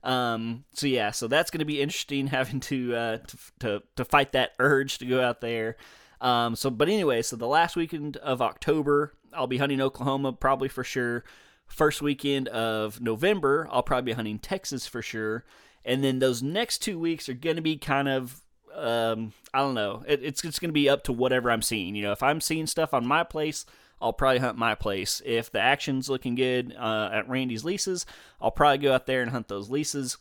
Um, 0.04 0.64
so 0.74 0.86
yeah, 0.86 1.10
so 1.10 1.26
that's 1.26 1.50
going 1.50 1.60
to 1.60 1.64
be 1.64 1.80
interesting 1.80 2.26
having 2.28 2.60
to, 2.60 2.94
uh, 2.94 3.18
to, 3.18 3.36
to 3.60 3.82
to 3.96 4.04
fight 4.04 4.32
that 4.32 4.52
urge 4.58 4.98
to 4.98 5.06
go 5.06 5.20
out 5.20 5.40
there. 5.40 5.76
Um, 6.20 6.54
so 6.54 6.70
but 6.70 6.88
anyway, 6.88 7.22
so 7.22 7.36
the 7.36 7.48
last 7.48 7.74
weekend 7.74 8.16
of 8.18 8.40
October, 8.40 9.14
I'll 9.32 9.46
be 9.46 9.58
hunting 9.58 9.80
Oklahoma 9.80 10.32
probably 10.32 10.68
for 10.68 10.84
sure. 10.84 11.24
First 11.66 12.02
weekend 12.02 12.48
of 12.48 13.00
November, 13.00 13.66
I'll 13.70 13.82
probably 13.82 14.12
be 14.12 14.16
hunting 14.16 14.38
Texas 14.38 14.86
for 14.86 15.02
sure. 15.02 15.44
And 15.84 16.04
then 16.04 16.18
those 16.18 16.42
next 16.42 16.78
two 16.78 16.98
weeks 16.98 17.28
are 17.28 17.34
going 17.34 17.56
to 17.56 17.62
be 17.62 17.76
kind 17.76 18.08
of 18.08 18.42
um, 18.74 19.32
I 19.52 19.60
don't 19.60 19.74
know. 19.74 20.02
It, 20.06 20.22
it's 20.22 20.44
it's 20.44 20.58
going 20.58 20.70
to 20.70 20.74
be 20.74 20.88
up 20.88 21.04
to 21.04 21.12
whatever 21.12 21.50
I'm 21.50 21.62
seeing. 21.62 21.94
You 21.94 22.02
know, 22.02 22.12
if 22.12 22.22
I'm 22.22 22.40
seeing 22.40 22.66
stuff 22.66 22.92
on 22.92 23.06
my 23.06 23.24
place, 23.24 23.64
I'll 24.04 24.12
probably 24.12 24.40
hunt 24.40 24.58
my 24.58 24.74
place. 24.74 25.22
If 25.24 25.50
the 25.50 25.60
action's 25.60 26.10
looking 26.10 26.34
good 26.34 26.76
uh, 26.78 27.08
at 27.10 27.26
Randy's 27.26 27.64
leases, 27.64 28.04
I'll 28.38 28.50
probably 28.50 28.78
go 28.78 28.92
out 28.92 29.06
there 29.06 29.22
and 29.22 29.30
hunt 29.30 29.48
those 29.48 29.70
leases. 29.70 30.18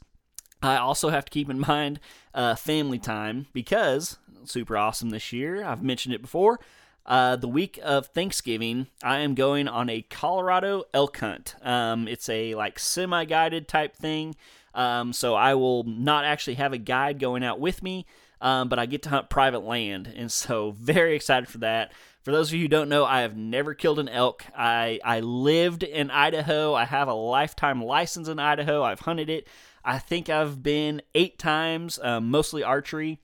I 0.61 0.77
also 0.77 1.09
have 1.09 1.25
to 1.25 1.31
keep 1.31 1.49
in 1.49 1.59
mind 1.67 1.99
uh, 2.33 2.55
family 2.55 2.97
time 2.97 3.47
because 3.51 4.17
super 4.45 4.77
awesome 4.77 5.09
this 5.09 5.33
year. 5.33 5.65
I've 5.65 5.83
mentioned 5.83 6.15
it 6.15 6.21
before. 6.21 6.61
Uh, 7.05 7.35
the 7.35 7.49
week 7.49 7.77
of 7.83 8.07
Thanksgiving, 8.07 8.87
I 9.03 9.19
am 9.19 9.35
going 9.35 9.67
on 9.67 9.89
a 9.89 10.01
Colorado 10.03 10.85
elk 10.93 11.17
hunt. 11.17 11.55
Um, 11.61 12.07
it's 12.07 12.29
a 12.29 12.55
like 12.55 12.79
semi-guided 12.79 13.67
type 13.67 13.97
thing, 13.97 14.37
um, 14.73 15.11
so 15.11 15.35
I 15.35 15.55
will 15.55 15.83
not 15.83 16.23
actually 16.23 16.53
have 16.53 16.71
a 16.71 16.77
guide 16.77 17.19
going 17.19 17.43
out 17.43 17.59
with 17.59 17.83
me, 17.83 18.05
um, 18.39 18.69
but 18.69 18.79
I 18.79 18.85
get 18.85 19.03
to 19.03 19.09
hunt 19.09 19.29
private 19.29 19.65
land, 19.65 20.07
and 20.15 20.31
so 20.31 20.71
very 20.77 21.17
excited 21.17 21.49
for 21.49 21.57
that. 21.57 21.91
For 22.23 22.31
those 22.31 22.49
of 22.49 22.55
you 22.55 22.61
who 22.61 22.67
don't 22.69 22.87
know, 22.87 23.03
I 23.03 23.21
have 23.21 23.35
never 23.35 23.73
killed 23.73 23.99
an 23.99 24.07
elk. 24.07 24.45
I, 24.57 24.99
I 25.03 25.19
lived 25.19 25.83
in 25.83 26.09
Idaho. 26.09 26.73
I 26.73 26.85
have 26.85 27.09
a 27.09 27.13
lifetime 27.13 27.83
license 27.83 28.29
in 28.29 28.39
Idaho. 28.39 28.81
I've 28.81 29.01
hunted 29.01 29.29
it. 29.29 29.47
I 29.83 29.99
think 29.99 30.29
I've 30.29 30.63
been 30.63 31.01
eight 31.13 31.37
times, 31.37 31.99
um, 32.01 32.31
mostly 32.31 32.63
archery, 32.63 33.19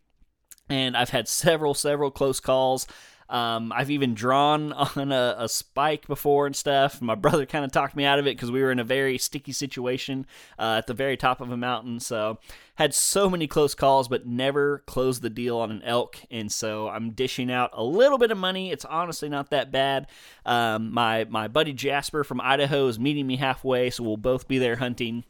and 0.68 0.98
I've 0.98 1.12
had 1.12 1.30
several, 1.30 1.74
several 1.74 2.12
close 2.12 2.42
calls. 2.42 2.88
Um, 3.30 3.72
I've 3.72 3.92
even 3.92 4.16
drawn 4.16 4.74
on 4.96 5.12
a, 5.12 5.36
a, 5.38 5.48
spike 5.48 6.08
before 6.08 6.48
and 6.48 6.56
stuff. 6.56 7.02
My 7.02 7.16
brother 7.16 7.46
kind 7.46 7.64
of 7.64 7.72
talked 7.72 7.96
me 7.96 8.04
out 8.04 8.18
of 8.18 8.26
it 8.26 8.36
because 8.36 8.52
we 8.52 8.62
were 8.62 8.72
in 8.72 8.80
a 8.80 8.84
very 8.84 9.18
sticky 9.20 9.52
situation 9.52 10.26
uh, 10.58 10.78
at 10.80 10.88
the 10.88 10.96
very 10.96 11.16
top 11.16 11.40
of 11.40 11.52
a 11.52 11.58
mountain. 11.58 12.00
So 12.00 12.40
had 12.76 12.94
so 12.94 13.30
many 13.30 13.46
close 13.46 13.76
calls, 13.76 14.08
but 14.08 14.26
never 14.26 14.80
closed 14.88 15.22
the 15.22 15.30
deal 15.30 15.58
on 15.58 15.70
an 15.70 15.84
elk. 15.84 16.18
And 16.32 16.52
so 16.52 16.90
I'm 16.90 17.12
dishing 17.12 17.52
out 17.52 17.70
a 17.74 17.84
little 17.84 18.18
bit 18.18 18.32
of 18.32 18.38
money. 18.38 18.72
It's 18.72 18.86
honestly 18.86 19.30
not 19.30 19.52
that 19.52 19.72
bad. 19.72 20.08
Um, 20.46 20.92
my 20.92 21.26
my 21.26 21.48
buddy 21.48 21.74
Jasper 21.74 22.24
from 22.24 22.42
Idaho 22.42 22.88
is 22.88 22.98
meeting 22.98 23.28
me 23.28 23.36
halfway, 23.36 23.92
so 23.92 24.04
we'll 24.04 24.18
both 24.18 24.48
be 24.48 24.58
there 24.58 24.78
hunting. 24.78 25.24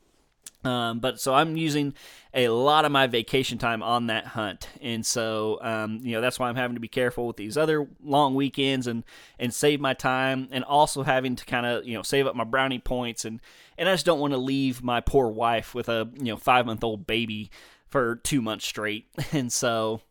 Um, 0.63 0.99
but 0.99 1.21
so 1.21 1.33
I'm 1.33 1.55
using 1.55 1.93
a 2.33 2.49
lot 2.49 2.83
of 2.83 2.91
my 2.91 3.07
vacation 3.07 3.57
time 3.57 3.81
on 3.81 4.07
that 4.07 4.25
hunt, 4.27 4.67
and 4.81 5.05
so 5.05 5.57
um, 5.61 5.99
you 6.03 6.11
know 6.11 6.21
that's 6.21 6.37
why 6.37 6.49
I'm 6.49 6.57
having 6.57 6.75
to 6.75 6.81
be 6.81 6.89
careful 6.89 7.27
with 7.27 7.37
these 7.37 7.55
other 7.55 7.87
long 8.03 8.35
weekends 8.35 8.85
and 8.85 9.05
and 9.37 9.53
save 9.53 9.79
my 9.79 9.93
time, 9.93 10.49
and 10.51 10.65
also 10.65 11.03
having 11.03 11.37
to 11.37 11.45
kind 11.45 11.65
of 11.65 11.87
you 11.87 11.93
know 11.93 12.03
save 12.03 12.27
up 12.27 12.35
my 12.35 12.43
brownie 12.43 12.79
points, 12.79 13.23
and 13.23 13.39
and 13.77 13.87
I 13.87 13.93
just 13.93 14.05
don't 14.05 14.19
want 14.19 14.33
to 14.33 14.37
leave 14.37 14.83
my 14.83 14.99
poor 14.99 15.29
wife 15.29 15.73
with 15.73 15.87
a 15.87 16.09
you 16.17 16.25
know 16.25 16.37
five 16.37 16.65
month 16.65 16.83
old 16.83 17.07
baby 17.07 17.51
for 17.87 18.17
two 18.17 18.41
months 18.41 18.65
straight, 18.65 19.07
and 19.31 19.53
so 19.53 20.01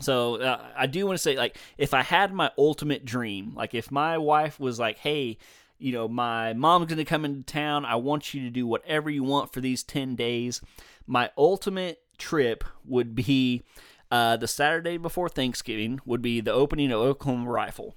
so 0.00 0.40
uh, 0.40 0.60
I 0.76 0.86
do 0.86 1.06
want 1.06 1.18
to 1.18 1.22
say 1.22 1.36
like 1.36 1.56
if 1.78 1.94
I 1.94 2.02
had 2.02 2.32
my 2.32 2.50
ultimate 2.58 3.04
dream, 3.04 3.52
like 3.54 3.74
if 3.74 3.92
my 3.92 4.18
wife 4.18 4.58
was 4.58 4.80
like, 4.80 4.98
hey 4.98 5.38
you 5.78 5.92
know, 5.92 6.08
my 6.08 6.52
mom's 6.52 6.86
going 6.86 6.98
to 6.98 7.04
come 7.04 7.24
into 7.24 7.42
town. 7.42 7.84
I 7.84 7.96
want 7.96 8.34
you 8.34 8.42
to 8.42 8.50
do 8.50 8.66
whatever 8.66 9.10
you 9.10 9.22
want 9.22 9.52
for 9.52 9.60
these 9.60 9.82
10 9.82 10.14
days. 10.14 10.60
My 11.06 11.30
ultimate 11.36 12.00
trip 12.18 12.64
would 12.84 13.14
be 13.14 13.62
uh, 14.10 14.36
the 14.36 14.48
Saturday 14.48 14.96
before 14.96 15.28
Thanksgiving, 15.28 16.00
would 16.06 16.22
be 16.22 16.40
the 16.40 16.52
opening 16.52 16.92
of 16.92 17.00
Oklahoma 17.00 17.50
Rifle. 17.50 17.94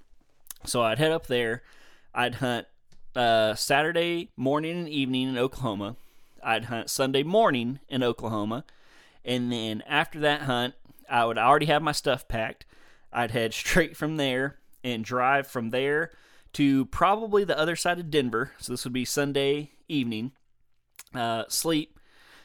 So 0.66 0.82
I'd 0.82 0.98
head 0.98 1.12
up 1.12 1.28
there. 1.28 1.64
I'd 2.14 2.36
hunt 2.36 2.68
uh, 3.16 3.56
Saturday 3.56 4.32
morning 4.36 4.80
and 4.80 4.90
evening 4.90 5.30
in 5.30 5.38
Oklahoma. 5.38 5.96
I'd 6.44 6.66
hunt 6.66 6.90
Sunday 6.90 7.24
morning 7.24 7.80
in 7.88 8.04
Oklahoma. 8.04 8.66
And 9.24 9.52
then 9.52 9.84
after 9.88 10.20
that 10.22 10.42
hunt, 10.42 10.74
I 11.10 11.26
would 11.26 11.38
already 11.38 11.68
have 11.68 11.82
my 11.82 11.92
stuff 11.92 12.28
packed. 12.28 12.66
I'd 13.14 13.32
head 13.32 13.54
straight 13.54 13.96
from 13.96 14.18
there 14.18 14.58
and 14.84 15.06
drive 15.06 15.48
from 15.48 15.70
there 15.70 16.12
to 16.54 16.86
probably 16.86 17.44
the 17.44 17.58
other 17.58 17.76
side 17.76 18.00
of 18.00 18.10
Denver. 18.10 18.52
So 18.60 18.74
this 18.74 18.84
would 18.84 18.94
be 18.94 19.06
Sunday 19.06 19.72
evening. 19.88 20.32
Uh, 21.14 21.44
sleep, 21.48 22.00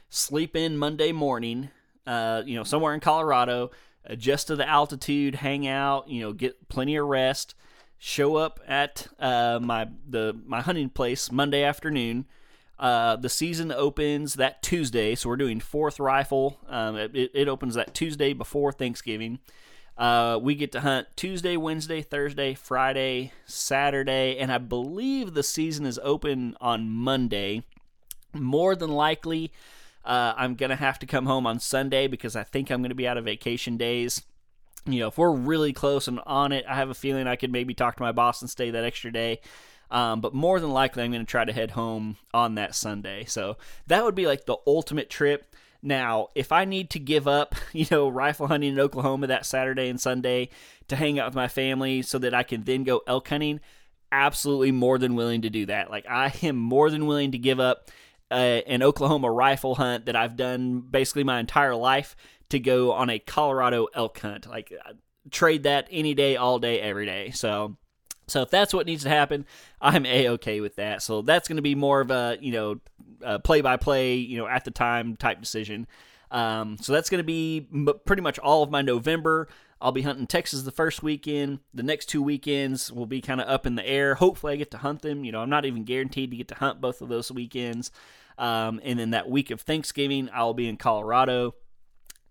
sleep 0.08 0.56
in 0.56 0.76
Monday 0.76 1.12
morning. 1.12 1.70
Uh, 2.06 2.42
you 2.44 2.56
know, 2.56 2.64
somewhere 2.64 2.94
in 2.94 3.00
Colorado. 3.00 3.70
Adjust 4.04 4.48
to 4.48 4.56
the 4.56 4.68
altitude, 4.68 5.36
hang 5.36 5.66
out. 5.66 6.08
You 6.08 6.22
know, 6.22 6.32
get 6.32 6.68
plenty 6.68 6.96
of 6.96 7.06
rest. 7.06 7.54
Show 7.98 8.34
up 8.34 8.58
at 8.66 9.06
uh, 9.20 9.60
my 9.62 9.88
the 10.08 10.36
my 10.44 10.60
hunting 10.60 10.90
place 10.90 11.30
Monday 11.30 11.62
afternoon. 11.62 12.26
Uh, 12.78 13.14
the 13.14 13.28
season 13.28 13.70
opens 13.70 14.34
that 14.34 14.60
Tuesday, 14.60 15.14
so 15.14 15.28
we're 15.28 15.36
doing 15.36 15.60
fourth 15.60 16.00
rifle. 16.00 16.58
Um, 16.68 16.96
it, 16.96 17.30
it 17.32 17.46
opens 17.46 17.76
that 17.76 17.94
Tuesday 17.94 18.32
before 18.32 18.72
Thanksgiving. 18.72 19.38
Uh, 19.96 20.38
we 20.40 20.54
get 20.54 20.72
to 20.72 20.80
hunt 20.80 21.06
Tuesday, 21.16 21.56
Wednesday, 21.56 22.02
Thursday, 22.02 22.54
Friday, 22.54 23.32
Saturday, 23.44 24.38
and 24.38 24.50
I 24.50 24.58
believe 24.58 25.34
the 25.34 25.42
season 25.42 25.84
is 25.84 26.00
open 26.02 26.56
on 26.60 26.88
Monday. 26.88 27.62
More 28.32 28.74
than 28.74 28.90
likely, 28.90 29.52
uh, 30.04 30.32
I'm 30.36 30.54
going 30.54 30.70
to 30.70 30.76
have 30.76 30.98
to 31.00 31.06
come 31.06 31.26
home 31.26 31.46
on 31.46 31.60
Sunday 31.60 32.06
because 32.06 32.34
I 32.34 32.42
think 32.42 32.70
I'm 32.70 32.80
going 32.80 32.88
to 32.88 32.94
be 32.94 33.06
out 33.06 33.18
of 33.18 33.26
vacation 33.26 33.76
days. 33.76 34.22
You 34.86 35.00
know, 35.00 35.08
if 35.08 35.18
we're 35.18 35.30
really 35.30 35.72
close 35.72 36.08
and 36.08 36.20
on 36.26 36.52
it, 36.52 36.64
I 36.66 36.74
have 36.74 36.90
a 36.90 36.94
feeling 36.94 37.26
I 37.26 37.36
could 37.36 37.52
maybe 37.52 37.74
talk 37.74 37.96
to 37.96 38.02
my 38.02 38.12
boss 38.12 38.40
and 38.40 38.50
stay 38.50 38.70
that 38.70 38.84
extra 38.84 39.12
day. 39.12 39.40
Um, 39.90 40.22
but 40.22 40.32
more 40.32 40.58
than 40.58 40.70
likely, 40.70 41.02
I'm 41.02 41.12
going 41.12 41.24
to 41.24 41.30
try 41.30 41.44
to 41.44 41.52
head 41.52 41.72
home 41.72 42.16
on 42.32 42.54
that 42.54 42.74
Sunday. 42.74 43.26
So 43.26 43.58
that 43.88 44.02
would 44.02 44.14
be 44.14 44.26
like 44.26 44.46
the 44.46 44.56
ultimate 44.66 45.10
trip. 45.10 45.51
Now, 45.82 46.28
if 46.34 46.52
I 46.52 46.64
need 46.64 46.90
to 46.90 46.98
give 46.98 47.26
up, 47.26 47.54
you 47.72 47.86
know, 47.90 48.08
rifle 48.08 48.46
hunting 48.46 48.72
in 48.72 48.80
Oklahoma 48.80 49.26
that 49.28 49.46
Saturday 49.46 49.88
and 49.88 50.00
Sunday 50.00 50.50
to 50.88 50.96
hang 50.96 51.18
out 51.18 51.26
with 51.26 51.34
my 51.34 51.48
family 51.48 52.02
so 52.02 52.18
that 52.18 52.34
I 52.34 52.42
can 52.42 52.64
then 52.64 52.84
go 52.84 53.02
elk 53.06 53.28
hunting, 53.28 53.60
absolutely 54.10 54.72
more 54.72 54.98
than 54.98 55.16
willing 55.16 55.42
to 55.42 55.50
do 55.50 55.66
that. 55.66 55.90
Like, 55.90 56.06
I 56.08 56.32
am 56.42 56.56
more 56.56 56.90
than 56.90 57.06
willing 57.06 57.32
to 57.32 57.38
give 57.38 57.58
up 57.58 57.90
uh, 58.30 58.34
an 58.66 58.82
Oklahoma 58.82 59.30
rifle 59.30 59.74
hunt 59.74 60.06
that 60.06 60.16
I've 60.16 60.36
done 60.36 60.80
basically 60.80 61.24
my 61.24 61.40
entire 61.40 61.74
life 61.74 62.16
to 62.50 62.58
go 62.58 62.92
on 62.92 63.10
a 63.10 63.18
Colorado 63.18 63.88
elk 63.94 64.18
hunt. 64.20 64.46
Like, 64.46 64.72
trade 65.30 65.64
that 65.64 65.88
any 65.90 66.14
day, 66.14 66.36
all 66.36 66.58
day, 66.58 66.80
every 66.80 67.06
day. 67.06 67.30
So, 67.30 67.76
so 68.26 68.42
if 68.42 68.50
that's 68.50 68.72
what 68.72 68.86
needs 68.86 69.02
to 69.02 69.08
happen, 69.08 69.46
I'm 69.80 70.06
a 70.06 70.28
okay 70.30 70.60
with 70.60 70.76
that. 70.76 71.02
So 71.02 71.22
that's 71.22 71.48
going 71.48 71.56
to 71.56 71.62
be 71.62 71.74
more 71.74 72.00
of 72.00 72.10
a 72.10 72.38
you 72.40 72.52
know 72.52 73.38
play 73.40 73.60
by 73.60 73.76
play 73.76 74.14
you 74.14 74.38
know 74.38 74.46
at 74.46 74.64
the 74.64 74.70
time 74.70 75.16
type 75.16 75.40
decision. 75.40 75.86
Um, 76.30 76.78
so 76.80 76.92
that's 76.92 77.10
going 77.10 77.18
to 77.18 77.24
be 77.24 77.68
m- 77.72 77.88
pretty 78.06 78.22
much 78.22 78.38
all 78.38 78.62
of 78.62 78.70
my 78.70 78.80
November. 78.80 79.48
I'll 79.82 79.92
be 79.92 80.02
hunting 80.02 80.26
Texas 80.26 80.62
the 80.62 80.70
first 80.70 81.02
weekend. 81.02 81.58
The 81.74 81.82
next 81.82 82.06
two 82.06 82.22
weekends 82.22 82.90
will 82.90 83.04
be 83.04 83.20
kind 83.20 83.40
of 83.40 83.48
up 83.48 83.66
in 83.66 83.74
the 83.74 83.86
air. 83.86 84.14
Hopefully, 84.14 84.52
I 84.52 84.56
get 84.56 84.70
to 84.70 84.78
hunt 84.78 85.02
them. 85.02 85.24
You 85.24 85.32
know, 85.32 85.40
I'm 85.40 85.50
not 85.50 85.66
even 85.66 85.84
guaranteed 85.84 86.30
to 86.30 86.36
get 86.36 86.48
to 86.48 86.54
hunt 86.54 86.80
both 86.80 87.02
of 87.02 87.08
those 87.08 87.30
weekends. 87.30 87.90
Um, 88.38 88.80
and 88.82 88.98
then 88.98 89.10
that 89.10 89.28
week 89.28 89.50
of 89.50 89.60
Thanksgiving, 89.60 90.30
I'll 90.32 90.54
be 90.54 90.68
in 90.68 90.76
Colorado. 90.76 91.54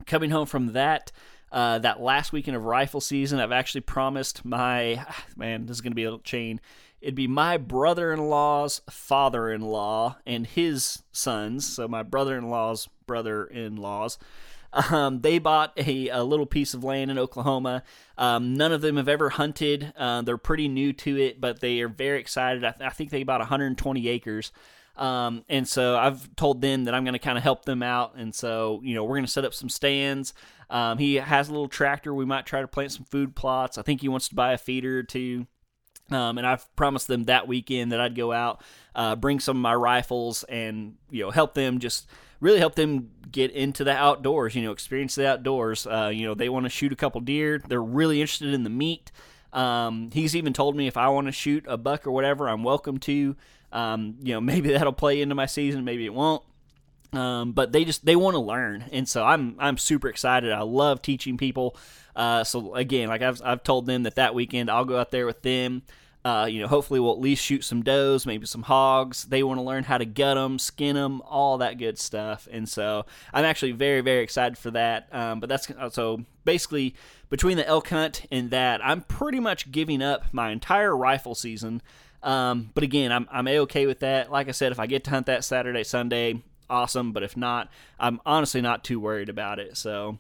Coming 0.08 0.32
home 0.32 0.48
from 0.48 0.74
that, 0.74 1.12
uh, 1.52 1.80
that 1.80 2.02
last 2.02 2.32
weekend 2.32 2.56
of 2.56 2.66
rifle 2.66 3.02
season, 3.02 3.40
I've 3.40 3.52
actually 3.52 3.82
promised 3.82 4.46
my 4.46 5.06
man. 5.36 5.66
This 5.66 5.78
is 5.78 5.82
going 5.82 5.92
to 5.92 5.96
be 5.96 6.06
a 6.06 6.18
chain. 6.20 6.60
It'd 7.02 7.16
be 7.16 7.28
my 7.28 7.58
brother-in-law's 7.58 8.82
father-in-law 8.90 10.18
and 10.26 10.46
his 10.46 11.02
sons. 11.12 11.68
So 11.68 11.88
my 11.88 12.04
brother-in-law's 12.04 12.90
brother-in-laws. 13.08 14.20
Um, 14.74 15.20
they 15.22 15.38
bought 15.40 15.74
a, 15.78 16.08
a, 16.10 16.24
little 16.24 16.46
piece 16.46 16.74
of 16.74 16.84
land 16.84 17.12
in 17.12 17.20
Oklahoma. 17.20 17.84
Um, 18.18 18.54
none 18.54 18.72
of 18.72 18.82
them 18.82 18.96
have 18.96 19.10
ever 19.10 19.32
hunted. 19.32 19.94
Uh, 19.98 20.22
they're 20.22 20.38
pretty 20.38 20.70
new 20.70 20.94
to 20.94 21.20
it, 21.20 21.42
but 21.42 21.60
they 21.60 21.82
are 21.82 21.90
very 21.90 22.20
excited. 22.20 22.64
I, 22.64 22.72
th- 22.72 22.88
I 22.88 22.94
think 22.94 23.10
they 23.10 23.24
bought 23.24 23.42
120 23.42 24.08
acres. 24.08 24.54
Um, 24.98 25.46
and 25.50 25.68
so 25.68 25.98
I've 25.98 26.36
told 26.36 26.62
them 26.62 26.84
that 26.86 26.94
I'm 26.94 27.04
going 27.04 27.14
to 27.14 27.20
kind 27.20 27.38
of 27.38 27.44
help 27.44 27.66
them 27.66 27.82
out. 27.82 28.16
And 28.16 28.36
so, 28.36 28.82
you 28.84 28.94
know, 28.94 29.04
we're 29.04 29.16
going 29.16 29.26
to 29.26 29.32
set 29.32 29.46
up 29.46 29.54
some 29.54 29.70
stands. 29.70 30.34
Um, 30.70 30.98
he 30.98 31.16
has 31.16 31.50
a 31.50 31.52
little 31.52 31.68
tractor. 31.68 32.14
We 32.14 32.26
might 32.26 32.46
try 32.46 32.62
to 32.62 32.68
plant 32.68 32.92
some 32.92 33.06
food 33.06 33.36
plots. 33.36 33.78
I 33.78 33.82
think 33.82 34.02
he 34.02 34.10
wants 34.10 34.30
to 34.30 34.36
buy 34.36 34.54
a 34.54 34.58
feeder 34.58 35.00
or 35.00 35.04
two. 35.04 35.48
Um, 36.12 36.38
and 36.38 36.46
I've 36.46 36.74
promised 36.76 37.08
them 37.08 37.26
that 37.26 37.48
weekend 37.48 37.92
that 37.92 38.02
I'd 38.02 38.16
go 38.16 38.32
out, 38.32 38.62
uh, 38.96 39.16
bring 39.16 39.40
some 39.40 39.58
of 39.58 39.62
my 39.62 39.74
rifles, 39.74 40.44
and 40.44 40.96
you 41.10 41.24
know 41.24 41.32
help 41.32 41.54
them 41.54 41.80
just 41.80 42.06
really 42.42 42.60
help 42.60 42.76
them 42.76 43.12
get 43.32 43.52
into 43.52 43.86
the 43.86 43.96
outdoors. 43.96 44.54
You 44.54 44.64
know, 44.64 44.72
experience 44.72 45.16
the 45.16 45.28
outdoors. 45.28 45.88
Uh, 45.88 46.12
you 46.14 46.26
know, 46.26 46.34
they 46.34 46.50
want 46.50 46.66
to 46.66 46.70
shoot 46.70 46.92
a 46.92 46.98
couple 46.98 47.22
deer. 47.22 47.62
They're 47.66 47.82
really 47.82 48.20
interested 48.20 48.54
in 48.54 48.64
the 48.64 48.70
meat. 48.70 49.12
Um, 49.54 50.10
he's 50.14 50.36
even 50.36 50.54
told 50.54 50.76
me 50.76 50.88
if 50.88 50.98
I 50.98 51.10
want 51.10 51.28
to 51.28 51.32
shoot 51.32 51.66
a 51.68 51.78
buck 51.78 52.08
or 52.08 52.12
whatever, 52.12 52.48
I'm 52.48 52.64
welcome 52.64 52.98
to. 53.00 53.36
Um, 53.72 54.16
you 54.22 54.34
know, 54.34 54.42
maybe 54.52 54.72
that'll 54.72 54.94
play 54.94 55.22
into 55.22 55.36
my 55.36 55.46
season, 55.46 55.86
maybe 55.86 56.06
it 56.06 56.14
won't. 56.14 56.44
Um, 57.14 57.52
but 57.52 57.74
they 57.74 57.84
just 57.84 58.06
they 58.06 58.16
want 58.16 58.36
to 58.36 58.40
learn, 58.40 58.86
and 58.94 59.08
so 59.08 59.26
I'm 59.26 59.56
I'm 59.60 59.78
super 59.78 60.08
excited. 60.08 60.52
I 60.52 60.62
love 60.62 61.02
teaching 61.02 61.38
people. 61.38 61.76
Uh, 62.16 62.46
so 62.46 62.74
again, 62.76 63.10
like 63.10 63.22
I've 63.22 63.42
I've 63.44 63.64
told 63.64 63.86
them 63.86 64.04
that 64.04 64.16
that 64.16 64.34
weekend 64.34 64.70
I'll 64.72 64.86
go 64.86 64.98
out 64.98 65.12
there 65.12 65.26
with 65.26 65.42
them. 65.42 65.84
Uh, 66.24 66.48
you 66.50 66.62
know, 66.62 66.68
hopefully 66.68 67.00
we'll 67.00 67.14
at 67.14 67.20
least 67.20 67.44
shoot 67.44 67.64
some 67.64 67.82
does, 67.82 68.28
maybe 68.28 68.46
some 68.46 68.62
hogs. 68.62 69.24
They 69.26 69.42
want 69.42 69.58
to 69.58 69.64
learn 69.64 69.84
how 69.84 69.98
to 69.98 70.06
gut 70.06 70.36
them, 70.36 70.60
skin 70.60 70.96
them, 70.96 71.22
all 71.22 71.58
that 71.58 71.80
good 71.80 71.98
stuff. 71.98 72.48
And 72.52 72.70
so 72.70 73.06
I'm 73.34 73.44
actually 73.44 73.72
very, 73.72 74.02
very 74.02 74.24
excited 74.24 74.58
for 74.58 74.70
that. 74.72 75.08
Um, 75.12 75.40
but 75.40 75.50
that's 75.50 75.72
so 75.94 76.24
basically 76.46 76.94
between 77.32 77.58
the 77.58 77.68
elk 77.68 77.90
hunt 77.90 78.28
and 78.32 78.52
that, 78.52 78.86
I'm 78.86 79.02
pretty 79.02 79.40
much 79.40 79.72
giving 79.72 80.04
up 80.04 80.26
my 80.32 80.52
entire 80.52 80.96
rifle 80.96 81.34
season. 81.34 81.82
Um, 82.24 82.72
but 82.74 82.84
again, 82.84 83.12
I'm 83.12 83.28
I'm 83.32 83.48
a 83.48 83.60
okay 83.60 83.86
with 83.88 84.00
that. 84.00 84.32
Like 84.32 84.48
I 84.48 84.52
said, 84.52 84.72
if 84.72 84.80
I 84.80 84.88
get 84.88 85.04
to 85.06 85.10
hunt 85.10 85.26
that 85.26 85.44
Saturday, 85.44 85.84
Sunday, 85.84 86.42
awesome. 86.70 87.12
But 87.12 87.24
if 87.24 87.36
not, 87.36 87.70
I'm 88.00 88.22
honestly 88.26 88.62
not 88.62 88.84
too 88.84 89.00
worried 89.00 89.30
about 89.30 89.60
it. 89.60 89.78
So. 89.78 90.18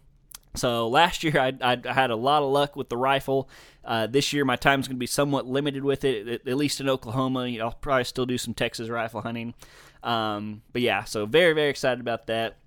So 0.54 0.89
last 0.89 1.24
year 1.24 1.39
I, 1.39 1.54
I, 1.62 1.93
had 1.93 2.12
a 2.12 2.16
lot 2.18 2.43
of 2.43 2.52
luck 2.52 2.76
with 2.76 2.89
the 2.89 2.97
rifle. 2.97 3.47
Uh, 3.86 4.06
this 4.06 4.34
year 4.34 4.43
my 4.43 4.58
time's 4.58 4.86
going 4.86 4.97
to 4.97 4.99
be 4.99 5.06
somewhat 5.06 5.47
limited 5.47 5.82
with 5.82 6.04
it, 6.04 6.28
at, 6.28 6.45
at 6.45 6.58
least 6.58 6.82
in 6.82 6.89
Oklahoma. 6.89 7.47
You 7.47 7.60
know, 7.60 7.68
I'll 7.68 7.72
probably 7.72 8.04
still 8.04 8.26
do 8.26 8.38
some 8.38 8.54
Texas 8.54 8.89
rifle 8.89 9.22
hunting. 9.22 9.54
Um, 10.04 10.62
but 10.74 10.82
yeah, 10.82 11.06
so 11.06 11.26
very 11.26 11.54
very 11.54 11.70
excited 11.70 12.02
about 12.02 12.28
that. 12.28 12.58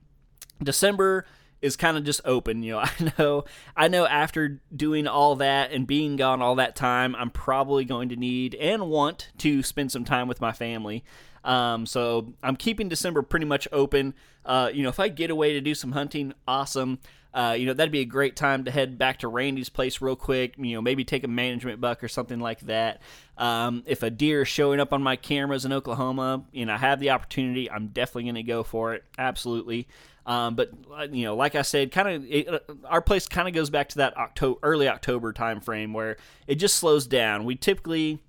December 0.62 1.26
is 1.64 1.76
kind 1.76 1.96
of 1.96 2.04
just 2.04 2.20
open. 2.24 2.62
You 2.62 2.72
know, 2.72 2.78
I 2.84 3.12
know 3.18 3.44
I 3.76 3.88
know 3.88 4.06
after 4.06 4.60
doing 4.74 5.06
all 5.06 5.36
that 5.36 5.72
and 5.72 5.86
being 5.86 6.16
gone 6.16 6.42
all 6.42 6.56
that 6.56 6.76
time, 6.76 7.16
I'm 7.16 7.30
probably 7.30 7.84
going 7.84 8.10
to 8.10 8.16
need 8.16 8.54
and 8.54 8.88
want 8.88 9.30
to 9.38 9.62
spend 9.62 9.90
some 9.90 10.04
time 10.04 10.28
with 10.28 10.40
my 10.40 10.52
family. 10.52 11.04
Um, 11.42 11.84
so 11.86 12.32
I'm 12.42 12.56
keeping 12.56 12.88
December 12.88 13.22
pretty 13.22 13.46
much 13.46 13.68
open. 13.72 14.14
Uh, 14.44 14.70
you 14.72 14.82
know, 14.82 14.88
if 14.88 15.00
I 15.00 15.08
get 15.08 15.30
away 15.30 15.52
to 15.54 15.60
do 15.60 15.74
some 15.74 15.92
hunting, 15.92 16.32
awesome. 16.46 17.00
Uh, 17.34 17.56
you 17.58 17.66
know, 17.66 17.72
that'd 17.72 17.90
be 17.90 18.00
a 18.00 18.04
great 18.04 18.36
time 18.36 18.64
to 18.64 18.70
head 18.70 18.96
back 18.96 19.18
to 19.18 19.28
Randy's 19.28 19.68
place 19.68 20.00
real 20.00 20.14
quick. 20.14 20.54
You 20.56 20.76
know, 20.76 20.80
maybe 20.80 21.04
take 21.04 21.24
a 21.24 21.28
management 21.28 21.80
buck 21.80 22.04
or 22.04 22.08
something 22.08 22.38
like 22.38 22.60
that. 22.60 23.02
Um, 23.36 23.82
if 23.86 24.04
a 24.04 24.10
deer 24.10 24.42
is 24.42 24.48
showing 24.48 24.78
up 24.78 24.92
on 24.92 25.02
my 25.02 25.16
cameras 25.16 25.64
in 25.64 25.72
Oklahoma, 25.72 26.44
know, 26.64 26.74
I 26.74 26.78
have 26.78 27.00
the 27.00 27.10
opportunity, 27.10 27.68
I'm 27.68 27.88
definitely 27.88 28.24
going 28.24 28.34
to 28.36 28.44
go 28.44 28.62
for 28.62 28.94
it. 28.94 29.04
Absolutely. 29.18 29.88
Um, 30.26 30.54
but 30.54 30.70
uh, 30.96 31.06
you 31.10 31.24
know, 31.24 31.36
like 31.36 31.54
I 31.54 31.62
said, 31.62 31.92
kind 31.92 32.08
of 32.08 32.54
uh, 32.54 32.74
our 32.86 33.02
place 33.02 33.28
kind 33.28 33.46
of 33.46 33.54
goes 33.54 33.70
back 33.70 33.90
to 33.90 33.98
that 33.98 34.16
October, 34.16 34.58
early 34.62 34.88
October 34.88 35.32
time 35.32 35.60
frame 35.60 35.92
where 35.92 36.16
it 36.46 36.54
just 36.54 36.76
slows 36.76 37.06
down. 37.06 37.44
We 37.44 37.56
typically, 37.56 38.20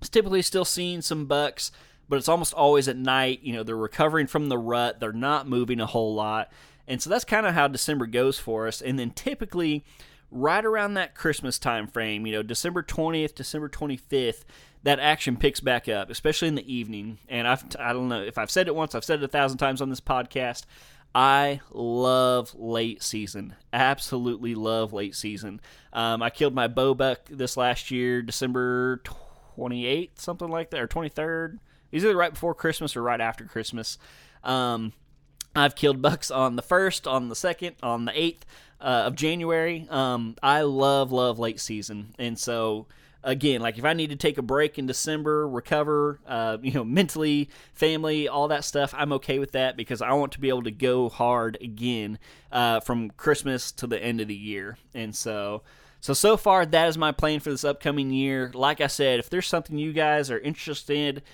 it's 0.00 0.08
typically 0.08 0.42
still 0.42 0.64
seeing 0.64 1.00
some 1.00 1.26
bucks 1.26 1.70
but 2.08 2.16
it's 2.16 2.28
almost 2.28 2.54
always 2.54 2.88
at 2.88 2.96
night. 2.96 3.40
You 3.42 3.52
know, 3.52 3.62
they're 3.62 3.76
recovering 3.76 4.26
from 4.26 4.48
the 4.48 4.58
rut, 4.58 5.00
they're 5.00 5.12
not 5.12 5.48
moving 5.48 5.80
a 5.80 5.86
whole 5.86 6.14
lot. 6.14 6.50
And 6.86 7.02
so 7.02 7.10
that's 7.10 7.24
kind 7.24 7.46
of 7.46 7.54
how 7.54 7.68
December 7.68 8.06
goes 8.06 8.38
for 8.38 8.66
us. 8.66 8.80
And 8.80 8.98
then 8.98 9.10
typically, 9.10 9.84
right 10.30 10.64
around 10.64 10.94
that 10.94 11.14
Christmas 11.14 11.58
time 11.58 11.86
frame, 11.86 12.26
you 12.26 12.32
know, 12.32 12.42
December 12.42 12.82
20th, 12.82 13.34
December 13.34 13.68
25th, 13.68 14.44
that 14.84 14.98
action 14.98 15.36
picks 15.36 15.60
back 15.60 15.88
up, 15.88 16.08
especially 16.08 16.48
in 16.48 16.54
the 16.54 16.72
evening. 16.72 17.18
And 17.28 17.46
I've, 17.46 17.64
I 17.78 17.92
don't 17.92 18.08
know 18.08 18.22
if 18.22 18.38
I've 18.38 18.50
said 18.50 18.68
it 18.68 18.74
once, 18.74 18.94
I've 18.94 19.04
said 19.04 19.20
it 19.20 19.24
a 19.24 19.28
thousand 19.28 19.58
times 19.58 19.82
on 19.82 19.90
this 19.90 20.00
podcast. 20.00 20.64
I 21.14 21.60
love 21.70 22.54
late 22.54 23.02
season. 23.02 23.54
Absolutely 23.72 24.54
love 24.54 24.92
late 24.92 25.14
season. 25.14 25.60
Um, 25.92 26.22
I 26.22 26.30
killed 26.30 26.54
my 26.54 26.68
buck 26.68 27.20
this 27.30 27.56
last 27.56 27.90
year, 27.90 28.22
December 28.22 29.02
28th, 29.56 30.10
something 30.16 30.48
like 30.48 30.70
that, 30.70 30.80
or 30.80 30.88
23rd. 30.88 31.58
It's 31.90 32.04
either 32.04 32.16
right 32.16 32.32
before 32.32 32.54
Christmas 32.54 32.96
or 32.96 33.02
right 33.02 33.20
after 33.20 33.44
Christmas. 33.44 33.98
Um, 34.44 34.92
I've 35.56 35.74
killed 35.74 36.02
bucks 36.02 36.30
on 36.30 36.56
the 36.56 36.62
first, 36.62 37.06
on 37.06 37.28
the 37.28 37.36
second, 37.36 37.76
on 37.82 38.04
the 38.04 38.12
eighth 38.18 38.44
uh, 38.80 39.04
of 39.06 39.14
January. 39.16 39.86
Um, 39.90 40.36
I 40.42 40.62
love, 40.62 41.10
love 41.10 41.38
late 41.38 41.60
season, 41.60 42.14
and 42.18 42.38
so 42.38 42.86
again, 43.22 43.60
like 43.60 43.78
if 43.78 43.84
I 43.84 43.92
need 43.92 44.10
to 44.10 44.16
take 44.16 44.38
a 44.38 44.42
break 44.42 44.78
in 44.78 44.86
December, 44.86 45.48
recover, 45.48 46.20
uh, 46.26 46.58
you 46.62 46.72
know, 46.72 46.84
mentally, 46.84 47.50
family, 47.72 48.28
all 48.28 48.48
that 48.48 48.64
stuff, 48.64 48.94
I'm 48.96 49.12
okay 49.14 49.38
with 49.38 49.52
that 49.52 49.76
because 49.76 50.02
I 50.02 50.12
want 50.12 50.32
to 50.32 50.40
be 50.40 50.48
able 50.48 50.64
to 50.64 50.70
go 50.70 51.08
hard 51.08 51.58
again 51.60 52.18
uh, 52.52 52.80
from 52.80 53.10
Christmas 53.10 53.72
to 53.72 53.86
the 53.86 54.02
end 54.02 54.20
of 54.20 54.28
the 54.28 54.34
year, 54.34 54.78
and 54.94 55.14
so. 55.14 55.62
So 56.00 56.14
so 56.14 56.36
far 56.36 56.64
that 56.64 56.88
is 56.88 56.96
my 56.96 57.10
plan 57.10 57.40
for 57.40 57.50
this 57.50 57.64
upcoming 57.64 58.12
year. 58.12 58.52
Like 58.54 58.80
I 58.80 58.86
said, 58.86 59.18
if 59.18 59.28
there's 59.30 59.48
something 59.48 59.78
you 59.78 59.92
guys 59.92 60.30
are 60.30 60.38
interested 60.38 61.24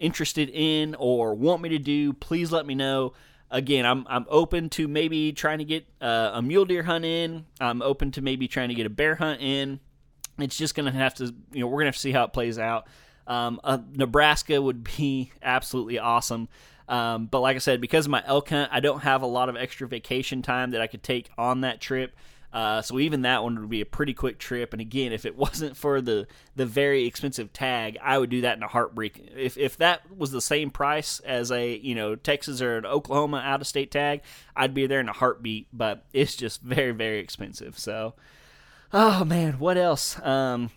interested 0.00 0.50
in 0.50 0.94
or 0.94 1.34
want 1.34 1.60
me 1.60 1.68
to 1.68 1.78
do, 1.78 2.14
please 2.14 2.50
let 2.50 2.64
me 2.64 2.74
know. 2.74 3.12
Again, 3.50 3.84
I'm 3.84 4.06
I'm 4.08 4.24
open 4.28 4.70
to 4.70 4.88
maybe 4.88 5.32
trying 5.32 5.58
to 5.58 5.64
get 5.64 5.86
uh, 6.00 6.30
a 6.32 6.40
mule 6.40 6.64
deer 6.64 6.84
hunt 6.84 7.04
in. 7.04 7.44
I'm 7.60 7.82
open 7.82 8.10
to 8.12 8.22
maybe 8.22 8.48
trying 8.48 8.70
to 8.70 8.74
get 8.74 8.86
a 8.86 8.90
bear 8.90 9.16
hunt 9.16 9.42
in. 9.42 9.80
It's 10.38 10.56
just 10.56 10.74
gonna 10.74 10.92
have 10.92 11.14
to, 11.14 11.34
you 11.52 11.60
know, 11.60 11.66
we're 11.66 11.80
gonna 11.80 11.88
have 11.88 11.94
to 11.94 12.00
see 12.00 12.12
how 12.12 12.24
it 12.24 12.32
plays 12.32 12.58
out. 12.58 12.86
Um, 13.26 13.60
uh, 13.64 13.78
Nebraska 13.92 14.60
would 14.60 14.84
be 14.84 15.32
absolutely 15.42 15.98
awesome. 15.98 16.48
Um, 16.88 17.26
but 17.26 17.40
like 17.40 17.56
I 17.56 17.60
said, 17.60 17.80
because 17.80 18.06
of 18.06 18.10
my 18.10 18.22
elk 18.26 18.50
hunt, 18.50 18.70
I 18.72 18.80
don't 18.80 19.00
have 19.00 19.22
a 19.22 19.26
lot 19.26 19.48
of 19.48 19.56
extra 19.56 19.88
vacation 19.88 20.42
time 20.42 20.72
that 20.72 20.82
I 20.82 20.86
could 20.86 21.02
take 21.02 21.30
on 21.38 21.62
that 21.62 21.80
trip. 21.80 22.14
Uh, 22.54 22.80
so 22.80 23.00
even 23.00 23.22
that 23.22 23.42
one 23.42 23.58
would 23.58 23.68
be 23.68 23.80
a 23.80 23.86
pretty 23.86 24.14
quick 24.14 24.38
trip. 24.38 24.72
And 24.72 24.80
again, 24.80 25.12
if 25.12 25.26
it 25.26 25.36
wasn't 25.36 25.76
for 25.76 26.00
the 26.00 26.28
the 26.54 26.64
very 26.64 27.04
expensive 27.04 27.52
tag, 27.52 27.98
I 28.00 28.16
would 28.16 28.30
do 28.30 28.42
that 28.42 28.56
in 28.56 28.62
a 28.62 28.68
heartbreak. 28.68 29.32
If 29.36 29.58
if 29.58 29.76
that 29.78 30.02
was 30.16 30.30
the 30.30 30.40
same 30.40 30.70
price 30.70 31.18
as 31.20 31.50
a 31.50 31.76
you 31.76 31.96
know 31.96 32.14
Texas 32.14 32.62
or 32.62 32.78
an 32.78 32.86
Oklahoma 32.86 33.38
out 33.38 33.60
of 33.60 33.66
state 33.66 33.90
tag, 33.90 34.22
I'd 34.54 34.72
be 34.72 34.86
there 34.86 35.00
in 35.00 35.08
a 35.08 35.12
heartbeat. 35.12 35.66
But 35.72 36.04
it's 36.12 36.36
just 36.36 36.62
very 36.62 36.92
very 36.92 37.18
expensive. 37.18 37.76
So, 37.76 38.14
oh 38.94 39.24
man, 39.24 39.58
what 39.58 39.76
else? 39.76 40.18
Um, 40.24 40.70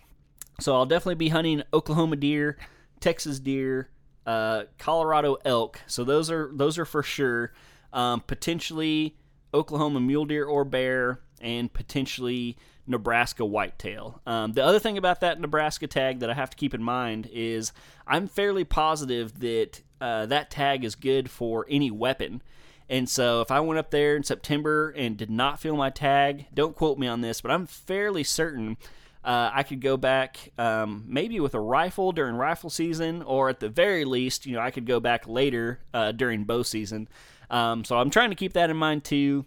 so 0.60 0.74
I'll 0.74 0.86
definitely 0.86 1.14
be 1.14 1.28
hunting 1.28 1.62
Oklahoma 1.72 2.16
deer, 2.16 2.58
Texas 3.00 3.38
deer, 3.38 3.88
uh, 4.26 4.64
Colorado 4.76 5.38
elk. 5.44 5.80
So 5.86 6.04
those 6.04 6.30
are 6.30 6.50
those 6.52 6.78
are 6.78 6.84
for 6.84 7.02
sure. 7.02 7.52
Um, 7.92 8.20
potentially 8.20 9.16
Oklahoma 9.54 10.00
mule 10.00 10.26
deer 10.26 10.44
or 10.44 10.64
bear 10.64 11.20
and 11.40 11.72
potentially 11.72 12.58
Nebraska 12.86 13.44
whitetail. 13.44 14.20
Um, 14.26 14.52
the 14.52 14.64
other 14.64 14.78
thing 14.78 14.98
about 14.98 15.20
that 15.20 15.40
Nebraska 15.40 15.86
tag 15.86 16.18
that 16.18 16.28
I 16.28 16.34
have 16.34 16.50
to 16.50 16.56
keep 16.56 16.74
in 16.74 16.82
mind 16.82 17.28
is 17.32 17.72
I'm 18.06 18.26
fairly 18.26 18.64
positive 18.64 19.38
that 19.40 19.80
uh, 20.00 20.26
that 20.26 20.50
tag 20.50 20.84
is 20.84 20.94
good 20.96 21.30
for 21.30 21.66
any 21.70 21.90
weapon. 21.90 22.42
And 22.90 23.08
so 23.08 23.40
if 23.40 23.50
I 23.50 23.60
went 23.60 23.78
up 23.78 23.90
there 23.90 24.16
in 24.16 24.22
September 24.22 24.90
and 24.90 25.16
did 25.16 25.30
not 25.30 25.60
fill 25.60 25.76
my 25.76 25.90
tag, 25.90 26.46
don't 26.54 26.74
quote 26.74 26.98
me 26.98 27.06
on 27.06 27.20
this, 27.20 27.40
but 27.40 27.50
I'm 27.50 27.66
fairly 27.66 28.24
certain 28.24 28.76
uh, 29.24 29.50
I 29.52 29.62
could 29.62 29.80
go 29.80 29.96
back 29.96 30.52
um, 30.58 31.04
maybe 31.06 31.38
with 31.40 31.54
a 31.54 31.60
rifle 31.60 32.12
during 32.12 32.36
rifle 32.36 32.70
season, 32.70 33.22
or 33.22 33.48
at 33.50 33.60
the 33.60 33.68
very 33.68 34.04
least, 34.04 34.46
you 34.46 34.54
know, 34.54 34.60
I 34.60 34.70
could 34.70 34.86
go 34.86 35.00
back 35.00 35.28
later 35.28 35.80
uh, 35.92 36.12
during 36.12 36.44
bow 36.44 36.62
season. 36.62 37.08
Um, 37.50 37.84
so 37.84 37.98
I'm 37.98 38.10
trying 38.10 38.30
to 38.30 38.36
keep 38.36 38.54
that 38.54 38.70
in 38.70 38.76
mind 38.76 39.04
too. 39.04 39.44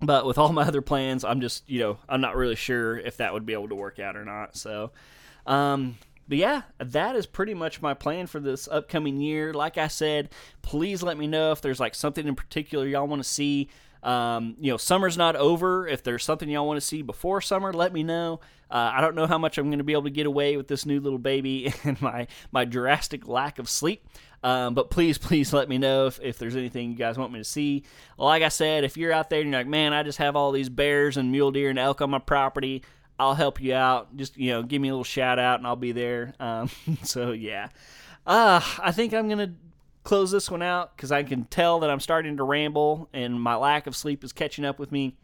But 0.00 0.26
with 0.26 0.38
all 0.38 0.52
my 0.52 0.62
other 0.62 0.82
plans, 0.82 1.24
I'm 1.24 1.40
just, 1.40 1.68
you 1.70 1.78
know, 1.78 1.98
I'm 2.08 2.20
not 2.20 2.34
really 2.34 2.56
sure 2.56 2.98
if 2.98 3.18
that 3.18 3.32
would 3.32 3.46
be 3.46 3.52
able 3.52 3.68
to 3.68 3.76
work 3.76 4.00
out 4.00 4.16
or 4.16 4.24
not. 4.24 4.56
So, 4.56 4.90
um, 5.46 5.96
but 6.28 6.38
yeah, 6.38 6.62
that 6.78 7.16
is 7.16 7.26
pretty 7.26 7.54
much 7.54 7.82
my 7.82 7.94
plan 7.94 8.26
for 8.26 8.40
this 8.40 8.68
upcoming 8.68 9.20
year. 9.20 9.52
Like 9.52 9.78
I 9.78 9.88
said, 9.88 10.30
please 10.62 11.02
let 11.02 11.18
me 11.18 11.26
know 11.26 11.52
if 11.52 11.60
there's 11.60 11.80
like 11.80 11.94
something 11.94 12.26
in 12.26 12.34
particular 12.34 12.86
y'all 12.86 13.06
want 13.06 13.22
to 13.22 13.28
see. 13.28 13.68
Um, 14.02 14.56
you 14.58 14.72
know, 14.72 14.76
summer's 14.78 15.16
not 15.16 15.36
over. 15.36 15.86
If 15.86 16.02
there's 16.02 16.24
something 16.24 16.48
y'all 16.48 16.66
want 16.66 16.78
to 16.78 16.86
see 16.86 17.02
before 17.02 17.40
summer, 17.40 17.72
let 17.72 17.92
me 17.92 18.02
know. 18.02 18.40
Uh, 18.68 18.90
I 18.94 19.00
don't 19.00 19.14
know 19.14 19.26
how 19.26 19.38
much 19.38 19.58
I'm 19.58 19.66
going 19.66 19.78
to 19.78 19.84
be 19.84 19.92
able 19.92 20.04
to 20.04 20.10
get 20.10 20.26
away 20.26 20.56
with 20.56 20.66
this 20.66 20.86
new 20.86 20.98
little 20.98 21.18
baby 21.18 21.72
and 21.84 22.00
my 22.00 22.26
my 22.50 22.64
drastic 22.64 23.28
lack 23.28 23.58
of 23.58 23.68
sleep. 23.68 24.04
Um, 24.42 24.74
but 24.74 24.90
please, 24.90 25.18
please 25.18 25.52
let 25.52 25.68
me 25.68 25.78
know 25.78 26.06
if, 26.06 26.18
if 26.20 26.38
there's 26.38 26.56
anything 26.56 26.90
you 26.90 26.96
guys 26.96 27.16
want 27.16 27.32
me 27.32 27.38
to 27.38 27.44
see. 27.44 27.84
Like 28.18 28.42
I 28.42 28.48
said, 28.48 28.82
if 28.82 28.96
you're 28.96 29.12
out 29.12 29.30
there 29.30 29.40
and 29.40 29.50
you're 29.50 29.60
like, 29.60 29.68
man, 29.68 29.92
I 29.92 30.02
just 30.02 30.18
have 30.18 30.34
all 30.34 30.50
these 30.52 30.68
bears 30.68 31.16
and 31.16 31.30
mule 31.30 31.52
deer 31.52 31.70
and 31.70 31.78
elk 31.78 32.00
on 32.00 32.10
my 32.10 32.18
property, 32.18 32.82
I'll 33.22 33.34
help 33.34 33.60
you 33.60 33.74
out. 33.74 34.16
Just 34.16 34.36
you 34.36 34.50
know, 34.50 34.62
give 34.62 34.82
me 34.82 34.88
a 34.88 34.92
little 34.92 35.04
shout 35.04 35.38
out 35.38 35.60
and 35.60 35.66
I'll 35.66 35.76
be 35.76 35.92
there. 35.92 36.34
Um, 36.40 36.70
so 37.04 37.30
yeah, 37.30 37.68
uh, 38.26 38.60
I 38.78 38.90
think 38.92 39.14
I'm 39.14 39.28
gonna 39.28 39.54
close 40.02 40.30
this 40.32 40.50
one 40.50 40.62
out 40.62 40.96
because 40.96 41.12
I 41.12 41.22
can 41.22 41.44
tell 41.44 41.80
that 41.80 41.90
I'm 41.90 42.00
starting 42.00 42.36
to 42.38 42.44
ramble 42.44 43.08
and 43.12 43.40
my 43.40 43.54
lack 43.54 43.86
of 43.86 43.94
sleep 43.94 44.24
is 44.24 44.32
catching 44.32 44.64
up 44.64 44.78
with 44.78 44.90
me. 44.90 45.16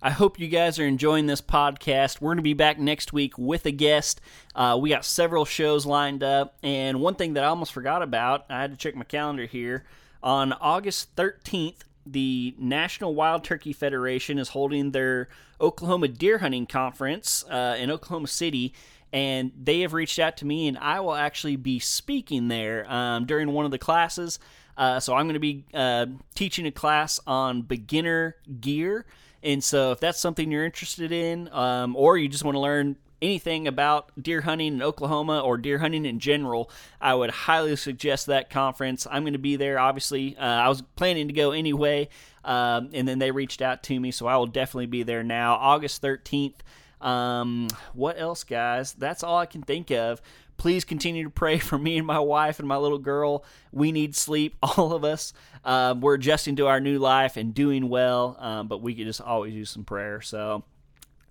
I 0.00 0.10
hope 0.10 0.38
you 0.38 0.48
guys 0.48 0.78
are 0.78 0.86
enjoying 0.86 1.26
this 1.26 1.40
podcast. 1.40 2.20
We're 2.20 2.28
going 2.28 2.36
to 2.38 2.42
be 2.42 2.52
back 2.52 2.78
next 2.78 3.12
week 3.14 3.38
with 3.38 3.64
a 3.64 3.70
guest. 3.70 4.20
Uh, 4.54 4.78
we 4.78 4.90
got 4.90 5.04
several 5.04 5.46
shows 5.46 5.86
lined 5.86 6.22
up. 6.22 6.58
And 6.62 7.00
one 7.00 7.14
thing 7.14 7.34
that 7.34 7.44
I 7.44 7.46
almost 7.46 7.72
forgot 7.72 8.02
about, 8.02 8.44
I 8.50 8.60
had 8.60 8.70
to 8.72 8.76
check 8.76 8.94
my 8.96 9.04
calendar 9.04 9.46
here. 9.46 9.84
On 10.22 10.52
August 10.52 11.16
13th, 11.16 11.84
the 12.06 12.54
National 12.58 13.14
Wild 13.14 13.44
Turkey 13.44 13.72
Federation 13.72 14.38
is 14.38 14.48
holding 14.48 14.90
their 14.90 15.28
Oklahoma 15.60 16.08
deer 16.08 16.38
hunting 16.38 16.66
conference 16.66 17.44
uh, 17.50 17.76
in 17.78 17.90
Oklahoma 17.90 18.26
City. 18.26 18.74
And 19.12 19.52
they 19.60 19.80
have 19.80 19.92
reached 19.92 20.18
out 20.18 20.36
to 20.38 20.44
me, 20.44 20.66
and 20.66 20.76
I 20.78 20.98
will 21.00 21.14
actually 21.14 21.54
be 21.56 21.78
speaking 21.78 22.48
there 22.48 22.90
um, 22.92 23.26
during 23.26 23.52
one 23.52 23.64
of 23.64 23.70
the 23.70 23.78
classes. 23.78 24.40
Uh, 24.76 24.98
so 24.98 25.14
I'm 25.14 25.26
going 25.26 25.34
to 25.34 25.40
be 25.40 25.64
uh, 25.72 26.06
teaching 26.34 26.66
a 26.66 26.72
class 26.72 27.20
on 27.26 27.62
beginner 27.62 28.36
gear. 28.60 29.06
And 29.42 29.62
so, 29.62 29.92
if 29.92 30.00
that's 30.00 30.18
something 30.18 30.50
you're 30.50 30.64
interested 30.64 31.12
in, 31.12 31.48
um, 31.52 31.94
or 31.96 32.16
you 32.16 32.28
just 32.28 32.44
want 32.44 32.54
to 32.54 32.60
learn 32.60 32.96
anything 33.24 33.66
about 33.66 34.10
deer 34.20 34.42
hunting 34.42 34.74
in 34.74 34.82
Oklahoma 34.82 35.40
or 35.40 35.56
deer 35.56 35.78
hunting 35.78 36.04
in 36.04 36.18
general, 36.18 36.70
I 37.00 37.14
would 37.14 37.30
highly 37.30 37.74
suggest 37.76 38.26
that 38.26 38.50
conference. 38.50 39.06
I'm 39.10 39.22
going 39.22 39.32
to 39.32 39.38
be 39.38 39.56
there, 39.56 39.78
obviously. 39.78 40.36
Uh, 40.36 40.44
I 40.44 40.68
was 40.68 40.82
planning 40.96 41.28
to 41.28 41.34
go 41.34 41.52
anyway, 41.52 42.08
um, 42.44 42.90
and 42.92 43.08
then 43.08 43.18
they 43.18 43.30
reached 43.30 43.62
out 43.62 43.82
to 43.84 43.98
me, 43.98 44.10
so 44.10 44.26
I 44.26 44.36
will 44.36 44.46
definitely 44.46 44.86
be 44.86 45.02
there 45.02 45.22
now, 45.22 45.54
August 45.54 46.02
13th. 46.02 46.56
Um, 47.00 47.68
what 47.92 48.18
else, 48.18 48.44
guys? 48.44 48.92
That's 48.92 49.22
all 49.22 49.38
I 49.38 49.46
can 49.46 49.62
think 49.62 49.90
of. 49.90 50.20
Please 50.56 50.84
continue 50.84 51.24
to 51.24 51.30
pray 51.30 51.58
for 51.58 51.78
me 51.78 51.96
and 51.96 52.06
my 52.06 52.20
wife 52.20 52.58
and 52.58 52.68
my 52.68 52.76
little 52.76 52.98
girl. 52.98 53.44
We 53.72 53.90
need 53.90 54.14
sleep, 54.14 54.56
all 54.62 54.92
of 54.92 55.04
us. 55.04 55.32
Uh, 55.64 55.94
we're 55.98 56.14
adjusting 56.14 56.56
to 56.56 56.66
our 56.66 56.80
new 56.80 56.98
life 56.98 57.36
and 57.36 57.54
doing 57.54 57.88
well, 57.88 58.36
um, 58.38 58.68
but 58.68 58.82
we 58.82 58.94
could 58.94 59.06
just 59.06 59.20
always 59.20 59.54
use 59.54 59.70
some 59.70 59.84
prayer. 59.84 60.20
So. 60.20 60.64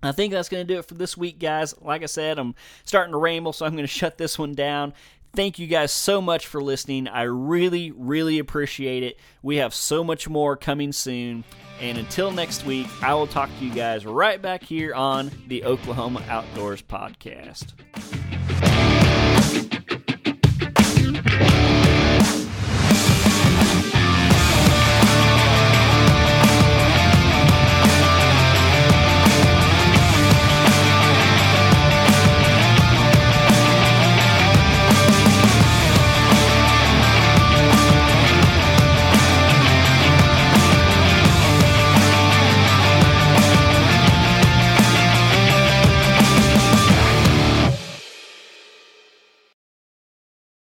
I 0.04 0.12
think 0.12 0.32
that's 0.32 0.48
going 0.48 0.66
to 0.66 0.72
do 0.72 0.78
it 0.78 0.84
for 0.84 0.94
this 0.94 1.16
week, 1.16 1.38
guys. 1.38 1.74
Like 1.80 2.02
I 2.02 2.06
said, 2.06 2.38
I'm 2.38 2.54
starting 2.84 3.12
to 3.12 3.18
ramble, 3.18 3.52
so 3.52 3.66
I'm 3.66 3.72
going 3.72 3.84
to 3.84 3.88
shut 3.88 4.18
this 4.18 4.38
one 4.38 4.54
down. 4.54 4.94
Thank 5.34 5.58
you 5.58 5.66
guys 5.66 5.90
so 5.90 6.20
much 6.20 6.46
for 6.46 6.62
listening. 6.62 7.08
I 7.08 7.22
really, 7.22 7.90
really 7.90 8.38
appreciate 8.38 9.02
it. 9.02 9.18
We 9.42 9.56
have 9.56 9.74
so 9.74 10.04
much 10.04 10.28
more 10.28 10.56
coming 10.56 10.92
soon. 10.92 11.42
And 11.80 11.98
until 11.98 12.30
next 12.30 12.64
week, 12.64 12.86
I 13.02 13.14
will 13.14 13.26
talk 13.26 13.50
to 13.58 13.64
you 13.64 13.74
guys 13.74 14.06
right 14.06 14.40
back 14.40 14.62
here 14.62 14.94
on 14.94 15.32
the 15.48 15.64
Oklahoma 15.64 16.22
Outdoors 16.28 16.82
Podcast. 16.82 17.72